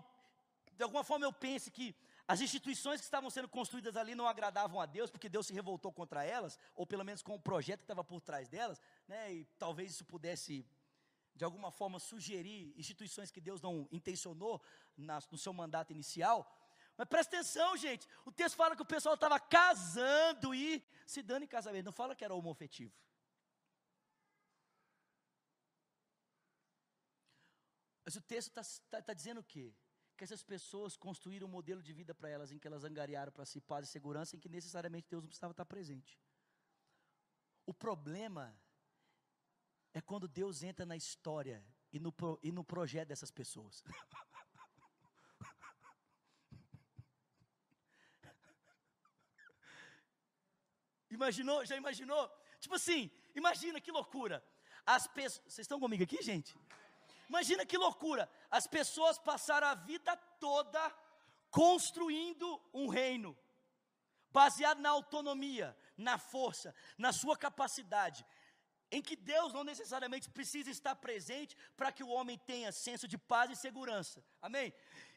de 0.72 0.82
alguma 0.82 1.04
forma 1.04 1.26
eu 1.26 1.32
pense 1.32 1.70
que 1.70 1.94
as 2.26 2.40
instituições 2.40 3.00
que 3.00 3.04
estavam 3.04 3.28
sendo 3.28 3.48
construídas 3.48 3.96
ali 3.96 4.14
não 4.14 4.28
agradavam 4.28 4.80
a 4.80 4.86
Deus, 4.86 5.10
porque 5.10 5.28
Deus 5.28 5.48
se 5.48 5.52
revoltou 5.52 5.92
contra 5.92 6.24
elas, 6.24 6.56
ou 6.76 6.86
pelo 6.86 7.04
menos 7.04 7.22
com 7.22 7.34
o 7.34 7.40
projeto 7.40 7.80
que 7.80 7.84
estava 7.84 8.04
por 8.04 8.20
trás 8.20 8.48
delas, 8.48 8.80
né, 9.08 9.32
e 9.32 9.44
talvez 9.58 9.90
isso 9.90 10.04
pudesse, 10.04 10.64
de 11.34 11.44
alguma 11.44 11.72
forma, 11.72 11.98
sugerir 11.98 12.72
instituições 12.76 13.32
que 13.32 13.40
Deus 13.40 13.60
não 13.60 13.88
intencionou 13.90 14.62
na, 14.96 15.18
no 15.28 15.36
seu 15.36 15.52
mandato 15.52 15.90
inicial. 15.90 16.48
Mas 17.00 17.08
presta 17.08 17.34
atenção, 17.34 17.78
gente. 17.78 18.06
O 18.26 18.30
texto 18.30 18.56
fala 18.56 18.76
que 18.76 18.82
o 18.82 18.92
pessoal 18.94 19.14
estava 19.14 19.40
casando 19.40 20.54
e 20.54 20.86
se 21.06 21.22
dando 21.22 21.44
em 21.44 21.46
casamento. 21.46 21.86
Não 21.86 21.92
fala 21.92 22.14
que 22.14 22.22
era 22.22 22.34
homofetivo. 22.34 22.94
Mas 28.04 28.16
o 28.16 28.20
texto 28.20 28.48
está 28.48 28.62
tá, 28.90 29.00
tá 29.00 29.14
dizendo 29.14 29.40
o 29.40 29.42
quê? 29.42 29.74
Que 30.14 30.24
essas 30.24 30.42
pessoas 30.42 30.94
construíram 30.94 31.46
um 31.46 31.50
modelo 31.50 31.82
de 31.82 31.94
vida 31.94 32.14
para 32.14 32.28
elas, 32.28 32.52
em 32.52 32.58
que 32.58 32.66
elas 32.66 32.84
angariaram 32.84 33.32
para 33.32 33.46
si 33.46 33.62
paz 33.62 33.88
e 33.88 33.90
segurança, 33.90 34.36
em 34.36 34.38
que 34.38 34.50
necessariamente 34.50 35.08
Deus 35.08 35.22
não 35.22 35.28
precisava 35.28 35.52
estar 35.52 35.64
presente. 35.64 36.20
O 37.64 37.72
problema 37.72 38.54
é 39.94 40.02
quando 40.02 40.28
Deus 40.28 40.62
entra 40.62 40.84
na 40.84 40.98
história 40.98 41.64
e 41.90 41.98
no, 41.98 42.14
e 42.42 42.52
no 42.52 42.62
projeto 42.62 43.08
dessas 43.08 43.30
pessoas. 43.30 43.82
Imaginou? 51.10 51.64
Já 51.64 51.76
imaginou? 51.76 52.30
Tipo 52.60 52.74
assim, 52.76 53.10
imagina 53.34 53.80
que 53.80 53.90
loucura. 53.90 54.44
As 54.86 55.06
pessoas. 55.06 55.42
Vocês 55.46 55.64
estão 55.64 55.80
comigo 55.80 56.02
aqui, 56.02 56.22
gente? 56.22 56.56
Imagina 57.28 57.66
que 57.66 57.76
loucura. 57.76 58.30
As 58.50 58.66
pessoas 58.66 59.18
passaram 59.18 59.68
a 59.68 59.74
vida 59.74 60.16
toda 60.38 60.80
construindo 61.50 62.60
um 62.72 62.86
reino, 62.88 63.36
baseado 64.32 64.80
na 64.80 64.90
autonomia, 64.90 65.76
na 65.96 66.16
força, 66.18 66.74
na 66.96 67.12
sua 67.12 67.36
capacidade, 67.36 68.24
em 68.90 69.02
que 69.02 69.16
Deus 69.16 69.52
não 69.52 69.64
necessariamente 69.64 70.28
precisa 70.30 70.70
estar 70.70 70.94
presente 70.96 71.56
para 71.76 71.92
que 71.92 72.02
o 72.02 72.08
homem 72.08 72.38
tenha 72.38 72.72
senso 72.72 73.06
de 73.06 73.16
paz 73.16 73.50
e 73.50 73.56
segurança. 73.56 74.24
Amém? 74.40 74.72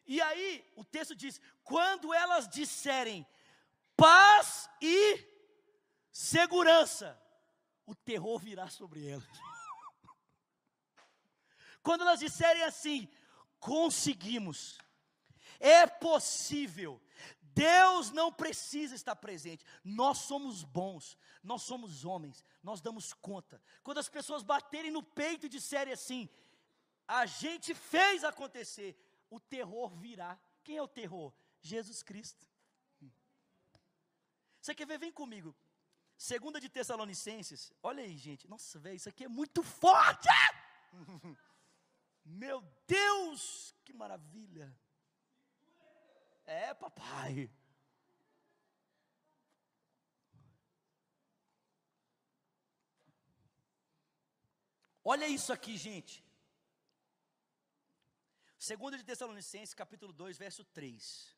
E 0.05 0.21
aí, 0.21 0.63
o 0.75 0.83
texto 0.83 1.15
diz: 1.15 1.41
quando 1.63 2.13
elas 2.13 2.47
disserem 2.47 3.25
paz 3.95 4.69
e 4.81 5.32
segurança, 6.13 7.19
o 7.85 7.95
terror 7.95 8.39
virá 8.39 8.69
sobre 8.69 9.09
elas. 9.09 9.27
Quando 11.83 12.01
elas 12.01 12.19
disserem 12.19 12.63
assim, 12.63 13.09
conseguimos, 13.59 14.77
é 15.59 15.87
possível, 15.87 17.01
Deus 17.41 18.11
não 18.11 18.31
precisa 18.31 18.95
estar 18.95 19.15
presente, 19.15 19.65
nós 19.83 20.19
somos 20.19 20.63
bons, 20.63 21.17
nós 21.43 21.63
somos 21.63 22.05
homens, 22.05 22.43
nós 22.61 22.79
damos 22.79 23.11
conta. 23.11 23.61
Quando 23.83 23.97
as 23.97 24.07
pessoas 24.07 24.43
baterem 24.43 24.91
no 24.91 25.03
peito 25.03 25.47
e 25.47 25.49
disserem 25.49 25.93
assim, 25.93 26.29
a 27.07 27.25
gente 27.25 27.73
fez 27.73 28.23
acontecer, 28.23 28.95
o 29.29 29.39
terror 29.39 29.89
virá. 29.95 30.39
Quem 30.63 30.77
é 30.77 30.81
o 30.81 30.87
terror? 30.87 31.33
Jesus 31.59 32.01
Cristo. 32.01 32.47
Você 34.61 34.73
quer 34.73 34.87
ver? 34.87 34.97
Vem 34.97 35.11
comigo. 35.11 35.53
Segunda 36.23 36.57
de 36.57 36.69
Tessalonicenses. 36.69 37.73
Olha 37.83 38.01
aí, 38.01 38.17
gente. 38.17 38.47
Nossa, 38.47 38.79
velho, 38.79 38.95
isso 38.95 39.09
aqui 39.09 39.25
é 39.25 39.27
muito 39.27 39.61
forte. 39.61 40.29
Meu 42.23 42.61
Deus, 42.87 43.75
que 43.83 43.91
maravilha. 43.91 44.73
É, 46.45 46.73
papai. 46.73 47.51
Olha 55.03 55.27
isso 55.27 55.51
aqui, 55.51 55.75
gente. 55.75 56.23
Segunda 58.57 58.97
de 58.97 59.03
Tessalonicenses, 59.03 59.73
capítulo 59.73 60.13
2, 60.13 60.37
verso 60.37 60.63
3. 60.63 61.35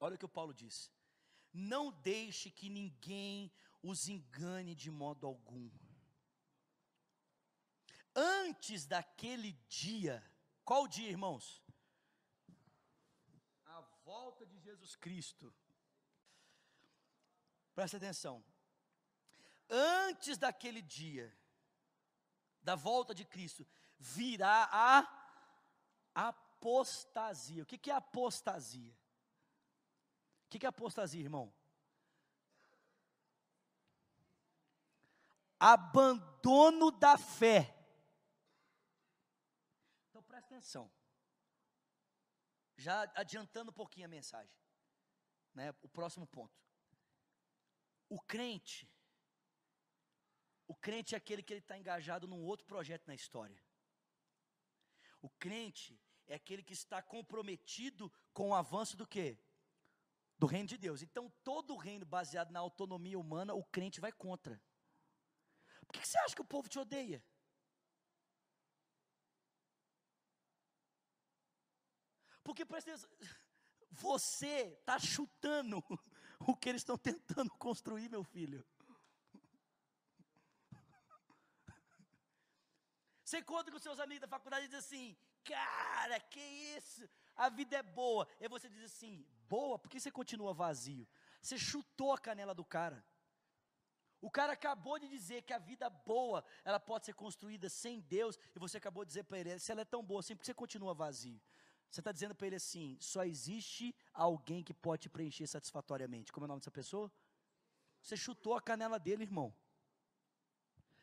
Olha 0.00 0.14
o 0.14 0.18
que 0.18 0.24
o 0.24 0.36
Paulo 0.40 0.54
diz. 0.54 0.90
Não 1.52 1.90
deixe 1.90 2.50
que 2.50 2.68
ninguém 2.68 3.52
os 3.82 4.08
engane 4.08 4.74
de 4.74 4.90
modo 4.90 5.26
algum. 5.26 5.70
Antes 8.14 8.86
daquele 8.86 9.52
dia, 9.68 10.22
qual 10.64 10.86
dia, 10.86 11.08
irmãos? 11.08 11.62
A 13.66 13.80
volta 14.04 14.46
de 14.46 14.58
Jesus 14.58 14.96
Cristo. 14.96 15.52
Presta 17.74 17.96
atenção. 17.96 18.44
Antes 19.68 20.36
daquele 20.36 20.82
dia, 20.82 21.34
da 22.62 22.74
volta 22.74 23.14
de 23.14 23.24
Cristo, 23.24 23.66
virá 23.98 24.68
a 24.70 26.28
apostasia. 26.28 27.62
O 27.62 27.66
que 27.66 27.90
é 27.90 27.94
apostasia? 27.94 28.94
O 30.52 30.58
que 30.58 30.66
é 30.66 30.68
apostasia, 30.68 31.18
irmão? 31.18 31.50
Abandono 35.58 36.90
da 36.90 37.16
fé. 37.16 37.74
Então 40.10 40.22
presta 40.22 40.54
atenção. 40.54 40.92
Já 42.76 43.10
adiantando 43.14 43.70
um 43.70 43.74
pouquinho 43.74 44.04
a 44.04 44.10
mensagem, 44.10 44.54
né? 45.54 45.74
O 45.80 45.88
próximo 45.88 46.26
ponto. 46.26 46.60
O 48.10 48.20
crente, 48.20 48.86
o 50.68 50.74
crente 50.74 51.14
é 51.14 51.16
aquele 51.16 51.42
que 51.42 51.54
ele 51.54 51.60
está 51.60 51.78
engajado 51.78 52.28
num 52.28 52.44
outro 52.44 52.66
projeto 52.66 53.06
na 53.06 53.14
história. 53.14 53.58
O 55.22 55.30
crente 55.30 55.98
é 56.26 56.34
aquele 56.34 56.62
que 56.62 56.74
está 56.74 57.00
comprometido 57.00 58.12
com 58.34 58.50
o 58.50 58.54
avanço 58.54 58.98
do 58.98 59.06
quê? 59.06 59.38
Do 60.42 60.46
reino 60.46 60.66
de 60.66 60.76
Deus. 60.76 61.02
Então, 61.02 61.32
todo 61.44 61.76
reino 61.76 62.04
baseado 62.04 62.50
na 62.50 62.58
autonomia 62.58 63.16
humana, 63.16 63.54
o 63.54 63.62
crente 63.62 64.00
vai 64.00 64.10
contra. 64.10 64.60
Por 65.86 65.92
que 65.92 66.04
você 66.04 66.18
acha 66.18 66.34
que 66.34 66.40
o 66.42 66.44
povo 66.44 66.68
te 66.68 66.80
odeia? 66.80 67.22
Porque 72.42 72.64
presta 72.64 72.90
você 73.88 74.76
está 74.80 74.98
chutando 74.98 75.80
o 76.40 76.56
que 76.56 76.70
eles 76.70 76.80
estão 76.80 76.98
tentando 76.98 77.48
construir, 77.52 78.08
meu 78.08 78.24
filho. 78.24 78.66
Você 83.24 83.38
encontra 83.38 83.72
com 83.72 83.78
seus 83.78 84.00
amigos 84.00 84.22
da 84.22 84.26
faculdade 84.26 84.64
e 84.64 84.68
diz 84.68 84.78
assim: 84.78 85.16
Cara, 85.44 86.18
que 86.18 86.40
isso? 86.40 87.08
A 87.36 87.48
vida 87.48 87.76
é 87.76 87.82
boa. 87.82 88.26
E 88.40 88.48
você 88.48 88.68
diz 88.68 88.82
assim: 88.84 89.24
Boa? 89.54 89.78
Por 89.78 89.90
que 89.90 90.00
você 90.00 90.10
continua 90.10 90.54
vazio? 90.54 91.06
Você 91.42 91.56
chutou 91.58 92.10
a 92.12 92.18
canela 92.26 92.54
do 92.60 92.64
cara. 92.64 92.98
O 94.26 94.30
cara 94.30 94.52
acabou 94.54 94.96
de 95.02 95.08
dizer 95.16 95.42
que 95.42 95.52
a 95.52 95.58
vida 95.58 95.90
boa, 95.90 96.42
ela 96.64 96.80
pode 96.80 97.04
ser 97.06 97.14
construída 97.24 97.68
sem 97.68 98.00
Deus, 98.00 98.38
e 98.54 98.58
você 98.64 98.76
acabou 98.78 99.04
de 99.04 99.08
dizer 99.10 99.24
para 99.24 99.38
ele, 99.40 99.58
se 99.58 99.70
ela 99.72 99.82
é 99.82 99.84
tão 99.84 100.02
boa 100.10 100.20
assim, 100.20 100.34
por 100.34 100.42
que 100.42 100.46
você 100.46 100.54
continua 100.54 100.94
vazio? 100.94 101.38
Você 101.90 102.00
está 102.00 102.12
dizendo 102.12 102.34
para 102.34 102.46
ele 102.46 102.56
assim, 102.56 102.96
só 103.12 103.24
existe 103.24 103.94
alguém 104.26 104.62
que 104.68 104.72
pode 104.72 105.02
te 105.02 105.10
preencher 105.10 105.46
satisfatoriamente. 105.46 106.32
Como 106.32 106.44
é 106.44 106.46
o 106.46 106.52
nome 106.52 106.60
dessa 106.60 106.70
pessoa? 106.70 107.12
Você 108.00 108.16
chutou 108.16 108.54
a 108.54 108.62
canela 108.70 108.98
dele, 108.98 109.24
irmão. 109.24 109.54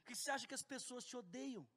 Que 0.06 0.16
você 0.16 0.32
acha 0.32 0.48
que 0.48 0.56
as 0.56 0.64
pessoas 0.64 1.06
te 1.06 1.16
odeiam? 1.16 1.68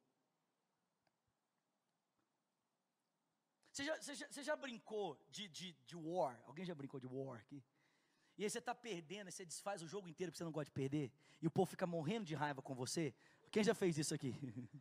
Você 3.73 3.83
já, 3.83 3.97
você 3.99 4.13
já, 4.13 4.27
você 4.27 4.43
já 4.43 4.55
brincou 4.55 5.19
de, 5.31 5.47
de, 5.47 5.73
de 5.87 5.95
war? 5.95 6.39
Alguém 6.45 6.63
já 6.63 6.75
brincou 6.75 6.99
de 6.99 7.07
war 7.07 7.39
aqui? 7.39 7.63
E 8.37 8.43
aí 8.43 8.49
você 8.49 8.59
está 8.59 8.75
perdendo, 8.75 9.29
e 9.29 9.31
você 9.31 9.43
desfaz 9.43 9.81
o 9.81 9.87
jogo 9.87 10.07
inteiro 10.07 10.31
porque 10.31 10.37
você 10.37 10.43
não 10.43 10.51
gosta 10.51 10.65
de 10.65 10.71
perder, 10.71 11.11
e 11.41 11.47
o 11.47 11.51
povo 11.51 11.71
fica 11.71 11.87
morrendo 11.87 12.23
de 12.23 12.35
raiva 12.35 12.61
com 12.61 12.75
você. 12.75 13.15
Quem 13.51 13.63
já 13.63 13.73
fez 13.73 13.97
isso 13.97 14.13
aqui? 14.13 14.31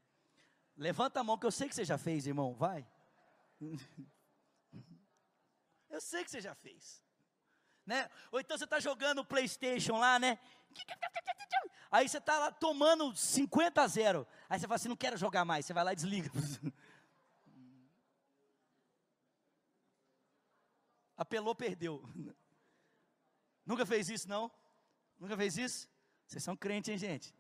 Levanta 0.77 1.21
a 1.21 1.25
mão 1.25 1.39
que 1.39 1.47
eu 1.47 1.51
sei 1.51 1.71
que 1.71 1.75
você 1.75 1.87
já 1.87 1.97
fez, 1.97 2.27
irmão. 2.27 2.55
Vai. 2.55 2.87
Eu 5.89 6.01
sei 6.01 6.25
que 6.25 6.31
você 6.31 6.41
já 6.41 6.55
fez. 6.55 7.03
Né? 7.85 8.09
Ou 8.31 8.41
então 8.41 8.57
você 8.57 8.65
está 8.65 8.81
jogando 8.81 9.19
o 9.19 9.25
Playstation 9.27 9.99
lá, 9.99 10.19
né? 10.19 10.39
Aí 11.91 12.09
você 12.09 12.17
está 12.17 12.39
lá 12.39 12.51
tomando 12.51 13.15
50 13.15 13.83
a 13.83 13.87
0. 13.87 14.27
Aí 14.49 14.59
você 14.59 14.67
fala 14.67 14.77
assim, 14.77 14.89
não 14.89 14.97
quero 14.97 15.19
jogar 15.19 15.45
mais. 15.45 15.67
Você 15.67 15.75
vai 15.75 15.85
lá 15.85 15.93
e 15.93 15.97
desliga. 15.97 16.31
apelou, 21.23 21.55
perdeu. 21.55 22.03
Nunca 23.65 23.87
fez 23.87 24.09
isso, 24.09 24.29
não? 24.29 24.51
Nunca 25.19 25.37
fez 25.37 25.57
isso? 25.57 25.89
Vocês 26.27 26.43
são 26.43 26.57
crentes, 26.57 26.91
hein, 26.91 26.99
gente? 26.99 27.35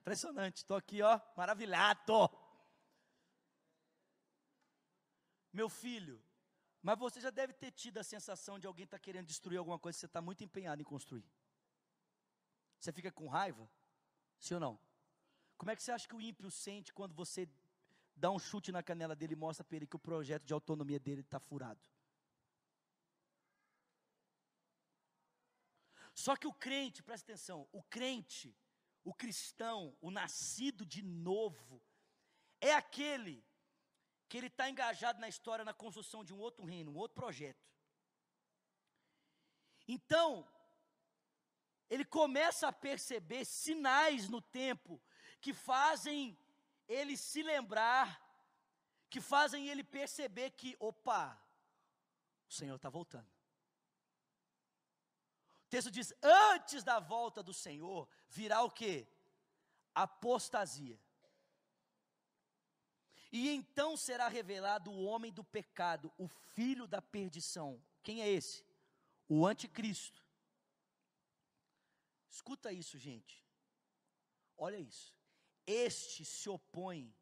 Impressionante. 0.00 0.56
Estou 0.58 0.76
aqui, 0.76 1.00
ó, 1.02 1.20
maravilhado. 1.36 2.30
Meu 5.52 5.68
filho, 5.68 6.20
mas 6.82 6.98
você 6.98 7.20
já 7.20 7.30
deve 7.30 7.52
ter 7.52 7.70
tido 7.70 7.98
a 7.98 8.02
sensação 8.02 8.58
de 8.58 8.66
alguém 8.66 8.84
estar 8.84 8.98
tá 8.98 9.02
querendo 9.02 9.26
destruir 9.26 9.58
alguma 9.58 9.78
coisa 9.78 9.96
que 9.96 10.00
você 10.00 10.06
está 10.06 10.20
muito 10.20 10.42
empenhado 10.42 10.80
em 10.82 10.84
construir. 10.84 11.24
Você 12.78 12.90
fica 12.90 13.12
com 13.12 13.28
raiva? 13.28 13.68
Sim 14.40 14.54
ou 14.54 14.60
não? 14.60 14.80
Como 15.56 15.70
é 15.70 15.76
que 15.76 15.82
você 15.82 15.92
acha 15.92 16.08
que 16.08 16.16
o 16.16 16.20
ímpio 16.20 16.50
sente 16.50 16.92
quando 16.92 17.14
você 17.14 17.48
dá 18.16 18.30
um 18.30 18.38
chute 18.38 18.72
na 18.72 18.82
canela 18.82 19.14
dele 19.14 19.34
e 19.34 19.36
mostra 19.36 19.62
para 19.62 19.76
ele 19.76 19.86
que 19.86 19.94
o 19.94 19.98
projeto 19.98 20.44
de 20.44 20.52
autonomia 20.52 20.98
dele 20.98 21.20
está 21.20 21.38
furado? 21.38 21.80
Só 26.14 26.36
que 26.36 26.46
o 26.46 26.52
crente, 26.52 27.02
presta 27.02 27.32
atenção, 27.32 27.68
o 27.72 27.82
crente, 27.82 28.54
o 29.04 29.14
cristão, 29.14 29.96
o 30.00 30.10
nascido 30.10 30.84
de 30.84 31.02
novo, 31.02 31.82
é 32.60 32.72
aquele 32.74 33.44
que 34.28 34.36
ele 34.36 34.46
está 34.46 34.68
engajado 34.68 35.20
na 35.20 35.28
história, 35.28 35.64
na 35.64 35.74
construção 35.74 36.24
de 36.24 36.32
um 36.32 36.38
outro 36.38 36.64
reino, 36.64 36.92
um 36.92 36.96
outro 36.96 37.14
projeto. 37.14 37.66
Então, 39.88 40.48
ele 41.90 42.04
começa 42.04 42.68
a 42.68 42.72
perceber 42.72 43.44
sinais 43.44 44.28
no 44.28 44.40
tempo 44.40 45.02
que 45.40 45.52
fazem 45.52 46.38
ele 46.88 47.16
se 47.16 47.42
lembrar, 47.42 48.20
que 49.10 49.20
fazem 49.20 49.68
ele 49.68 49.82
perceber 49.82 50.50
que, 50.50 50.76
opa, 50.78 51.38
o 52.48 52.52
Senhor 52.52 52.76
está 52.76 52.88
voltando 52.88 53.31
texto 55.72 55.90
diz: 55.90 56.12
antes 56.22 56.84
da 56.84 57.00
volta 57.00 57.42
do 57.42 57.54
Senhor 57.54 58.06
virá 58.28 58.62
o 58.62 58.70
que? 58.70 59.08
Apostasia. 59.94 61.00
E 63.32 63.48
então 63.48 63.96
será 63.96 64.28
revelado 64.28 64.90
o 64.90 65.02
homem 65.04 65.32
do 65.32 65.42
pecado, 65.42 66.12
o 66.18 66.28
filho 66.28 66.86
da 66.86 67.00
perdição. 67.00 67.82
Quem 68.02 68.20
é 68.20 68.28
esse? 68.28 68.62
O 69.26 69.46
anticristo. 69.46 70.22
Escuta 72.28 72.70
isso, 72.70 72.98
gente. 72.98 73.42
Olha 74.58 74.76
isso. 74.76 75.14
Este 75.66 76.22
se 76.22 76.50
opõe 76.50 77.16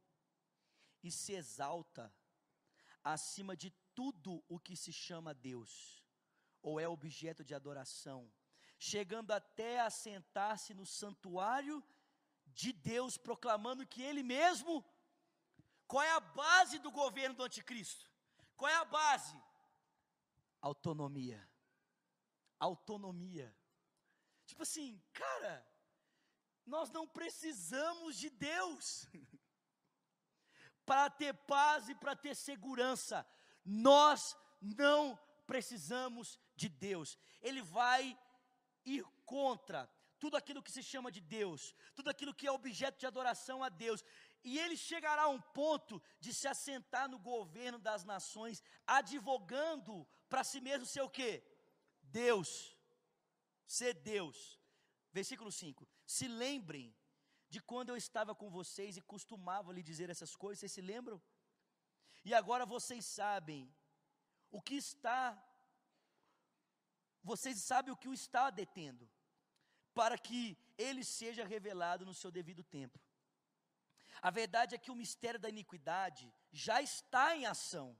e 1.04 1.12
se 1.12 1.34
exalta 1.34 2.12
acima 3.04 3.56
de 3.56 3.70
tudo 3.94 4.42
o 4.48 4.58
que 4.58 4.76
se 4.76 4.92
chama 4.92 5.32
Deus, 5.32 6.04
ou 6.60 6.80
é 6.80 6.88
objeto 6.88 7.44
de 7.44 7.54
adoração, 7.54 8.28
chegando 8.80 9.30
até 9.30 9.78
a 9.78 9.90
sentar-se 9.90 10.72
no 10.72 10.86
santuário 10.86 11.84
de 12.46 12.72
Deus, 12.72 13.18
proclamando 13.18 13.86
que 13.86 14.02
Ele 14.02 14.22
mesmo. 14.22 14.82
Qual 15.86 16.02
é 16.02 16.10
a 16.12 16.20
base 16.20 16.78
do 16.78 16.90
governo 16.90 17.36
do 17.36 17.44
anticristo? 17.44 18.10
Qual 18.56 18.70
é 18.70 18.74
a 18.76 18.84
base? 18.84 19.36
Autonomia. 20.62 21.46
Autonomia. 22.58 23.54
Tipo 24.46 24.62
assim, 24.62 24.98
cara, 25.12 25.66
nós 26.64 26.90
não 26.90 27.06
precisamos 27.06 28.16
de 28.16 28.30
Deus. 28.30 29.06
para 30.86 31.10
ter 31.10 31.34
paz 31.34 31.88
e 31.88 31.94
para 31.94 32.16
ter 32.16 32.34
segurança. 32.34 33.26
Nós 33.64 34.36
não 34.60 35.16
precisamos 35.46 36.38
de 36.56 36.68
Deus. 36.68 37.18
Ele 37.40 37.62
vai 37.62 38.18
ir 38.84 39.04
contra 39.24 39.88
tudo 40.18 40.36
aquilo 40.36 40.62
que 40.62 40.70
se 40.70 40.82
chama 40.82 41.10
de 41.10 41.20
Deus, 41.20 41.74
tudo 41.94 42.10
aquilo 42.10 42.34
que 42.34 42.46
é 42.46 42.52
objeto 42.52 42.98
de 43.00 43.06
adoração 43.06 43.62
a 43.64 43.68
Deus. 43.68 44.04
E 44.44 44.58
ele 44.58 44.76
chegará 44.76 45.22
a 45.22 45.28
um 45.28 45.40
ponto 45.40 46.00
de 46.20 46.32
se 46.34 46.46
assentar 46.46 47.08
no 47.08 47.18
governo 47.18 47.78
das 47.78 48.04
nações, 48.04 48.62
advogando 48.86 50.06
para 50.28 50.44
si 50.44 50.60
mesmo 50.60 50.86
ser 50.86 51.00
o 51.00 51.08
quê? 51.08 51.42
Deus. 52.02 52.76
Ser 53.66 53.94
Deus. 53.94 54.60
Versículo 55.12 55.50
5. 55.50 55.88
Se 56.06 56.28
lembrem 56.28 56.94
de 57.48 57.60
quando 57.60 57.88
eu 57.88 57.96
estava 57.96 58.34
com 58.34 58.48
vocês 58.50 58.96
e 58.96 59.02
costumava 59.02 59.72
lhe 59.72 59.82
dizer 59.82 60.08
essas 60.10 60.36
coisas, 60.36 60.60
vocês 60.60 60.72
se 60.72 60.80
lembram? 60.80 61.20
E 62.24 62.34
agora 62.34 62.66
vocês 62.66 63.04
sabem 63.04 63.74
o 64.50 64.60
que 64.60 64.74
está, 64.74 65.22
vocês 67.22 67.58
sabem 67.62 67.92
o 67.92 67.96
que 67.96 68.08
o 68.08 68.14
está 68.14 68.50
detendo, 68.50 69.08
para 69.94 70.16
que 70.16 70.56
ele 70.78 71.04
seja 71.04 71.44
revelado 71.44 72.04
no 72.06 72.14
seu 72.14 72.30
devido 72.30 72.62
tempo. 72.62 72.98
A 74.22 74.30
verdade 74.30 74.74
é 74.74 74.78
que 74.78 74.90
o 74.90 74.94
mistério 74.94 75.40
da 75.40 75.48
iniquidade 75.48 76.32
já 76.52 76.80
está 76.82 77.36
em 77.36 77.46
ação. 77.46 77.96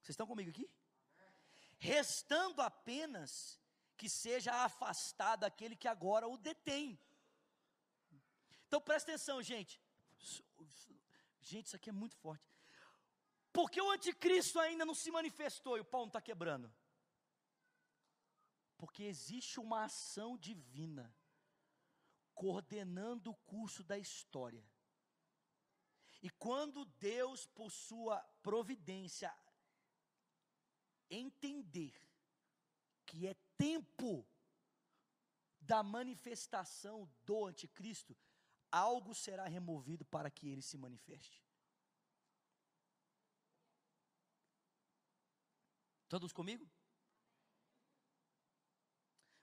Vocês 0.00 0.10
estão 0.10 0.26
comigo 0.26 0.50
aqui? 0.50 0.68
Restando 1.78 2.62
apenas 2.62 3.60
que 3.96 4.08
seja 4.08 4.52
afastado 4.64 5.44
aquele 5.44 5.76
que 5.76 5.88
agora 5.88 6.28
o 6.28 6.36
detém. 6.36 6.98
Então 8.66 8.80
presta 8.80 9.10
atenção, 9.10 9.42
gente. 9.42 9.80
Gente, 11.40 11.66
isso 11.66 11.76
aqui 11.76 11.90
é 11.90 11.92
muito 11.92 12.16
forte. 12.16 12.46
Porque 13.52 13.80
o 13.80 13.90
anticristo 13.90 14.60
ainda 14.60 14.84
não 14.84 14.94
se 14.94 15.10
manifestou 15.10 15.76
e 15.76 15.80
o 15.80 15.84
pau 15.84 16.02
não 16.02 16.08
está 16.08 16.20
quebrando? 16.20 16.72
Porque 18.78 19.02
existe 19.02 19.60
uma 19.60 19.84
ação 19.84 20.38
divina 20.38 21.14
coordenando 22.32 23.32
o 23.32 23.36
curso 23.38 23.82
da 23.82 23.98
história. 23.98 24.64
E 26.22 26.30
quando 26.30 26.84
Deus, 26.84 27.46
por 27.46 27.70
sua 27.70 28.20
providência, 28.42 29.36
entender 31.10 32.00
que 33.04 33.26
é 33.26 33.34
tempo 33.56 34.26
da 35.60 35.82
manifestação 35.82 37.10
do 37.24 37.46
anticristo, 37.46 38.16
algo 38.70 39.14
será 39.14 39.46
removido 39.46 40.04
para 40.04 40.30
que 40.30 40.48
ele 40.48 40.62
se 40.62 40.78
manifeste. 40.78 41.44
Todos 46.08 46.32
comigo? 46.32 46.66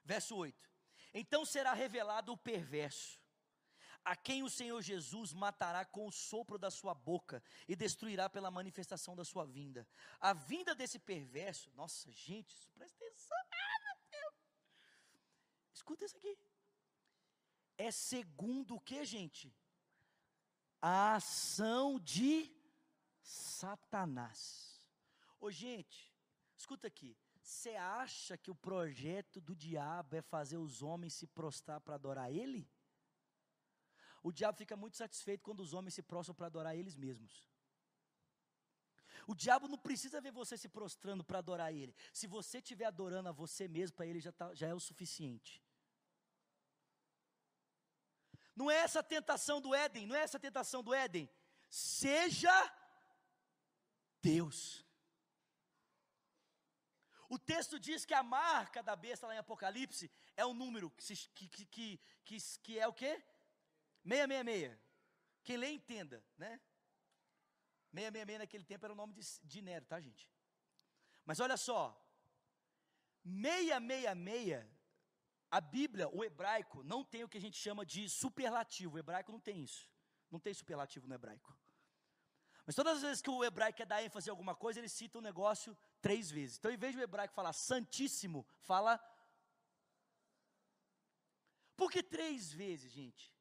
Verso 0.06 0.34
8: 0.36 0.70
Então 1.12 1.44
será 1.44 1.74
revelado 1.74 2.32
o 2.32 2.36
perverso, 2.38 3.20
a 4.02 4.16
quem 4.16 4.42
o 4.42 4.48
Senhor 4.48 4.80
Jesus 4.80 5.34
matará 5.34 5.84
com 5.84 6.06
o 6.06 6.12
sopro 6.12 6.56
da 6.56 6.70
sua 6.70 6.94
boca 6.94 7.42
e 7.68 7.76
destruirá 7.76 8.30
pela 8.30 8.50
manifestação 8.50 9.14
da 9.14 9.24
sua 9.24 9.44
vinda. 9.44 9.86
A 10.18 10.32
vinda 10.32 10.74
desse 10.74 10.98
perverso, 10.98 11.70
nossa 11.74 12.10
gente, 12.10 12.56
presta 12.74 12.96
atenção, 13.04 13.36
ah, 13.36 14.32
escuta 15.74 16.06
isso 16.06 16.16
aqui 16.16 16.38
é 17.78 17.90
segundo 17.90 18.76
o 18.76 18.80
que, 18.80 19.04
gente? 19.04 19.54
A 20.80 21.16
ação 21.16 21.98
de 21.98 22.50
Satanás. 23.22 24.80
Ô, 25.40 25.50
gente, 25.50 26.14
escuta 26.56 26.86
aqui. 26.86 27.16
Você 27.46 27.76
acha 27.76 28.36
que 28.36 28.50
o 28.50 28.56
projeto 28.56 29.40
do 29.40 29.54
diabo 29.54 30.16
é 30.16 30.20
fazer 30.20 30.56
os 30.56 30.82
homens 30.82 31.14
se 31.14 31.28
prostrar 31.28 31.80
para 31.80 31.94
adorar 31.94 32.28
ele? 32.28 32.68
O 34.20 34.32
diabo 34.32 34.58
fica 34.58 34.76
muito 34.76 34.96
satisfeito 34.96 35.44
quando 35.44 35.60
os 35.60 35.72
homens 35.72 35.94
se 35.94 36.02
prostram 36.02 36.34
para 36.34 36.46
adorar 36.46 36.76
eles 36.76 36.96
mesmos. 36.96 37.48
O 39.28 39.34
diabo 39.34 39.68
não 39.68 39.78
precisa 39.78 40.20
ver 40.20 40.32
você 40.32 40.58
se 40.58 40.68
prostrando 40.68 41.22
para 41.22 41.38
adorar 41.38 41.72
ele. 41.72 41.94
Se 42.12 42.26
você 42.26 42.58
estiver 42.58 42.86
adorando 42.86 43.28
a 43.28 43.32
você 43.32 43.68
mesmo, 43.68 43.96
para 43.96 44.06
ele 44.06 44.18
já, 44.18 44.32
tá, 44.32 44.52
já 44.52 44.66
é 44.66 44.74
o 44.74 44.80
suficiente. 44.80 45.62
Não 48.56 48.68
é 48.68 48.78
essa 48.78 48.98
a 48.98 49.04
tentação 49.04 49.60
do 49.60 49.72
Éden, 49.72 50.04
não 50.04 50.16
é 50.16 50.22
essa 50.22 50.36
a 50.36 50.40
tentação 50.40 50.82
do 50.82 50.92
Éden. 50.92 51.30
Seja 51.70 52.72
Deus. 54.20 54.85
O 57.28 57.38
texto 57.38 57.78
diz 57.78 58.04
que 58.04 58.14
a 58.14 58.22
marca 58.22 58.82
da 58.82 58.94
besta 58.94 59.26
lá 59.26 59.34
em 59.34 59.38
Apocalipse 59.38 60.10
é 60.36 60.44
um 60.46 60.54
número 60.54 60.90
que, 60.90 61.16
que, 61.34 61.66
que, 61.66 62.00
que, 62.24 62.38
que 62.62 62.78
é 62.78 62.86
o 62.86 62.92
quê? 62.92 63.22
666. 64.04 64.78
Quem 65.42 65.56
lê 65.56 65.70
entenda, 65.70 66.24
né? 66.36 66.60
666 67.92 68.38
naquele 68.38 68.64
tempo 68.64 68.84
era 68.84 68.92
o 68.92 68.96
nome 68.96 69.14
de, 69.14 69.22
de 69.42 69.62
Nero, 69.62 69.86
tá 69.86 70.00
gente? 70.00 70.30
Mas 71.24 71.40
olha 71.40 71.56
só, 71.56 71.98
666 73.24 74.76
a 75.50 75.60
Bíblia, 75.60 76.08
o 76.08 76.24
hebraico, 76.24 76.82
não 76.82 77.04
tem 77.04 77.24
o 77.24 77.28
que 77.28 77.38
a 77.38 77.40
gente 77.40 77.56
chama 77.56 77.86
de 77.86 78.08
superlativo. 78.08 78.96
O 78.96 78.98
hebraico 78.98 79.32
não 79.32 79.40
tem 79.40 79.62
isso. 79.62 79.88
Não 80.30 80.40
tem 80.40 80.52
superlativo 80.52 81.06
no 81.06 81.14
hebraico. 81.14 81.56
Mas 82.66 82.74
todas 82.74 82.96
as 82.96 83.02
vezes 83.02 83.22
que 83.22 83.30
o 83.30 83.44
hebraico 83.44 83.76
quer 83.76 83.86
dar 83.86 84.02
ênfase 84.02 84.28
em 84.28 84.32
alguma 84.32 84.54
coisa, 84.54 84.80
ele 84.80 84.88
cita 84.88 85.18
um 85.18 85.22
negócio 85.22 85.76
três 86.00 86.30
vezes. 86.30 86.58
Então, 86.58 86.70
em 86.70 86.76
vez 86.76 86.94
do 86.94 87.02
hebraico 87.02 87.34
falar 87.34 87.52
santíssimo, 87.52 88.46
fala. 88.60 89.00
Por 91.76 91.90
que 91.90 92.02
três 92.02 92.52
vezes, 92.52 92.90
gente? 92.92 93.34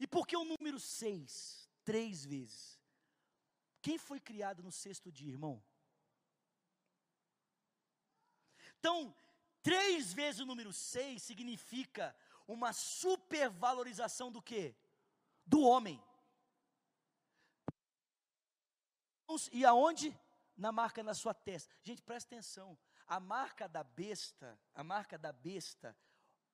E 0.00 0.06
por 0.06 0.26
que 0.26 0.36
o 0.36 0.44
número 0.44 0.80
seis? 0.80 1.68
Três 1.84 2.24
vezes. 2.24 2.80
Quem 3.80 3.96
foi 3.96 4.20
criado 4.20 4.62
no 4.62 4.72
sexto 4.72 5.10
dia, 5.10 5.30
irmão? 5.30 5.62
Então, 8.78 9.14
Três 9.68 10.14
vezes 10.14 10.40
o 10.40 10.46
número 10.46 10.72
seis 10.72 11.22
significa 11.22 12.16
uma 12.46 12.72
supervalorização 12.72 14.32
do 14.32 14.40
que? 14.40 14.74
Do 15.44 15.60
homem. 15.60 16.02
E 19.52 19.64
aonde? 19.64 20.18
Na 20.58 20.70
marca 20.70 21.02
na 21.02 21.14
sua 21.14 21.32
testa. 21.32 21.74
Gente, 21.82 22.02
presta 22.02 22.34
atenção. 22.34 22.76
A 23.06 23.18
marca 23.18 23.66
da 23.66 23.82
besta, 23.82 24.58
a 24.74 24.84
marca 24.84 25.16
da 25.16 25.32
besta, 25.32 25.96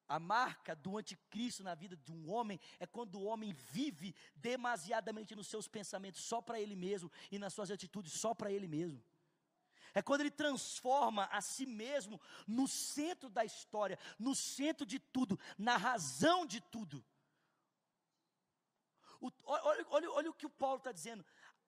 a 0.06 0.20
marca 0.20 0.76
do 0.76 0.98
anticristo 0.98 1.64
na 1.64 1.74
vida 1.74 1.96
de 1.96 2.12
um 2.12 2.30
homem 2.30 2.60
é 2.78 2.86
quando 2.86 3.16
o 3.16 3.24
homem 3.24 3.52
vive 3.52 4.14
demasiadamente 4.36 5.34
nos 5.34 5.48
seus 5.48 5.66
pensamentos 5.66 6.22
só 6.22 6.42
para 6.42 6.60
ele 6.60 6.76
mesmo 6.76 7.10
e 7.32 7.38
nas 7.38 7.54
suas 7.54 7.70
atitudes 7.70 8.12
só 8.12 8.34
para 8.34 8.52
ele 8.52 8.68
mesmo. 8.68 9.02
É 9.94 10.02
quando 10.02 10.20
ele 10.20 10.30
transforma 10.30 11.24
a 11.26 11.40
si 11.40 11.64
mesmo 11.64 12.20
no 12.46 12.68
centro 12.68 13.30
da 13.30 13.44
história, 13.44 13.98
no 14.18 14.34
centro 14.34 14.84
de 14.84 14.98
tudo, 14.98 15.38
na 15.56 15.76
razão 15.76 16.44
de 16.44 16.60
tudo. 16.60 17.02
O, 19.20 19.32
olha, 19.44 19.86
olha, 19.88 20.10
olha 20.10 20.30
o 20.30 20.34
que 20.34 20.44
o 20.44 20.50
Paulo 20.50 20.76
está 20.76 20.92
dizendo. 20.92 21.24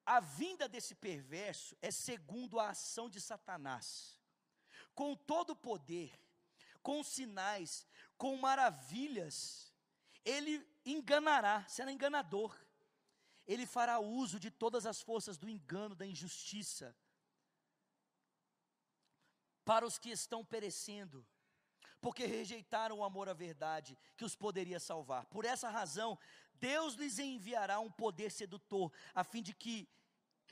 A 0.06 0.20
vinda 0.20 0.68
desse 0.68 0.94
perverso 0.94 1.76
é 1.82 1.90
segundo 1.90 2.60
a 2.60 2.70
ação 2.70 3.10
de 3.10 3.20
Satanás, 3.20 4.20
com 4.94 5.16
todo 5.16 5.50
o 5.50 5.56
poder, 5.56 6.16
com 6.80 7.02
sinais, 7.02 7.84
com 8.16 8.36
maravilhas, 8.36 9.74
ele 10.24 10.66
enganará, 10.84 11.64
será 11.68 11.92
enganador. 11.92 12.56
Ele 13.46 13.64
fará 13.64 14.00
uso 14.00 14.40
de 14.40 14.50
todas 14.50 14.86
as 14.86 15.00
forças 15.00 15.36
do 15.36 15.48
engano, 15.48 15.94
da 15.94 16.04
injustiça, 16.04 16.96
para 19.64 19.86
os 19.86 19.98
que 19.98 20.10
estão 20.10 20.44
perecendo, 20.44 21.24
porque 22.00 22.26
rejeitaram 22.26 22.98
o 22.98 23.04
amor 23.04 23.28
à 23.28 23.32
verdade 23.32 23.96
que 24.16 24.24
os 24.24 24.34
poderia 24.34 24.80
salvar. 24.80 25.26
Por 25.26 25.44
essa 25.44 25.68
razão, 25.68 26.18
Deus 26.60 26.94
lhes 26.94 27.18
enviará 27.18 27.78
um 27.80 27.90
poder 27.90 28.30
sedutor, 28.30 28.92
a 29.14 29.22
fim 29.24 29.42
de 29.42 29.54
que 29.54 29.88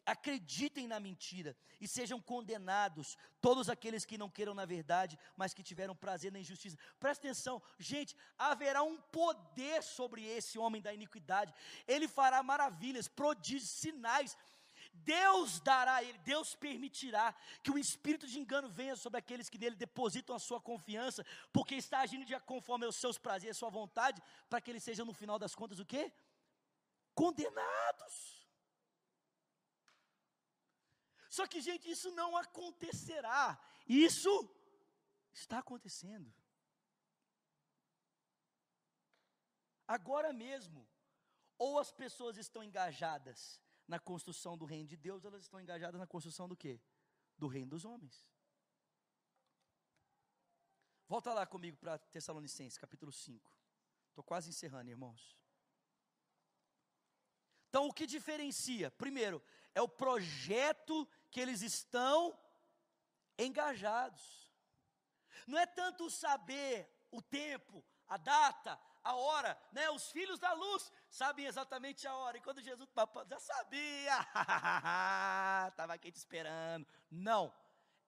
acreditem 0.07 0.87
na 0.87 1.01
mentira 1.01 1.57
e 1.81 1.89
sejam 1.89 2.21
condenados 2.21 3.17
todos 3.41 3.69
aqueles 3.71 4.05
que 4.05 4.19
não 4.19 4.29
queiram 4.29 4.55
na 4.55 4.65
verdade, 4.65 5.19
mas 5.37 5.55
que 5.55 5.63
tiveram 5.63 5.97
prazer 5.97 6.31
na 6.31 6.39
injustiça. 6.39 6.77
Presta 6.99 7.27
atenção, 7.27 7.63
gente, 7.79 8.15
haverá 8.37 8.83
um 8.83 9.01
poder 9.01 9.83
sobre 9.83 10.23
esse 10.25 10.59
homem 10.59 10.83
da 10.83 10.93
iniquidade. 10.93 11.55
Ele 11.87 12.07
fará 12.07 12.43
maravilhas, 12.43 13.09
prodígios, 13.09 13.71
sinais 13.71 14.37
Deus 14.95 15.61
dará 15.61 15.97
a 15.97 16.03
ele, 16.05 16.19
Deus 16.19 16.55
permitirá 16.55 17.35
que 17.63 17.71
o 17.71 17.79
espírito 17.79 18.27
de 18.27 18.39
engano 18.39 18.69
venha 18.69 18.97
sobre 18.97 19.19
aqueles 19.19 19.49
que 19.49 19.59
nele 19.59 19.77
depositam 19.77 20.37
a 20.37 20.39
sua 20.39 20.61
confiança, 20.61 21.25
porque 21.53 21.75
está 21.75 22.01
agindo 22.01 22.25
de 22.25 22.39
conforme 22.41 22.87
aos 22.87 22.97
seus 22.97 23.19
prazeres, 23.19 23.57
sua 23.57 23.71
vontade, 23.71 24.23
para 24.49 24.61
que 24.61 24.71
eles 24.71 24.83
sejam 24.83 25.05
no 25.05 25.13
final 25.13 25.39
das 25.39 25.55
contas 25.55 25.79
o 25.79 25.85
quê? 25.85 26.13
Condenados. 27.15 28.47
Só 31.29 31.47
que, 31.47 31.61
gente, 31.61 31.91
isso 31.91 32.11
não 32.13 32.37
acontecerá. 32.37 33.59
Isso 33.89 34.49
está 35.33 35.59
acontecendo. 35.59 36.33
Agora 39.87 40.33
mesmo, 40.33 40.89
ou 41.59 41.79
as 41.79 41.91
pessoas 41.91 42.37
estão 42.37 42.63
engajadas 42.63 43.64
na 43.87 43.99
construção 43.99 44.57
do 44.57 44.65
reino 44.65 44.89
de 44.89 44.97
Deus, 44.97 45.25
elas 45.25 45.43
estão 45.43 45.61
engajadas 45.61 45.99
na 45.99 46.07
construção 46.07 46.49
do 46.49 46.57
quê? 46.57 46.81
Do 47.37 47.47
reino 47.47 47.71
dos 47.71 47.85
homens. 47.85 48.27
Volta 51.07 51.33
lá 51.35 51.47
comigo 51.47 51.77
para 51.77 51.99
Tessalonicenses, 51.99 52.79
capítulo 52.79 53.13
5. 53.13 53.51
Estou 54.09 54.25
quase 54.25 54.49
encerrando, 54.49 54.91
irmãos. 54.91 55.37
Então, 57.69 57.89
o 57.89 57.93
que 57.93 58.07
diferencia? 58.07 58.91
Primeiro, 58.91 59.43
é 59.75 59.83
o 59.83 59.89
projeto 59.89 61.09
que 61.31 61.41
eles 61.41 61.61
estão 61.61 62.39
engajados. 63.39 64.53
Não 65.47 65.59
é 65.59 65.67
tanto 65.67 66.09
saber 66.09 66.89
o 67.11 67.21
tempo, 67.21 67.85
a 68.07 68.17
data, 68.17 68.81
a 69.05 69.15
hora, 69.15 69.57
né? 69.71 69.91
Os 69.91 70.11
filhos 70.11 70.39
da 70.39 70.55
luz 70.55 70.91
sabem 71.11 71.45
exatamente 71.45 72.09
a 72.09 72.17
hora. 72.17 72.39
E 72.39 72.41
quando 72.41 72.63
Jesus 72.63 72.89
já 73.29 73.39
sabia, 73.39 74.19
estava 75.69 75.93
aqui 75.93 76.11
te 76.11 76.17
esperando. 76.17 76.87
Não, 77.11 77.55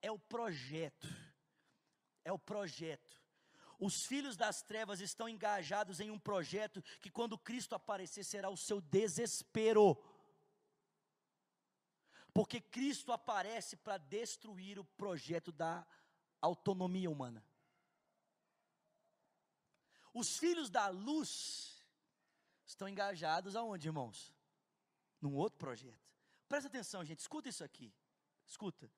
é 0.01 0.11
o 0.11 0.17
projeto. 0.17 1.07
É 2.25 2.33
o 2.33 2.39
projeto. 2.39 3.15
Os 3.79 4.05
filhos 4.07 4.35
das 4.35 4.63
trevas 4.63 4.99
estão 4.99 5.29
engajados 5.29 5.99
em 5.99 6.09
um 6.09 6.17
projeto 6.17 6.81
que, 6.99 7.11
quando 7.11 7.37
Cristo 7.37 7.75
aparecer, 7.75 8.23
será 8.23 8.49
o 8.49 8.57
seu 8.57 8.81
desespero. 8.81 9.95
Porque 12.33 12.59
Cristo 12.59 13.11
aparece 13.13 13.77
para 13.77 13.97
destruir 13.97 14.79
o 14.79 14.83
projeto 14.83 15.51
da 15.51 15.85
autonomia 16.41 17.09
humana. 17.09 17.46
Os 20.19 20.35
filhos 20.39 20.71
da 20.71 20.87
luz 20.87 21.85
estão 22.65 22.89
engajados 22.89 23.55
aonde, 23.55 23.87
irmãos? 23.87 24.33
Num 25.21 25.35
outro 25.35 25.59
projeto. 25.59 26.09
Presta 26.49 26.67
atenção, 26.67 27.05
gente, 27.05 27.19
escuta 27.19 27.47
isso 27.49 27.63
aqui. 27.63 27.93
Escuta. 28.43 28.91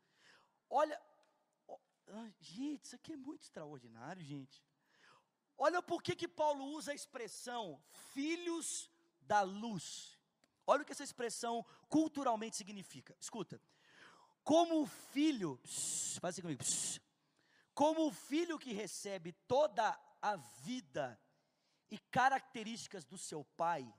Olha, 0.69 0.97
gente, 2.39 2.85
isso 2.85 2.95
aqui 2.95 3.11
é 3.11 3.17
muito 3.17 3.43
extraordinário, 3.43 4.23
gente. 4.23 4.63
Olha 5.57 5.81
por 5.81 6.01
que 6.01 6.15
que 6.15 6.25
Paulo 6.25 6.63
usa 6.67 6.93
a 6.93 6.95
expressão 6.95 7.83
filhos 8.13 8.89
da 9.19 9.41
luz. 9.41 10.17
Olha 10.65 10.83
o 10.83 10.85
que 10.85 10.93
essa 10.93 11.03
expressão 11.03 11.65
culturalmente 11.89 12.55
significa. 12.55 13.13
Escuta. 13.19 13.61
Como 14.41 14.83
o 14.83 14.87
filho, 14.87 15.57
pss, 15.57 16.17
faz 16.21 16.35
assim 16.35 16.41
comigo, 16.41 16.63
pss, 16.63 17.01
como 17.73 18.07
o 18.07 18.11
filho 18.11 18.57
que 18.57 18.71
recebe 18.71 19.33
toda 19.49 19.99
a 20.21 20.35
vida 20.35 21.19
e 21.89 21.97
características 21.97 23.05
do 23.05 23.17
seu 23.17 23.43
pai, 23.43 23.91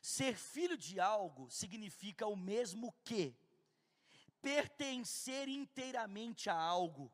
ser 0.00 0.36
filho 0.36 0.76
de 0.76 0.98
algo 0.98 1.50
significa 1.50 2.26
o 2.26 2.36
mesmo 2.36 2.92
que 3.04 3.36
pertencer 4.40 5.48
inteiramente 5.48 6.48
a 6.48 6.54
algo, 6.54 7.12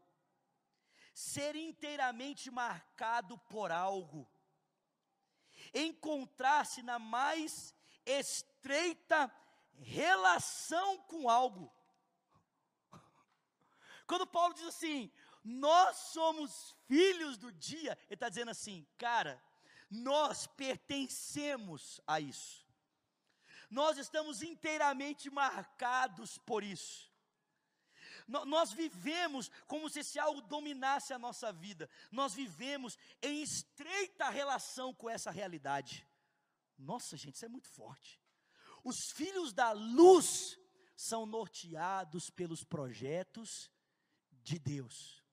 ser 1.12 1.56
inteiramente 1.56 2.50
marcado 2.50 3.38
por 3.38 3.72
algo, 3.72 4.28
encontrar-se 5.72 6.82
na 6.82 6.98
mais 6.98 7.74
estreita 8.04 9.32
relação 9.72 10.98
com 11.02 11.28
algo. 11.28 11.72
Quando 14.06 14.26
Paulo 14.26 14.54
diz 14.54 14.66
assim, 14.66 15.10
nós 15.44 15.96
somos 15.96 16.74
filhos 16.88 17.36
do 17.36 17.52
dia, 17.52 17.98
ele 18.06 18.14
está 18.14 18.30
dizendo 18.30 18.50
assim, 18.50 18.86
cara, 18.96 19.40
nós 19.90 20.46
pertencemos 20.46 22.00
a 22.06 22.18
isso, 22.18 22.66
nós 23.68 23.98
estamos 23.98 24.42
inteiramente 24.42 25.30
marcados 25.30 26.38
por 26.38 26.64
isso. 26.64 27.12
Nós 28.26 28.72
vivemos 28.72 29.50
como 29.66 29.90
se 29.90 30.00
esse 30.00 30.18
algo 30.18 30.40
dominasse 30.40 31.12
a 31.12 31.18
nossa 31.18 31.52
vida, 31.52 31.90
nós 32.10 32.32
vivemos 32.32 32.96
em 33.20 33.42
estreita 33.42 34.30
relação 34.30 34.94
com 34.94 35.10
essa 35.10 35.30
realidade. 35.30 36.08
Nossa, 36.78 37.16
gente, 37.18 37.34
isso 37.34 37.44
é 37.44 37.48
muito 37.48 37.68
forte. 37.68 38.18
Os 38.82 39.10
filhos 39.10 39.52
da 39.52 39.72
luz 39.72 40.58
são 40.96 41.26
norteados 41.26 42.30
pelos 42.30 42.64
projetos 42.64 43.70
de 44.42 44.58
Deus. 44.58 45.23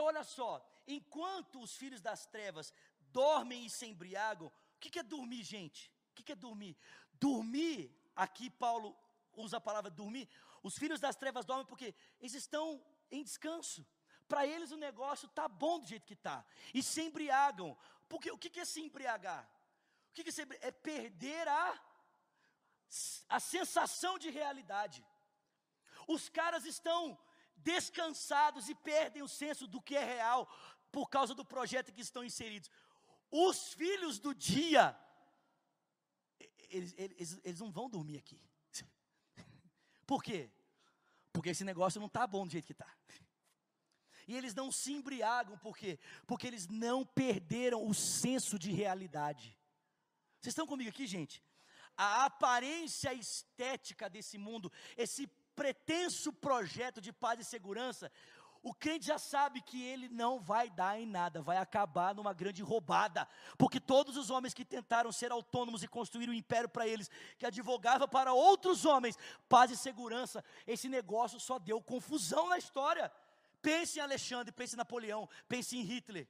Então, 0.00 0.08
olha 0.08 0.24
só, 0.24 0.66
enquanto 0.86 1.60
os 1.60 1.76
filhos 1.76 2.00
das 2.00 2.24
trevas 2.24 2.72
dormem 3.12 3.66
e 3.66 3.68
se 3.68 3.84
embriagam, 3.84 4.46
o 4.46 4.78
que 4.78 4.98
é 4.98 5.02
dormir, 5.02 5.42
gente? 5.42 5.92
O 6.10 6.14
que 6.14 6.32
é 6.32 6.34
dormir? 6.34 6.74
Dormir, 7.12 7.94
aqui 8.16 8.48
Paulo 8.48 8.96
usa 9.36 9.58
a 9.58 9.60
palavra 9.60 9.90
dormir, 9.90 10.26
os 10.62 10.78
filhos 10.78 11.00
das 11.00 11.16
trevas 11.16 11.44
dormem 11.44 11.66
porque 11.66 11.94
eles 12.18 12.32
estão 12.32 12.82
em 13.10 13.22
descanso. 13.22 13.86
Para 14.26 14.46
eles 14.46 14.70
o 14.70 14.78
negócio 14.78 15.26
está 15.26 15.46
bom 15.46 15.78
do 15.78 15.86
jeito 15.86 16.06
que 16.06 16.14
está. 16.14 16.46
E 16.72 16.82
se 16.82 17.02
embriagam. 17.02 17.76
Porque 18.08 18.30
o 18.30 18.38
que 18.38 18.58
é 18.58 18.64
se 18.64 18.80
embriagar? 18.80 19.46
O 20.08 20.12
que 20.14 20.26
é 20.26 20.32
se 20.32 20.46
É 20.62 20.70
perder 20.70 21.46
a, 21.46 21.78
a 23.28 23.38
sensação 23.38 24.18
de 24.18 24.30
realidade. 24.30 25.04
Os 26.08 26.30
caras 26.30 26.64
estão 26.64 27.18
descansados 27.62 28.68
e 28.68 28.74
perdem 28.74 29.22
o 29.22 29.28
senso 29.28 29.66
do 29.66 29.80
que 29.80 29.96
é 29.96 30.04
real 30.04 30.48
por 30.90 31.08
causa 31.08 31.34
do 31.34 31.44
projeto 31.44 31.92
que 31.92 32.00
estão 32.00 32.24
inseridos. 32.24 32.70
Os 33.30 33.72
filhos 33.72 34.18
do 34.18 34.34
dia, 34.34 34.98
eles, 36.68 36.94
eles, 36.96 37.40
eles 37.44 37.60
não 37.60 37.70
vão 37.70 37.88
dormir 37.88 38.18
aqui. 38.18 38.40
Por 40.06 40.22
quê? 40.22 40.50
Porque 41.32 41.50
esse 41.50 41.64
negócio 41.64 42.00
não 42.00 42.08
está 42.08 42.26
bom 42.26 42.46
do 42.46 42.52
jeito 42.52 42.66
que 42.66 42.72
está. 42.72 42.92
E 44.26 44.36
eles 44.36 44.54
não 44.54 44.70
se 44.70 44.92
embriagam, 44.92 45.58
por 45.58 45.76
quê? 45.76 45.98
Porque 46.24 46.46
eles 46.46 46.68
não 46.68 47.04
perderam 47.04 47.84
o 47.84 47.92
senso 47.92 48.58
de 48.58 48.70
realidade. 48.70 49.58
Vocês 50.40 50.52
estão 50.52 50.68
comigo 50.68 50.88
aqui, 50.88 51.04
gente? 51.04 51.42
A 51.96 52.26
aparência 52.26 53.12
estética 53.12 54.08
desse 54.08 54.38
mundo, 54.38 54.72
esse 54.96 55.26
pretenso 55.56 56.32
projeto 56.32 57.00
de 57.00 57.12
paz 57.12 57.40
e 57.40 57.44
segurança, 57.44 58.10
o 58.62 58.74
crente 58.74 59.06
já 59.06 59.18
sabe 59.18 59.62
que 59.62 59.82
ele 59.82 60.08
não 60.08 60.38
vai 60.38 60.68
dar 60.68 61.00
em 61.00 61.06
nada, 61.06 61.40
vai 61.40 61.56
acabar 61.56 62.14
numa 62.14 62.34
grande 62.34 62.62
roubada, 62.62 63.26
porque 63.56 63.80
todos 63.80 64.16
os 64.18 64.28
homens 64.28 64.52
que 64.52 64.64
tentaram 64.64 65.10
ser 65.10 65.32
autônomos 65.32 65.82
e 65.82 65.88
construir 65.88 66.28
um 66.28 66.34
império 66.34 66.68
para 66.68 66.86
eles, 66.86 67.10
que 67.38 67.46
advogava 67.46 68.06
para 68.06 68.34
outros 68.34 68.84
homens 68.84 69.18
paz 69.48 69.70
e 69.70 69.76
segurança, 69.76 70.44
esse 70.66 70.88
negócio 70.88 71.40
só 71.40 71.58
deu 71.58 71.80
confusão 71.80 72.48
na 72.48 72.58
história. 72.58 73.10
Pense 73.62 73.98
em 73.98 74.02
Alexandre, 74.02 74.52
pense 74.52 74.74
em 74.74 74.78
Napoleão, 74.78 75.28
pense 75.48 75.76
em 75.76 75.82
Hitler. 75.82 76.28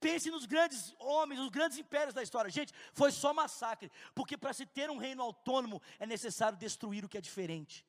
Pense 0.00 0.30
nos 0.30 0.44
grandes 0.44 0.94
homens, 0.98 1.40
nos 1.40 1.48
grandes 1.48 1.78
impérios 1.78 2.14
da 2.14 2.22
história. 2.22 2.50
Gente, 2.50 2.72
foi 2.92 3.10
só 3.10 3.32
massacre, 3.32 3.90
porque 4.14 4.36
para 4.36 4.52
se 4.52 4.66
ter 4.66 4.90
um 4.90 4.98
reino 4.98 5.22
autônomo 5.22 5.80
é 5.98 6.06
necessário 6.06 6.58
destruir 6.58 7.04
o 7.04 7.08
que 7.08 7.16
é 7.16 7.20
diferente. 7.20 7.84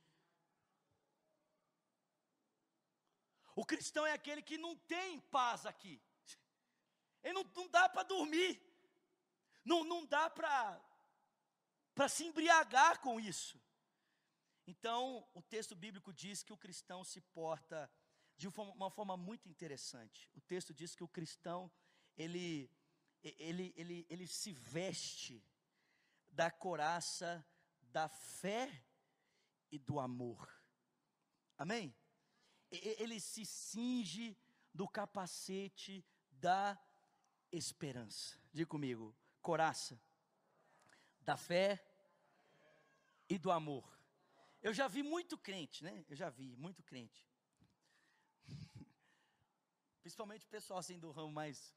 O 3.62 3.66
cristão 3.66 4.06
é 4.06 4.14
aquele 4.14 4.44
que 4.44 4.56
não 4.56 4.76
tem 4.94 5.20
paz 5.20 5.66
aqui. 5.66 6.00
Ele 7.24 7.34
não, 7.34 7.44
não 7.56 7.68
dá 7.68 7.90
para 7.90 8.04
dormir. 8.04 8.62
Não, 9.66 9.84
não 9.84 10.06
dá 10.06 10.30
para 10.30 12.08
se 12.08 12.24
embriagar 12.24 13.02
com 13.02 13.20
isso. 13.20 13.60
Então, 14.68 15.28
o 15.34 15.42
texto 15.42 15.76
bíblico 15.76 16.14
diz 16.14 16.44
que 16.44 16.54
o 16.54 16.58
cristão 16.66 17.04
se 17.04 17.20
porta 17.20 17.92
de 18.36 18.48
uma 18.48 18.92
forma 18.92 19.18
muito 19.18 19.50
interessante. 19.50 20.30
O 20.36 20.42
texto 20.42 20.72
diz 20.72 20.94
que 20.94 21.04
o 21.04 21.08
cristão, 21.08 21.72
ele, 22.16 22.70
ele, 23.24 23.74
ele, 23.76 24.06
ele 24.08 24.28
se 24.28 24.52
veste 24.52 25.44
da 26.30 26.52
coraça 26.52 27.44
da 27.82 28.08
fé 28.08 28.86
e 29.72 29.80
do 29.80 30.00
amor. 30.00 30.48
Amém? 31.58 31.96
Ele 32.72 33.20
se 33.20 33.46
cinge 33.46 34.38
do 34.74 34.88
capacete 34.88 36.06
da 36.32 36.80
esperança. 37.52 38.38
Diga 38.54 38.70
comigo, 38.70 39.16
coraça 39.42 40.00
da 41.22 41.38
fé 41.38 41.84
e 43.30 43.38
do 43.38 43.52
amor. 43.52 43.98
Eu 44.62 44.74
já 44.74 44.88
vi 44.88 45.04
muito 45.04 45.38
crente, 45.38 45.84
né? 45.84 46.06
Eu 46.10 46.16
já 46.16 46.30
vi 46.30 46.56
muito 46.56 46.84
crente. 46.84 47.26
Principalmente 50.02 50.46
o 50.46 50.50
pessoal 50.50 50.80
assim 50.80 51.00
do 51.00 51.12
ramo 51.12 51.32
mais 51.32 51.76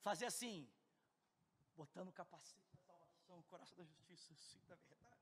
fazer 0.00 0.26
assim, 0.26 0.68
botando 1.76 2.08
o 2.08 2.12
capacete 2.12 2.68
da 2.72 2.78
salvação 2.78 3.38
o 3.38 3.42
coração 3.44 3.76
da 3.76 3.84
justiça, 3.84 4.34
sim, 4.34 4.60
da 4.66 4.74
verdade. 4.74 5.20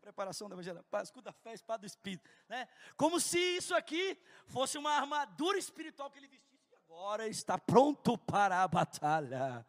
Preparação 0.00 0.48
da 0.48 0.54
evangelho, 0.54 0.82
paz, 0.84 1.08
escudo 1.08 1.24
da 1.24 1.32
fé, 1.32 1.52
espada 1.52 1.80
do 1.82 1.86
espírito, 1.86 2.28
né? 2.48 2.66
Como 2.96 3.20
se 3.20 3.38
isso 3.38 3.74
aqui 3.74 4.18
fosse 4.46 4.78
uma 4.78 4.92
armadura 4.92 5.58
espiritual 5.58 6.10
que 6.10 6.18
ele 6.18 6.28
vestisse 6.28 6.72
e 6.72 6.76
agora 6.76 7.28
está 7.28 7.58
pronto 7.58 8.16
para 8.16 8.62
a 8.62 8.68
batalha. 8.68 9.66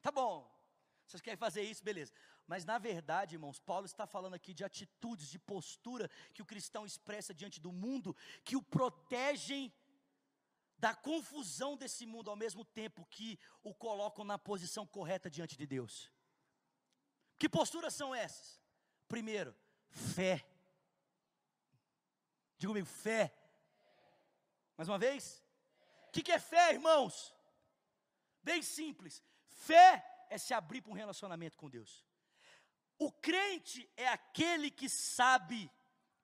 Tá 0.00 0.10
bom. 0.10 0.52
Vocês 1.06 1.20
querem 1.20 1.36
fazer 1.36 1.62
isso, 1.62 1.82
beleza. 1.82 2.12
Mas 2.46 2.64
na 2.64 2.78
verdade, 2.78 3.34
irmãos, 3.34 3.58
Paulo 3.58 3.86
está 3.86 4.06
falando 4.06 4.34
aqui 4.34 4.52
de 4.52 4.64
atitudes, 4.64 5.28
de 5.28 5.38
postura 5.38 6.08
que 6.32 6.42
o 6.42 6.46
cristão 6.46 6.84
expressa 6.84 7.34
diante 7.34 7.60
do 7.60 7.72
mundo, 7.72 8.14
que 8.44 8.56
o 8.56 8.62
protegem 8.62 9.72
da 10.78 10.94
confusão 10.94 11.76
desse 11.76 12.04
mundo, 12.04 12.30
ao 12.30 12.36
mesmo 12.36 12.64
tempo 12.64 13.06
que 13.06 13.38
o 13.62 13.74
colocam 13.74 14.24
na 14.24 14.38
posição 14.38 14.86
correta 14.86 15.30
diante 15.30 15.56
de 15.56 15.66
Deus. 15.66 16.10
Que 17.38 17.48
posturas 17.48 17.94
são 17.94 18.14
essas? 18.14 18.60
Primeiro, 19.08 19.54
fé. 19.88 20.44
Diga 22.58 22.70
comigo, 22.70 22.86
fé. 22.86 23.34
Mais 24.76 24.88
uma 24.88 24.98
vez? 24.98 25.42
O 26.08 26.12
que, 26.12 26.22
que 26.22 26.32
é 26.32 26.38
fé, 26.38 26.72
irmãos? 26.72 27.34
Bem 28.42 28.62
simples. 28.62 29.22
Fé 29.48 30.04
é 30.30 30.38
se 30.38 30.54
abrir 30.54 30.80
para 30.80 30.92
um 30.92 30.94
relacionamento 30.94 31.56
com 31.56 31.68
Deus. 31.68 32.04
O 32.98 33.12
crente 33.12 33.88
é 33.96 34.08
aquele 34.08 34.70
que 34.70 34.88
sabe 34.88 35.70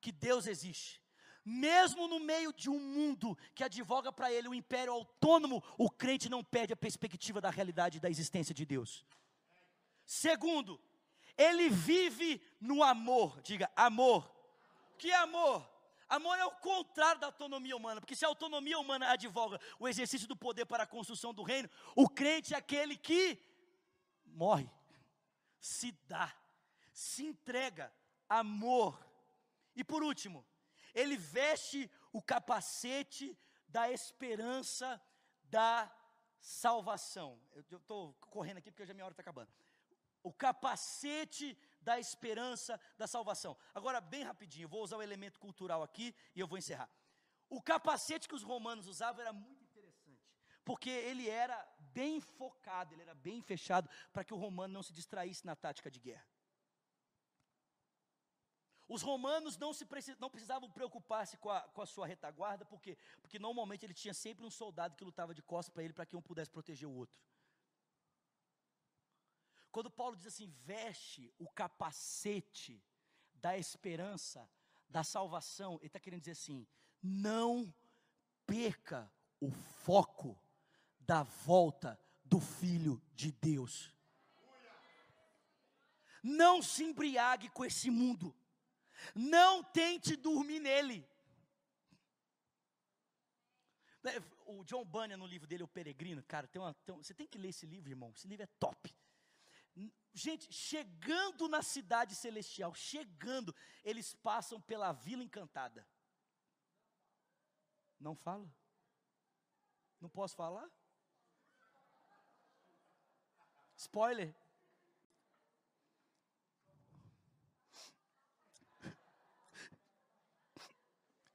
que 0.01 0.11
Deus 0.11 0.47
existe. 0.47 1.01
Mesmo 1.45 2.07
no 2.07 2.19
meio 2.19 2.53
de 2.53 2.69
um 2.69 2.79
mundo 2.79 3.37
que 3.53 3.63
advoga 3.63 4.11
para 4.11 4.31
ele 4.31 4.47
um 4.47 4.53
império 4.53 4.93
autônomo, 4.93 5.61
o 5.77 5.89
crente 5.89 6.29
não 6.29 6.43
perde 6.43 6.73
a 6.73 6.77
perspectiva 6.77 7.41
da 7.41 7.49
realidade 7.49 7.99
da 7.99 8.09
existência 8.09 8.55
de 8.55 8.65
Deus. 8.65 9.05
Segundo, 10.05 10.79
ele 11.37 11.69
vive 11.69 12.41
no 12.59 12.83
amor. 12.83 13.41
Diga, 13.41 13.71
amor. 13.75 14.31
Que 14.97 15.11
amor? 15.11 15.67
Amor 16.07 16.37
é 16.37 16.45
o 16.45 16.51
contrário 16.51 17.19
da 17.19 17.27
autonomia 17.27 17.75
humana, 17.75 17.99
porque 17.99 18.15
se 18.15 18.23
a 18.23 18.27
autonomia 18.27 18.77
humana 18.77 19.09
advoga 19.09 19.59
o 19.79 19.87
exercício 19.87 20.27
do 20.27 20.35
poder 20.35 20.65
para 20.65 20.83
a 20.83 20.87
construção 20.87 21.33
do 21.33 21.41
reino, 21.41 21.69
o 21.95 22.07
crente 22.07 22.53
é 22.53 22.57
aquele 22.57 22.95
que 22.95 23.39
morre, 24.25 24.69
se 25.59 25.91
dá, 26.07 26.31
se 26.91 27.25
entrega, 27.25 27.91
amor. 28.29 29.03
E 29.75 29.83
por 29.83 30.03
último, 30.03 30.45
ele 30.93 31.17
veste 31.17 31.89
o 32.11 32.21
capacete 32.21 33.35
da 33.67 33.89
esperança 33.89 35.01
da 35.45 35.91
salvação. 36.39 37.39
Eu 37.71 37.77
estou 37.77 38.13
correndo 38.29 38.57
aqui 38.57 38.69
porque 38.69 38.85
já 38.85 38.93
minha 38.93 39.05
hora 39.05 39.13
está 39.13 39.21
acabando. 39.21 39.51
O 40.23 40.31
capacete 40.31 41.57
da 41.81 41.99
esperança 41.99 42.79
da 42.97 43.05
salvação. 43.05 43.57
Agora, 43.73 43.99
bem 43.99 44.23
rapidinho, 44.23 44.69
vou 44.69 44.81
usar 44.81 44.97
o 44.97 45.03
elemento 45.03 45.39
cultural 45.39 45.83
aqui 45.83 46.15
e 46.33 46.39
eu 46.39 46.47
vou 46.47 46.57
encerrar. 46.57 46.89
O 47.49 47.61
capacete 47.61 48.27
que 48.27 48.35
os 48.35 48.41
romanos 48.41 48.87
usavam 48.87 49.21
era 49.21 49.33
muito 49.33 49.63
interessante, 49.63 50.25
porque 50.63 50.89
ele 50.89 51.29
era 51.29 51.57
bem 51.93 52.19
focado, 52.19 52.93
ele 52.93 53.03
era 53.03 53.13
bem 53.13 53.41
fechado 53.41 53.89
para 54.11 54.23
que 54.23 54.33
o 54.33 54.37
romano 54.37 54.73
não 54.73 54.81
se 54.81 54.93
distraísse 54.93 55.45
na 55.45 55.55
tática 55.55 55.91
de 55.91 55.99
guerra. 55.99 56.25
Os 58.87 59.01
romanos 59.01 59.57
não, 59.57 59.73
se 59.73 59.85
precis, 59.85 60.17
não 60.17 60.29
precisavam 60.29 60.69
preocupar-se 60.69 61.37
com 61.37 61.49
com 61.73 61.81
a 61.81 61.85
sua 61.85 62.05
retaguarda, 62.05 62.65
por 62.65 62.81
quê? 62.81 62.97
Porque 63.21 63.39
normalmente 63.39 63.85
ele 63.85 63.93
tinha 63.93 64.13
sempre 64.13 64.45
um 64.45 64.51
soldado 64.51 64.95
que 64.95 65.03
lutava 65.03 65.33
de 65.33 65.41
costas 65.41 65.73
para 65.73 65.83
ele, 65.83 65.93
para 65.93 66.05
que 66.05 66.15
um 66.15 66.21
pudesse 66.21 66.51
proteger 66.51 66.87
o 66.87 66.93
outro. 66.93 67.19
Quando 69.73 69.89
Paulo 69.89 70.15
diz 70.15 70.27
assim, 70.27 70.53
veste 70.63 71.33
o 71.39 71.49
capacete 71.49 72.79
da 73.33 73.57
esperança, 73.57 74.47
da 74.87 75.03
salvação, 75.03 75.77
ele 75.79 75.87
está 75.87 75.99
querendo 75.99 76.19
dizer 76.19 76.33
assim: 76.33 76.67
não 77.01 77.73
perca 78.45 79.11
o 79.41 79.49
foco 79.49 80.39
da 80.99 81.23
volta 81.23 81.99
do 82.23 82.39
Filho 82.39 83.01
de 83.15 83.31
Deus. 83.31 83.91
Não 86.21 86.61
se 86.61 86.83
embriague 86.83 87.49
com 87.49 87.65
esse 87.65 87.89
mundo. 87.89 88.33
Não 89.15 89.63
tente 89.63 90.15
dormir 90.15 90.59
nele. 90.59 91.03
Né, 94.03 94.11
o 94.45 94.63
John 94.63 94.85
Bunyan, 94.85 95.17
no 95.17 95.25
livro 95.25 95.47
dele, 95.47 95.63
O 95.63 95.67
Peregrino, 95.67 96.21
cara, 96.23 96.47
tem 96.47 96.61
uma, 96.61 96.75
tem, 96.75 96.95
você 96.95 97.13
tem 97.15 97.25
que 97.25 97.39
ler 97.39 97.49
esse 97.49 97.65
livro, 97.65 97.89
irmão. 97.89 98.13
Esse 98.15 98.27
livro 98.27 98.43
é 98.43 98.47
top. 98.59 98.95
Gente, 100.13 100.51
chegando 100.53 101.47
na 101.47 101.63
cidade 101.63 102.13
celestial, 102.13 102.73
chegando, 102.75 103.55
eles 103.83 104.13
passam 104.13 104.61
pela 104.61 104.91
vila 104.91 105.23
encantada. 105.23 105.87
Não 107.99 108.15
fala? 108.15 108.47
Não 109.99 110.09
posso 110.09 110.35
falar? 110.35 110.69
Spoiler. 113.75 114.35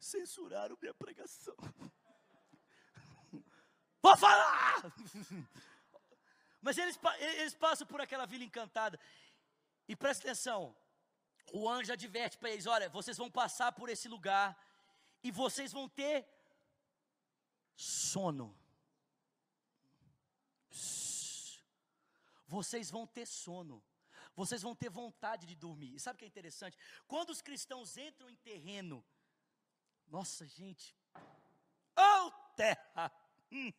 censuraram 0.09 0.79
minha 0.81 0.95
pregação. 0.95 1.55
Vou 4.01 4.17
falar! 4.17 4.83
Mas 6.61 6.77
eles, 6.79 6.99
eles 7.19 7.55
passam 7.55 7.87
por 7.87 8.01
aquela 8.01 8.27
vila 8.27 8.45
encantada. 8.45 8.99
E 9.87 9.95
presta 9.97 10.27
atenção: 10.27 10.77
o 11.53 11.69
anjo 11.69 11.93
adverte 11.93 12.39
para 12.39 12.51
eles: 12.51 12.67
olha, 12.67 12.89
vocês 12.89 13.17
vão 13.17 13.31
passar 13.31 13.73
por 13.73 13.89
esse 13.89 14.09
lugar 14.09 14.57
e 15.23 15.31
vocês 15.31 15.73
vão 15.73 15.89
ter 15.89 16.27
sono. 17.75 18.57
Vocês 22.47 22.91
vão 22.91 23.07
ter 23.07 23.27
sono. 23.27 23.85
Vocês 24.35 24.63
vão 24.63 24.75
ter 24.75 24.89
vontade 24.89 25.47
de 25.47 25.55
dormir. 25.55 25.95
E 25.95 26.01
sabe 26.01 26.17
o 26.17 26.19
que 26.19 26.25
é 26.25 26.29
interessante? 26.29 26.79
Quando 27.07 27.31
os 27.31 27.43
cristãos 27.43 27.97
entram 27.97 28.31
em 28.31 28.37
terreno 28.37 29.05
nossa, 30.11 30.47
gente. 30.47 30.97
Oh, 31.97 32.31
terra! 32.57 33.13
Hum. 33.53 33.73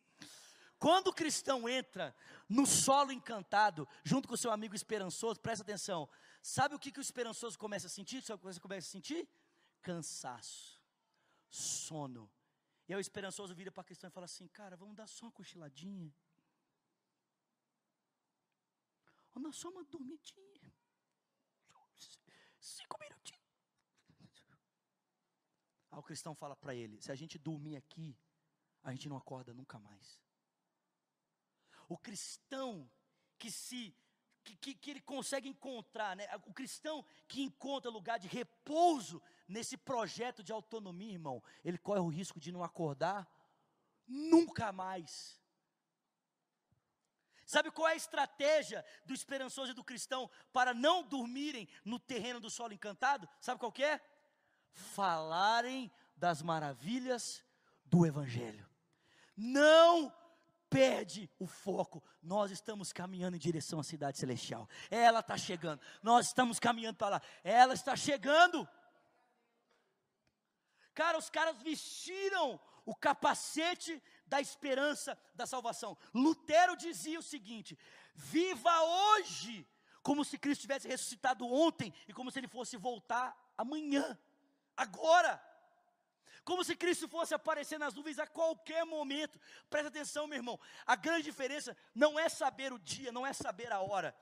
Quando 0.80 1.08
o 1.08 1.12
cristão 1.12 1.68
entra 1.68 2.16
no 2.48 2.64
solo 2.64 3.12
encantado, 3.12 3.86
junto 4.02 4.26
com 4.26 4.32
o 4.32 4.38
seu 4.38 4.50
amigo 4.50 4.74
esperançoso, 4.74 5.38
presta 5.38 5.62
atenção. 5.62 6.08
Sabe 6.42 6.74
o 6.74 6.78
que, 6.78 6.90
que 6.90 6.98
o 6.98 7.02
esperançoso 7.02 7.58
começa 7.58 7.86
a 7.86 7.90
sentir? 7.90 8.22
Sabe 8.22 8.36
o 8.36 8.38
que 8.38 8.54
você 8.54 8.58
começa 8.58 8.88
a 8.88 8.90
sentir? 8.90 9.28
Cansaço, 9.82 10.80
sono. 11.50 12.30
E 12.88 12.94
aí 12.94 12.98
o 12.98 13.00
esperançoso 13.00 13.54
vira 13.54 13.70
para 13.70 13.82
a 13.82 13.84
cristão 13.84 14.08
e 14.08 14.10
fala 14.10 14.24
assim: 14.24 14.48
Cara, 14.48 14.74
vamos 14.74 14.96
dar 14.96 15.06
só 15.06 15.26
uma 15.26 15.32
cochiladinha. 15.32 16.14
Vamos 19.34 19.50
dar 19.50 19.52
só 19.52 19.68
uma 19.68 19.84
dormidinha. 19.84 20.74
Cinco 22.58 22.98
minutinhos. 22.98 23.44
Aí 25.90 25.98
o 25.98 26.02
cristão 26.02 26.34
fala 26.34 26.56
para 26.56 26.74
ele: 26.74 27.02
se 27.02 27.12
a 27.12 27.14
gente 27.14 27.38
dormir 27.38 27.76
aqui, 27.76 28.18
a 28.82 28.92
gente 28.92 29.10
não 29.10 29.18
acorda 29.18 29.52
nunca 29.52 29.78
mais. 29.78 30.18
O 31.90 31.98
cristão 31.98 32.90
que 33.38 33.50
se 33.50 33.94
que, 34.42 34.56
que, 34.56 34.74
que, 34.74 34.90
ele 34.90 35.02
consegue 35.02 35.50
encontrar, 35.50 36.16
né? 36.16 36.26
o 36.46 36.54
cristão 36.54 37.04
que 37.28 37.42
encontra 37.42 37.90
lugar 37.90 38.18
de 38.18 38.26
repouso 38.26 39.22
nesse 39.46 39.76
projeto 39.76 40.42
de 40.42 40.50
autonomia, 40.50 41.12
irmão, 41.12 41.42
ele 41.62 41.76
corre 41.76 42.00
o 42.00 42.08
risco 42.08 42.40
de 42.40 42.50
não 42.50 42.64
acordar 42.64 43.28
nunca 44.08 44.72
mais. 44.72 45.38
Sabe 47.44 47.70
qual 47.70 47.88
é 47.88 47.92
a 47.92 47.96
estratégia 47.96 48.82
do 49.04 49.12
esperançoso 49.12 49.72
e 49.72 49.74
do 49.74 49.84
cristão 49.84 50.30
para 50.54 50.72
não 50.72 51.02
dormirem 51.02 51.68
no 51.84 51.98
terreno 51.98 52.40
do 52.40 52.48
solo 52.48 52.72
encantado? 52.72 53.28
Sabe 53.42 53.60
qual 53.60 53.74
é? 53.78 54.00
falarem 54.72 55.90
das 56.16 56.42
maravilhas 56.42 57.44
do 57.84 58.06
Evangelho. 58.06 58.68
Não 59.36 60.12
perde 60.70 61.28
o 61.38 61.46
foco. 61.46 62.02
Nós 62.22 62.52
estamos 62.52 62.92
caminhando 62.92 63.36
em 63.36 63.40
direção 63.40 63.80
à 63.80 63.82
cidade 63.82 64.18
celestial. 64.18 64.68
Ela 64.88 65.18
está 65.18 65.36
chegando. 65.36 65.80
Nós 66.02 66.28
estamos 66.28 66.60
caminhando 66.60 66.96
para 66.96 67.16
lá. 67.16 67.22
Ela 67.42 67.74
está 67.74 67.96
chegando. 67.96 68.66
Cara, 70.94 71.18
os 71.18 71.28
caras 71.28 71.60
vestiram 71.60 72.58
o 72.86 72.94
capacete 72.94 74.02
da 74.26 74.40
esperança 74.40 75.18
da 75.34 75.46
salvação. 75.46 75.98
Lutero 76.14 76.76
dizia 76.76 77.18
o 77.18 77.22
seguinte: 77.22 77.76
viva 78.14 78.82
hoje, 78.82 79.66
como 80.02 80.24
se 80.24 80.38
Cristo 80.38 80.62
tivesse 80.62 80.88
ressuscitado 80.88 81.44
ontem 81.46 81.92
e 82.06 82.12
como 82.12 82.30
se 82.30 82.38
ele 82.38 82.48
fosse 82.48 82.76
voltar 82.76 83.36
amanhã 83.58 84.16
agora. 84.76 85.49
Como 86.50 86.64
se 86.64 86.74
Cristo 86.74 87.06
fosse 87.06 87.32
aparecer 87.32 87.78
nas 87.78 87.94
nuvens 87.94 88.18
a 88.18 88.26
qualquer 88.26 88.84
momento. 88.84 89.38
Presta 89.68 89.86
atenção, 89.86 90.26
meu 90.26 90.36
irmão. 90.36 90.58
A 90.84 90.96
grande 90.96 91.22
diferença 91.22 91.76
não 91.94 92.18
é 92.18 92.28
saber 92.28 92.72
o 92.72 92.78
dia, 92.80 93.12
não 93.12 93.24
é 93.24 93.32
saber 93.32 93.70
a 93.70 93.78
hora. 93.78 94.12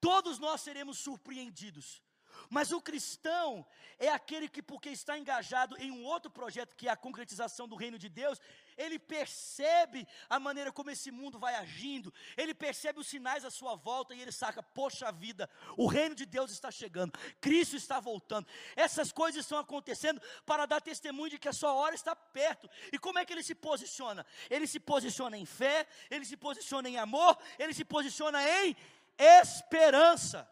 Todos 0.00 0.40
nós 0.40 0.62
seremos 0.62 0.98
surpreendidos. 0.98 2.02
Mas 2.48 2.72
o 2.72 2.80
cristão 2.80 3.66
é 3.98 4.08
aquele 4.08 4.48
que, 4.48 4.62
porque 4.62 4.88
está 4.88 5.18
engajado 5.18 5.76
em 5.78 5.90
um 5.90 6.04
outro 6.04 6.30
projeto, 6.30 6.74
que 6.74 6.88
é 6.88 6.90
a 6.90 6.96
concretização 6.96 7.68
do 7.68 7.76
reino 7.76 7.98
de 7.98 8.08
Deus, 8.08 8.40
ele 8.76 8.98
percebe 8.98 10.08
a 10.28 10.40
maneira 10.40 10.72
como 10.72 10.90
esse 10.90 11.10
mundo 11.10 11.38
vai 11.38 11.54
agindo, 11.54 12.12
ele 12.36 12.54
percebe 12.54 12.98
os 12.98 13.06
sinais 13.06 13.44
à 13.44 13.50
sua 13.50 13.76
volta 13.76 14.14
e 14.14 14.20
ele 14.22 14.32
saca: 14.32 14.62
poxa 14.62 15.12
vida, 15.12 15.48
o 15.76 15.86
reino 15.86 16.14
de 16.14 16.24
Deus 16.24 16.50
está 16.50 16.70
chegando, 16.70 17.12
Cristo 17.40 17.76
está 17.76 18.00
voltando. 18.00 18.46
Essas 18.74 19.12
coisas 19.12 19.44
estão 19.44 19.58
acontecendo 19.58 20.20
para 20.46 20.64
dar 20.64 20.80
testemunho 20.80 21.30
de 21.30 21.38
que 21.38 21.48
a 21.48 21.52
sua 21.52 21.74
hora 21.74 21.94
está 21.94 22.16
perto. 22.16 22.70
E 22.90 22.98
como 22.98 23.18
é 23.18 23.24
que 23.24 23.32
ele 23.32 23.42
se 23.42 23.54
posiciona? 23.54 24.24
Ele 24.48 24.66
se 24.66 24.80
posiciona 24.80 25.36
em 25.36 25.44
fé, 25.44 25.86
ele 26.10 26.24
se 26.24 26.36
posiciona 26.36 26.88
em 26.88 26.96
amor, 26.96 27.36
ele 27.58 27.74
se 27.74 27.84
posiciona 27.84 28.42
em 28.62 28.74
esperança 29.18 30.48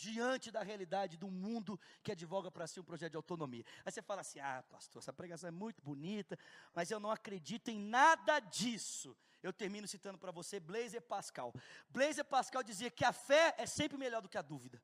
diante 0.00 0.50
da 0.50 0.62
realidade 0.62 1.16
do 1.16 1.30
mundo 1.30 1.78
que 2.02 2.12
advoga 2.12 2.50
para 2.50 2.66
si 2.66 2.80
um 2.80 2.84
projeto 2.84 3.12
de 3.12 3.16
autonomia. 3.16 3.64
Aí 3.84 3.92
você 3.92 4.02
fala 4.02 4.22
assim: 4.22 4.40
ah, 4.40 4.64
pastor, 4.68 5.00
essa 5.02 5.12
pregação 5.12 5.48
é 5.48 5.50
muito 5.50 5.82
bonita, 5.82 6.38
mas 6.74 6.90
eu 6.90 6.98
não 6.98 7.10
acredito 7.10 7.68
em 7.68 7.78
nada 7.78 8.40
disso. 8.40 9.16
Eu 9.42 9.52
termino 9.52 9.88
citando 9.88 10.18
para 10.18 10.32
você 10.32 10.58
Blaise 10.58 11.00
Pascal. 11.00 11.54
Blaise 11.88 12.22
Pascal 12.24 12.62
dizia 12.62 12.90
que 12.90 13.04
a 13.04 13.12
fé 13.12 13.54
é 13.58 13.66
sempre 13.66 13.98
melhor 13.98 14.22
do 14.22 14.28
que 14.28 14.38
a 14.38 14.42
dúvida. 14.42 14.82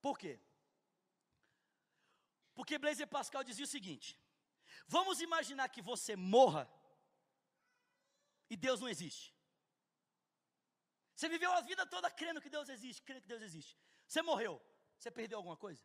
Por 0.00 0.18
quê? 0.18 0.40
Porque 2.54 2.78
Blaise 2.78 3.06
Pascal 3.06 3.44
dizia 3.44 3.64
o 3.64 3.74
seguinte: 3.76 4.18
vamos 4.86 5.20
imaginar 5.20 5.68
que 5.68 5.82
você 5.82 6.16
morra 6.16 6.68
e 8.48 8.56
Deus 8.56 8.80
não 8.80 8.88
existe. 8.88 9.33
Você 11.14 11.28
viveu 11.28 11.52
a 11.52 11.60
vida 11.60 11.86
toda 11.86 12.10
crendo 12.10 12.40
que 12.40 12.50
Deus 12.50 12.68
existe, 12.68 13.02
crendo 13.02 13.22
que 13.22 13.28
Deus 13.28 13.42
existe. 13.42 13.78
Você 14.06 14.20
morreu, 14.22 14.60
você 14.98 15.10
perdeu 15.10 15.38
alguma 15.38 15.56
coisa? 15.56 15.80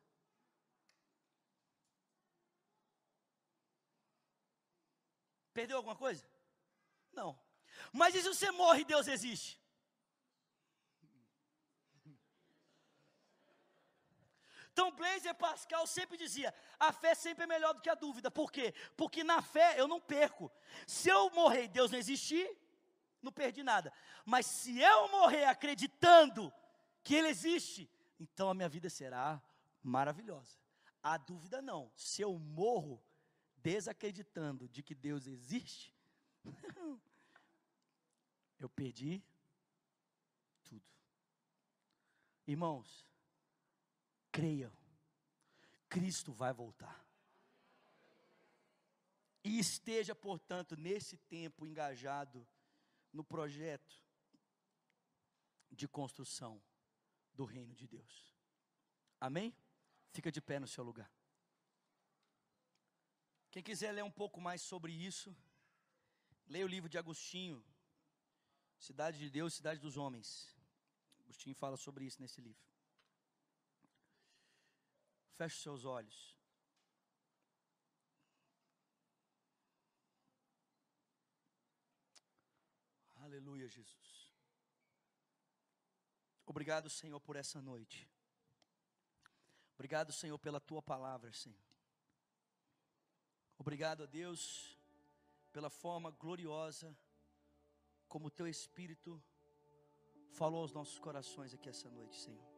Perdeu 5.53 5.77
alguma 5.77 5.95
coisa? 5.95 6.25
Não. 7.11 7.39
Mas 7.91 8.15
e 8.15 8.21
se 8.21 8.27
você 8.27 8.51
morre 8.51 8.81
e 8.81 8.85
Deus 8.85 9.07
existe? 9.07 9.59
Então 14.71 14.91
Blaise 14.91 15.33
Pascal 15.33 15.85
sempre 15.85 16.17
dizia: 16.17 16.53
a 16.79 16.93
fé 16.93 17.13
sempre 17.13 17.43
é 17.43 17.47
melhor 17.47 17.73
do 17.73 17.81
que 17.81 17.89
a 17.89 17.95
dúvida. 17.95 18.31
Por 18.31 18.49
quê? 18.49 18.73
Porque 18.95 19.23
na 19.23 19.41
fé 19.41 19.75
eu 19.77 19.87
não 19.87 19.99
perco. 19.99 20.49
Se 20.87 21.09
eu 21.09 21.29
morrer 21.31 21.63
e 21.63 21.67
Deus 21.67 21.91
não 21.91 21.99
existir, 21.99 22.49
não 23.21 23.31
perdi 23.31 23.63
nada. 23.63 23.91
Mas 24.25 24.45
se 24.45 24.79
eu 24.79 25.09
morrer 25.09 25.45
acreditando 25.45 26.53
que 27.03 27.15
Ele 27.15 27.27
existe, 27.27 27.89
então 28.19 28.49
a 28.49 28.53
minha 28.53 28.69
vida 28.69 28.89
será 28.89 29.41
maravilhosa. 29.81 30.57
A 31.01 31.17
dúvida 31.17 31.61
não. 31.61 31.91
Se 31.95 32.21
eu 32.21 32.37
morro 32.37 33.01
desacreditando 33.57 34.67
de 34.67 34.83
que 34.83 34.95
Deus 34.95 35.27
existe, 35.27 35.93
eu 38.59 38.69
perdi 38.69 39.23
tudo. 40.63 40.83
Irmãos, 42.47 43.05
creiam, 44.31 44.71
Cristo 45.87 46.31
vai 46.31 46.53
voltar. 46.53 47.05
E 49.43 49.57
esteja, 49.57 50.13
portanto, 50.13 50.75
nesse 50.75 51.17
tempo 51.17 51.65
engajado 51.65 52.45
no 53.11 53.23
projeto 53.23 54.01
de 55.71 55.87
construção 55.87 56.61
do 57.33 57.45
reino 57.45 57.75
de 57.75 57.87
Deus. 57.87 58.35
Amém? 59.19 59.55
Fica 60.11 60.31
de 60.31 60.41
pé 60.41 60.59
no 60.59 60.67
seu 60.67 60.83
lugar. 60.83 61.11
Quem 63.51 63.63
quiser 63.63 63.91
ler 63.91 64.03
um 64.03 64.11
pouco 64.11 64.39
mais 64.39 64.61
sobre 64.61 64.91
isso, 64.93 65.35
leia 66.47 66.65
o 66.65 66.69
livro 66.69 66.89
de 66.89 66.97
Agostinho, 66.97 67.63
Cidade 68.77 69.17
de 69.17 69.29
Deus, 69.29 69.53
Cidade 69.53 69.79
dos 69.79 69.97
Homens. 69.97 70.55
Agostinho 71.19 71.55
fala 71.55 71.75
sobre 71.75 72.05
isso 72.05 72.21
nesse 72.21 72.39
livro. 72.41 72.63
Feche 75.33 75.61
seus 75.61 75.83
olhos. 75.85 76.38
Aleluia, 83.29 83.67
Jesus. 83.67 84.33
Obrigado, 86.47 86.89
Senhor, 86.89 87.19
por 87.19 87.35
essa 87.35 87.61
noite. 87.61 88.09
Obrigado, 89.75 90.11
Senhor, 90.11 90.39
pela 90.39 90.59
tua 90.59 90.81
palavra, 90.81 91.31
Senhor. 91.31 91.63
Obrigado 93.55 94.01
a 94.01 94.07
Deus 94.07 94.75
pela 95.53 95.69
forma 95.69 96.09
gloriosa 96.09 96.97
como 98.07 98.29
o 98.29 98.31
teu 98.31 98.47
Espírito 98.47 99.23
falou 100.31 100.61
aos 100.61 100.73
nossos 100.73 100.97
corações 100.97 101.53
aqui 101.53 101.69
essa 101.69 101.87
noite, 101.87 102.17
Senhor. 102.17 102.49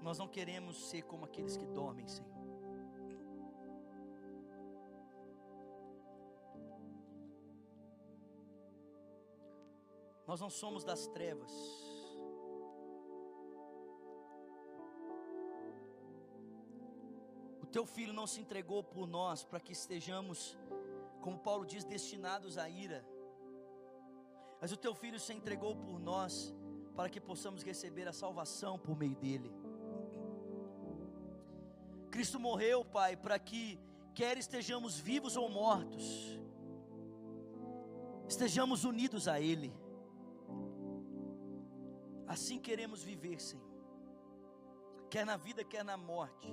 Nós 0.00 0.16
não 0.16 0.28
queremos 0.28 0.88
ser 0.88 1.02
como 1.02 1.26
aqueles 1.26 1.58
que 1.58 1.66
dormem, 1.66 2.08
Senhor. 2.08 2.45
Nós 10.26 10.40
não 10.40 10.50
somos 10.50 10.82
das 10.82 11.06
trevas. 11.06 11.52
O 17.62 17.66
teu 17.66 17.86
filho 17.86 18.12
não 18.12 18.26
se 18.26 18.40
entregou 18.40 18.82
por 18.82 19.06
nós 19.06 19.44
para 19.44 19.60
que 19.60 19.72
estejamos, 19.72 20.58
como 21.20 21.38
Paulo 21.38 21.64
diz, 21.64 21.84
destinados 21.84 22.58
à 22.58 22.68
ira. 22.68 23.06
Mas 24.60 24.72
o 24.72 24.76
teu 24.76 24.94
filho 24.94 25.20
se 25.20 25.32
entregou 25.32 25.76
por 25.76 26.00
nós 26.00 26.54
para 26.96 27.08
que 27.08 27.20
possamos 27.20 27.62
receber 27.62 28.08
a 28.08 28.12
salvação 28.12 28.78
por 28.78 28.96
meio 28.96 29.14
dele. 29.16 29.52
Cristo 32.10 32.40
morreu, 32.40 32.84
Pai, 32.84 33.16
para 33.16 33.38
que 33.38 33.78
quer 34.14 34.38
estejamos 34.38 34.98
vivos 34.98 35.36
ou 35.36 35.50
mortos, 35.50 36.40
estejamos 38.26 38.84
unidos 38.84 39.28
a 39.28 39.38
ele. 39.38 39.72
Assim 42.36 42.58
queremos 42.58 43.02
viver, 43.02 43.40
Senhor. 43.40 43.66
Quer 45.08 45.24
na 45.24 45.38
vida, 45.38 45.64
quer 45.64 45.82
na 45.82 45.96
morte. 45.96 46.48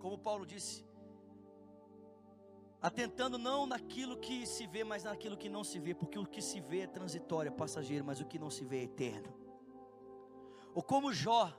Como 0.00 0.18
Paulo 0.18 0.44
disse, 0.44 0.84
atentando 2.80 3.38
não 3.38 3.64
naquilo 3.64 4.16
que 4.16 4.44
se 4.44 4.66
vê, 4.66 4.82
mas 4.82 5.04
naquilo 5.04 5.36
que 5.36 5.48
não 5.48 5.62
se 5.62 5.78
vê, 5.78 5.94
porque 5.94 6.18
o 6.18 6.26
que 6.26 6.42
se 6.42 6.60
vê 6.60 6.80
é 6.80 6.86
transitório, 6.88 7.50
é 7.50 7.54
passageiro, 7.54 8.04
mas 8.04 8.20
o 8.20 8.26
que 8.26 8.40
não 8.40 8.50
se 8.50 8.64
vê 8.64 8.78
é 8.80 8.82
eterno. 8.82 9.32
Ou 10.74 10.82
como 10.82 11.12
Jó, 11.12 11.56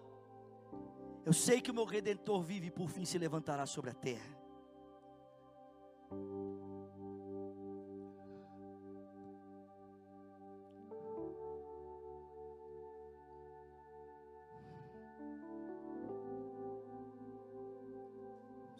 eu 1.25 1.31
sei 1.31 1.61
que 1.61 1.71
o 1.71 1.73
meu 1.73 1.85
redentor 1.85 2.43
vive 2.43 2.67
e 2.67 2.71
por 2.71 2.89
fim 2.89 3.05
se 3.05 3.17
levantará 3.17 3.65
sobre 3.65 3.91
a 3.91 3.93
terra. 3.93 4.37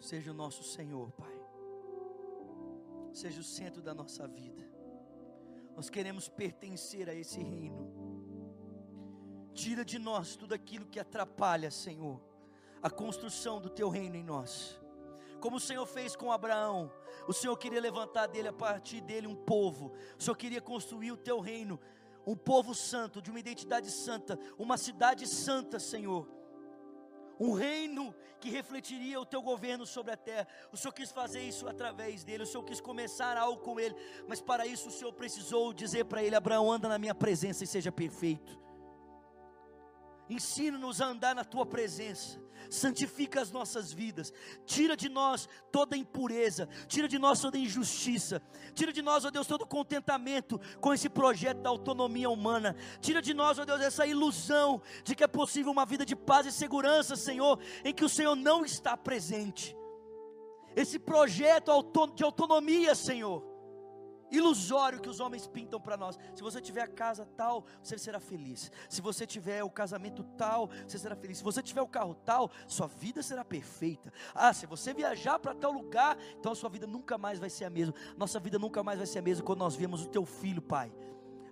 Seja 0.04 0.32
o 0.32 0.34
nosso 0.34 0.62
Senhor, 0.62 1.10
Pai. 1.12 1.34
Seja 3.12 3.40
o 3.40 3.44
centro 3.44 3.80
da 3.80 3.94
nossa 3.94 4.28
vida. 4.28 4.62
Nós 5.74 5.88
queremos 5.88 6.28
pertencer 6.28 7.08
a 7.08 7.14
esse 7.14 7.40
reino. 7.40 7.90
Tira 9.54 9.84
de 9.84 9.98
nós 9.98 10.36
tudo 10.36 10.52
aquilo 10.52 10.86
que 10.86 11.00
atrapalha, 11.00 11.70
Senhor, 11.70 12.20
a 12.82 12.90
construção 12.90 13.60
do 13.60 13.70
teu 13.70 13.88
reino 13.88 14.16
em 14.16 14.22
nós. 14.22 14.78
Como 15.40 15.56
o 15.56 15.60
Senhor 15.60 15.86
fez 15.86 16.14
com 16.14 16.30
Abraão, 16.30 16.92
o 17.26 17.32
Senhor 17.32 17.56
queria 17.56 17.80
levantar 17.80 18.26
dele 18.26 18.48
a 18.48 18.52
partir 18.52 19.00
dele 19.00 19.26
um 19.26 19.36
povo. 19.36 19.92
O 20.18 20.22
Senhor 20.22 20.36
queria 20.36 20.60
construir 20.60 21.12
o 21.12 21.16
teu 21.16 21.40
reino, 21.40 21.80
um 22.26 22.36
povo 22.36 22.74
santo, 22.74 23.22
de 23.22 23.30
uma 23.30 23.40
identidade 23.40 23.90
santa, 23.90 24.38
uma 24.58 24.76
cidade 24.76 25.26
santa, 25.26 25.78
Senhor 25.78 26.33
um 27.38 27.52
reino 27.52 28.14
que 28.40 28.50
refletiria 28.50 29.20
o 29.20 29.26
teu 29.26 29.40
governo 29.40 29.86
sobre 29.86 30.12
a 30.12 30.16
terra. 30.16 30.46
O 30.72 30.76
Senhor 30.76 30.92
quis 30.92 31.10
fazer 31.10 31.42
isso 31.42 31.66
através 31.68 32.24
dele, 32.24 32.42
o 32.42 32.46
Senhor 32.46 32.64
quis 32.64 32.80
começar 32.80 33.36
algo 33.36 33.62
com 33.62 33.80
ele, 33.80 33.94
mas 34.28 34.40
para 34.40 34.66
isso 34.66 34.88
o 34.88 34.92
Senhor 34.92 35.12
precisou 35.12 35.72
dizer 35.72 36.04
para 36.04 36.22
ele: 36.22 36.36
Abraão, 36.36 36.70
anda 36.70 36.88
na 36.88 36.98
minha 36.98 37.14
presença 37.14 37.64
e 37.64 37.66
seja 37.66 37.90
perfeito. 37.90 38.63
Ensina-nos 40.28 41.00
a 41.00 41.06
andar 41.06 41.34
na 41.34 41.44
tua 41.44 41.66
presença. 41.66 42.42
Santifica 42.70 43.40
as 43.40 43.50
nossas 43.50 43.92
vidas. 43.92 44.32
Tira 44.64 44.96
de 44.96 45.08
nós 45.08 45.48
toda 45.70 45.96
impureza. 45.96 46.68
Tira 46.86 47.06
de 47.06 47.18
nós 47.18 47.40
toda 47.40 47.58
injustiça. 47.58 48.40
Tira 48.74 48.92
de 48.92 49.02
nós, 49.02 49.24
ó 49.24 49.30
Deus, 49.30 49.46
todo 49.46 49.66
contentamento 49.66 50.58
com 50.80 50.94
esse 50.94 51.08
projeto 51.08 51.60
da 51.60 51.68
autonomia 51.68 52.30
humana. 52.30 52.74
Tira 53.00 53.20
de 53.20 53.34
nós, 53.34 53.58
ó 53.58 53.64
Deus, 53.64 53.80
essa 53.80 54.06
ilusão 54.06 54.80
de 55.04 55.14
que 55.14 55.24
é 55.24 55.28
possível 55.28 55.70
uma 55.70 55.84
vida 55.84 56.06
de 56.06 56.16
paz 56.16 56.46
e 56.46 56.52
segurança, 56.52 57.16
Senhor, 57.16 57.58
em 57.84 57.92
que 57.92 58.04
o 58.04 58.08
Senhor 58.08 58.34
não 58.34 58.64
está 58.64 58.96
presente. 58.96 59.76
Esse 60.74 60.98
projeto 60.98 61.70
de 62.14 62.24
autonomia, 62.24 62.94
Senhor 62.94 63.53
ilusório 64.36 65.00
que 65.00 65.08
os 65.08 65.20
homens 65.20 65.46
pintam 65.46 65.80
para 65.80 65.96
nós. 65.96 66.18
Se 66.34 66.42
você 66.42 66.60
tiver 66.60 66.82
a 66.82 66.88
casa 66.88 67.26
tal, 67.36 67.64
você 67.82 67.98
será 67.98 68.20
feliz. 68.20 68.70
Se 68.88 69.00
você 69.00 69.26
tiver 69.26 69.62
o 69.62 69.70
casamento 69.70 70.22
tal, 70.36 70.68
você 70.86 70.98
será 70.98 71.16
feliz. 71.16 71.38
Se 71.38 71.44
você 71.44 71.62
tiver 71.62 71.82
o 71.82 71.88
carro 71.88 72.14
tal, 72.14 72.50
sua 72.66 72.86
vida 72.86 73.22
será 73.22 73.44
perfeita. 73.44 74.12
Ah, 74.34 74.52
se 74.52 74.66
você 74.66 74.92
viajar 74.92 75.38
para 75.38 75.54
tal 75.54 75.72
lugar, 75.72 76.16
então 76.38 76.52
a 76.52 76.54
sua 76.54 76.70
vida 76.70 76.86
nunca 76.86 77.18
mais 77.18 77.38
vai 77.38 77.50
ser 77.50 77.64
a 77.64 77.70
mesma. 77.70 77.94
Nossa 78.16 78.40
vida 78.40 78.58
nunca 78.58 78.82
mais 78.82 78.98
vai 78.98 79.06
ser 79.06 79.18
a 79.18 79.22
mesma 79.22 79.44
quando 79.44 79.60
nós 79.60 79.74
vemos 79.74 80.04
o 80.04 80.08
teu 80.08 80.24
filho, 80.24 80.62
Pai, 80.62 80.92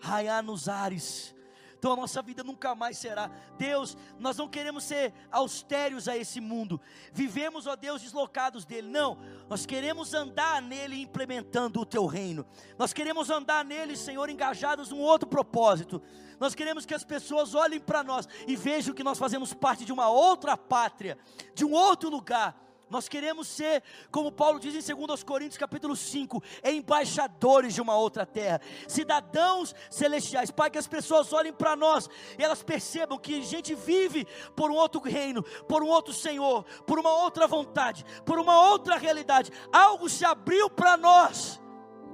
raiar 0.01 0.43
nos 0.43 0.69
ares 0.69 1.35
então 1.83 1.95
a 1.95 1.97
nossa 1.97 2.23
vida 2.23 2.45
nunca 2.45 2.77
mais 2.77 2.97
será. 2.97 3.29
Deus, 3.59 3.97
nós 4.17 4.37
não 4.37 4.47
queremos 4.47 4.85
ser 4.85 5.13
austérios 5.33 6.07
a 6.07 6.17
esse 6.17 6.41
mundo, 6.41 6.81
vivemos, 7.13 7.67
ó 7.67 7.75
Deus, 7.75 8.01
deslocados 8.01 8.65
dele. 8.65 8.87
Não, 8.87 9.19
nós 9.49 9.67
queremos 9.67 10.15
andar 10.15 10.63
nele 10.63 11.03
implementando 11.03 11.81
o 11.81 11.85
teu 11.85 12.07
reino, 12.07 12.47
nós 12.79 12.93
queremos 12.93 13.31
andar 13.31 13.65
nele, 13.65 13.97
Senhor, 13.97 14.31
engajados 14.31 14.91
num 14.91 15.01
outro 15.01 15.29
propósito. 15.29 16.01
Nós 16.39 16.55
queremos 16.55 16.87
que 16.87 16.95
as 16.95 17.03
pessoas 17.03 17.53
olhem 17.53 17.81
para 17.81 18.05
nós 18.05 18.29
e 18.47 18.55
vejam 18.55 18.95
que 18.95 19.03
nós 19.03 19.19
fazemos 19.19 19.53
parte 19.53 19.85
de 19.85 19.93
uma 19.93 20.09
outra 20.09 20.57
pátria, 20.57 21.19
de 21.53 21.65
um 21.65 21.73
outro 21.73 22.09
lugar 22.09 22.57
nós 22.93 23.09
queremos 23.09 23.49
ser, 23.49 23.83
como 24.11 24.31
Paulo 24.31 24.61
diz 24.61 24.89
em 24.89 24.95
2 24.95 25.25
Coríntios 25.25 25.57
capítulo 25.57 25.97
5, 25.97 26.43
embaixadores 26.63 27.75
de 27.75 27.81
uma 27.81 27.97
outra 27.97 28.27
terra, 28.27 28.61
cidadãos 28.87 29.75
celestiais. 29.91 30.51
Pai, 30.51 30.71
que 30.71 30.77
as 30.77 30.87
pessoas 30.87 31.33
olhem 31.33 31.55
para 31.55 31.75
nós 31.75 32.09
e 32.39 32.45
elas 32.45 32.63
percebam 32.63 33.19
que 33.19 33.41
a 33.41 33.43
gente 33.43 33.75
vive 33.75 34.27
por 34.55 34.71
um 34.71 34.75
outro 34.75 35.01
reino, 35.01 35.43
por 35.67 35.83
um 35.83 35.89
outro 35.89 36.13
Senhor, 36.13 36.65
por 36.87 36.99
uma 36.99 37.11
outra 37.11 37.47
vontade, 37.47 38.05
por 38.27 38.39
uma 38.39 38.69
outra 38.69 38.99
realidade. 38.99 39.51
Algo 39.73 40.09
se 40.09 40.25
abriu 40.25 40.69
para 40.69 40.97
nós 40.99 41.59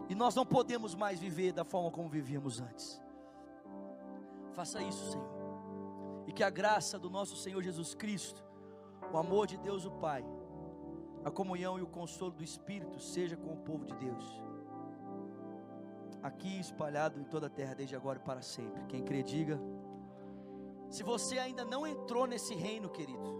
e 0.08 0.14
nós 0.14 0.34
não 0.36 0.46
podemos 0.46 0.94
mais 0.94 1.18
viver 1.18 1.52
da 1.52 1.64
forma 1.64 1.90
como 1.90 2.08
vivíamos 2.08 2.60
antes. 2.60 3.02
Faça 4.52 4.80
isso, 4.80 5.10
Senhor. 5.10 5.28
E 6.26 6.32
que 6.32 6.44
a 6.44 6.50
graça 6.50 6.98
do 6.98 7.10
nosso 7.10 7.36
Senhor 7.36 7.62
Jesus 7.62 7.94
Cristo, 7.94 8.44
o 9.12 9.18
amor 9.18 9.46
de 9.46 9.56
Deus 9.56 9.84
o 9.84 9.90
Pai, 9.90 10.24
a 11.24 11.30
comunhão 11.30 11.78
e 11.78 11.82
o 11.82 11.86
consolo 11.86 12.32
do 12.32 12.44
Espírito 12.44 12.98
seja 13.00 13.36
com 13.36 13.52
o 13.52 13.56
povo 13.56 13.84
de 13.84 13.94
Deus, 13.94 14.42
aqui 16.22 16.58
espalhado 16.58 17.20
em 17.20 17.24
toda 17.24 17.46
a 17.46 17.50
terra, 17.50 17.74
desde 17.74 17.96
agora 17.96 18.18
e 18.18 18.22
para 18.22 18.42
sempre. 18.42 18.84
Quem 18.86 19.02
crê, 19.04 19.22
diga. 19.22 19.60
Se 20.90 21.02
você 21.02 21.38
ainda 21.38 21.64
não 21.64 21.86
entrou 21.86 22.26
nesse 22.26 22.54
reino, 22.54 22.88
querido, 22.88 23.38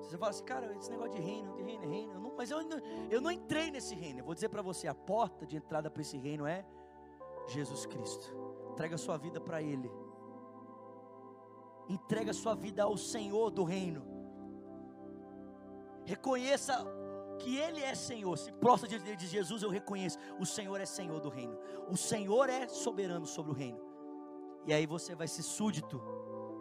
você 0.00 0.16
fala 0.16 0.30
assim, 0.30 0.44
cara, 0.44 0.74
esse 0.76 0.90
negócio 0.90 1.12
de 1.12 1.20
reino, 1.20 1.54
de 1.54 1.62
reino, 1.62 1.88
reino, 1.88 2.12
eu 2.14 2.20
não, 2.20 2.34
mas 2.36 2.50
eu, 2.50 2.58
ainda, 2.58 2.82
eu 3.10 3.20
não 3.20 3.30
entrei 3.30 3.70
nesse 3.70 3.94
reino. 3.94 4.20
Eu 4.20 4.24
vou 4.24 4.34
dizer 4.34 4.48
para 4.48 4.62
você: 4.62 4.88
a 4.88 4.94
porta 4.94 5.46
de 5.46 5.56
entrada 5.56 5.90
para 5.90 6.02
esse 6.02 6.16
reino 6.16 6.46
é 6.46 6.64
Jesus 7.46 7.86
Cristo. 7.86 8.34
Entrega 8.72 8.94
a 8.94 8.98
sua 8.98 9.16
vida 9.16 9.40
para 9.40 9.62
Ele. 9.62 9.90
Entrega 11.88 12.30
a 12.30 12.34
sua 12.34 12.54
vida 12.54 12.82
ao 12.82 12.96
Senhor 12.96 13.50
do 13.50 13.64
reino. 13.64 14.17
Reconheça 16.08 16.74
que 17.38 17.58
Ele 17.58 17.82
é 17.82 17.94
Senhor. 17.94 18.36
Se 18.38 18.50
prostra 18.50 18.88
diante 18.88 19.14
de 19.14 19.26
Jesus, 19.26 19.62
eu 19.62 19.68
reconheço: 19.68 20.18
o 20.40 20.46
Senhor 20.46 20.80
é 20.80 20.86
Senhor 20.86 21.20
do 21.20 21.28
reino. 21.28 21.58
O 21.90 21.98
Senhor 21.98 22.48
é 22.48 22.66
soberano 22.66 23.26
sobre 23.26 23.52
o 23.52 23.54
reino. 23.54 23.78
E 24.66 24.72
aí 24.72 24.86
você 24.86 25.14
vai 25.14 25.28
ser 25.28 25.42
súdito 25.42 26.00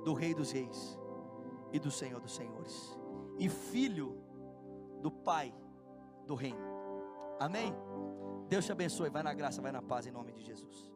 do 0.03 0.13
Rei 0.13 0.33
dos 0.33 0.51
Reis 0.51 0.99
e 1.71 1.79
do 1.79 1.89
Senhor 1.89 2.19
dos 2.19 2.33
Senhores, 2.35 2.97
e 3.37 3.49
filho 3.49 4.21
do 5.01 5.11
Pai 5.11 5.53
do 6.25 6.35
reino. 6.35 6.65
Amém? 7.39 7.73
Deus 8.49 8.65
te 8.65 8.71
abençoe. 8.73 9.09
Vai 9.09 9.23
na 9.23 9.33
graça, 9.33 9.61
vai 9.61 9.71
na 9.71 9.81
paz, 9.81 10.05
em 10.05 10.11
nome 10.11 10.33
de 10.33 10.43
Jesus. 10.43 10.91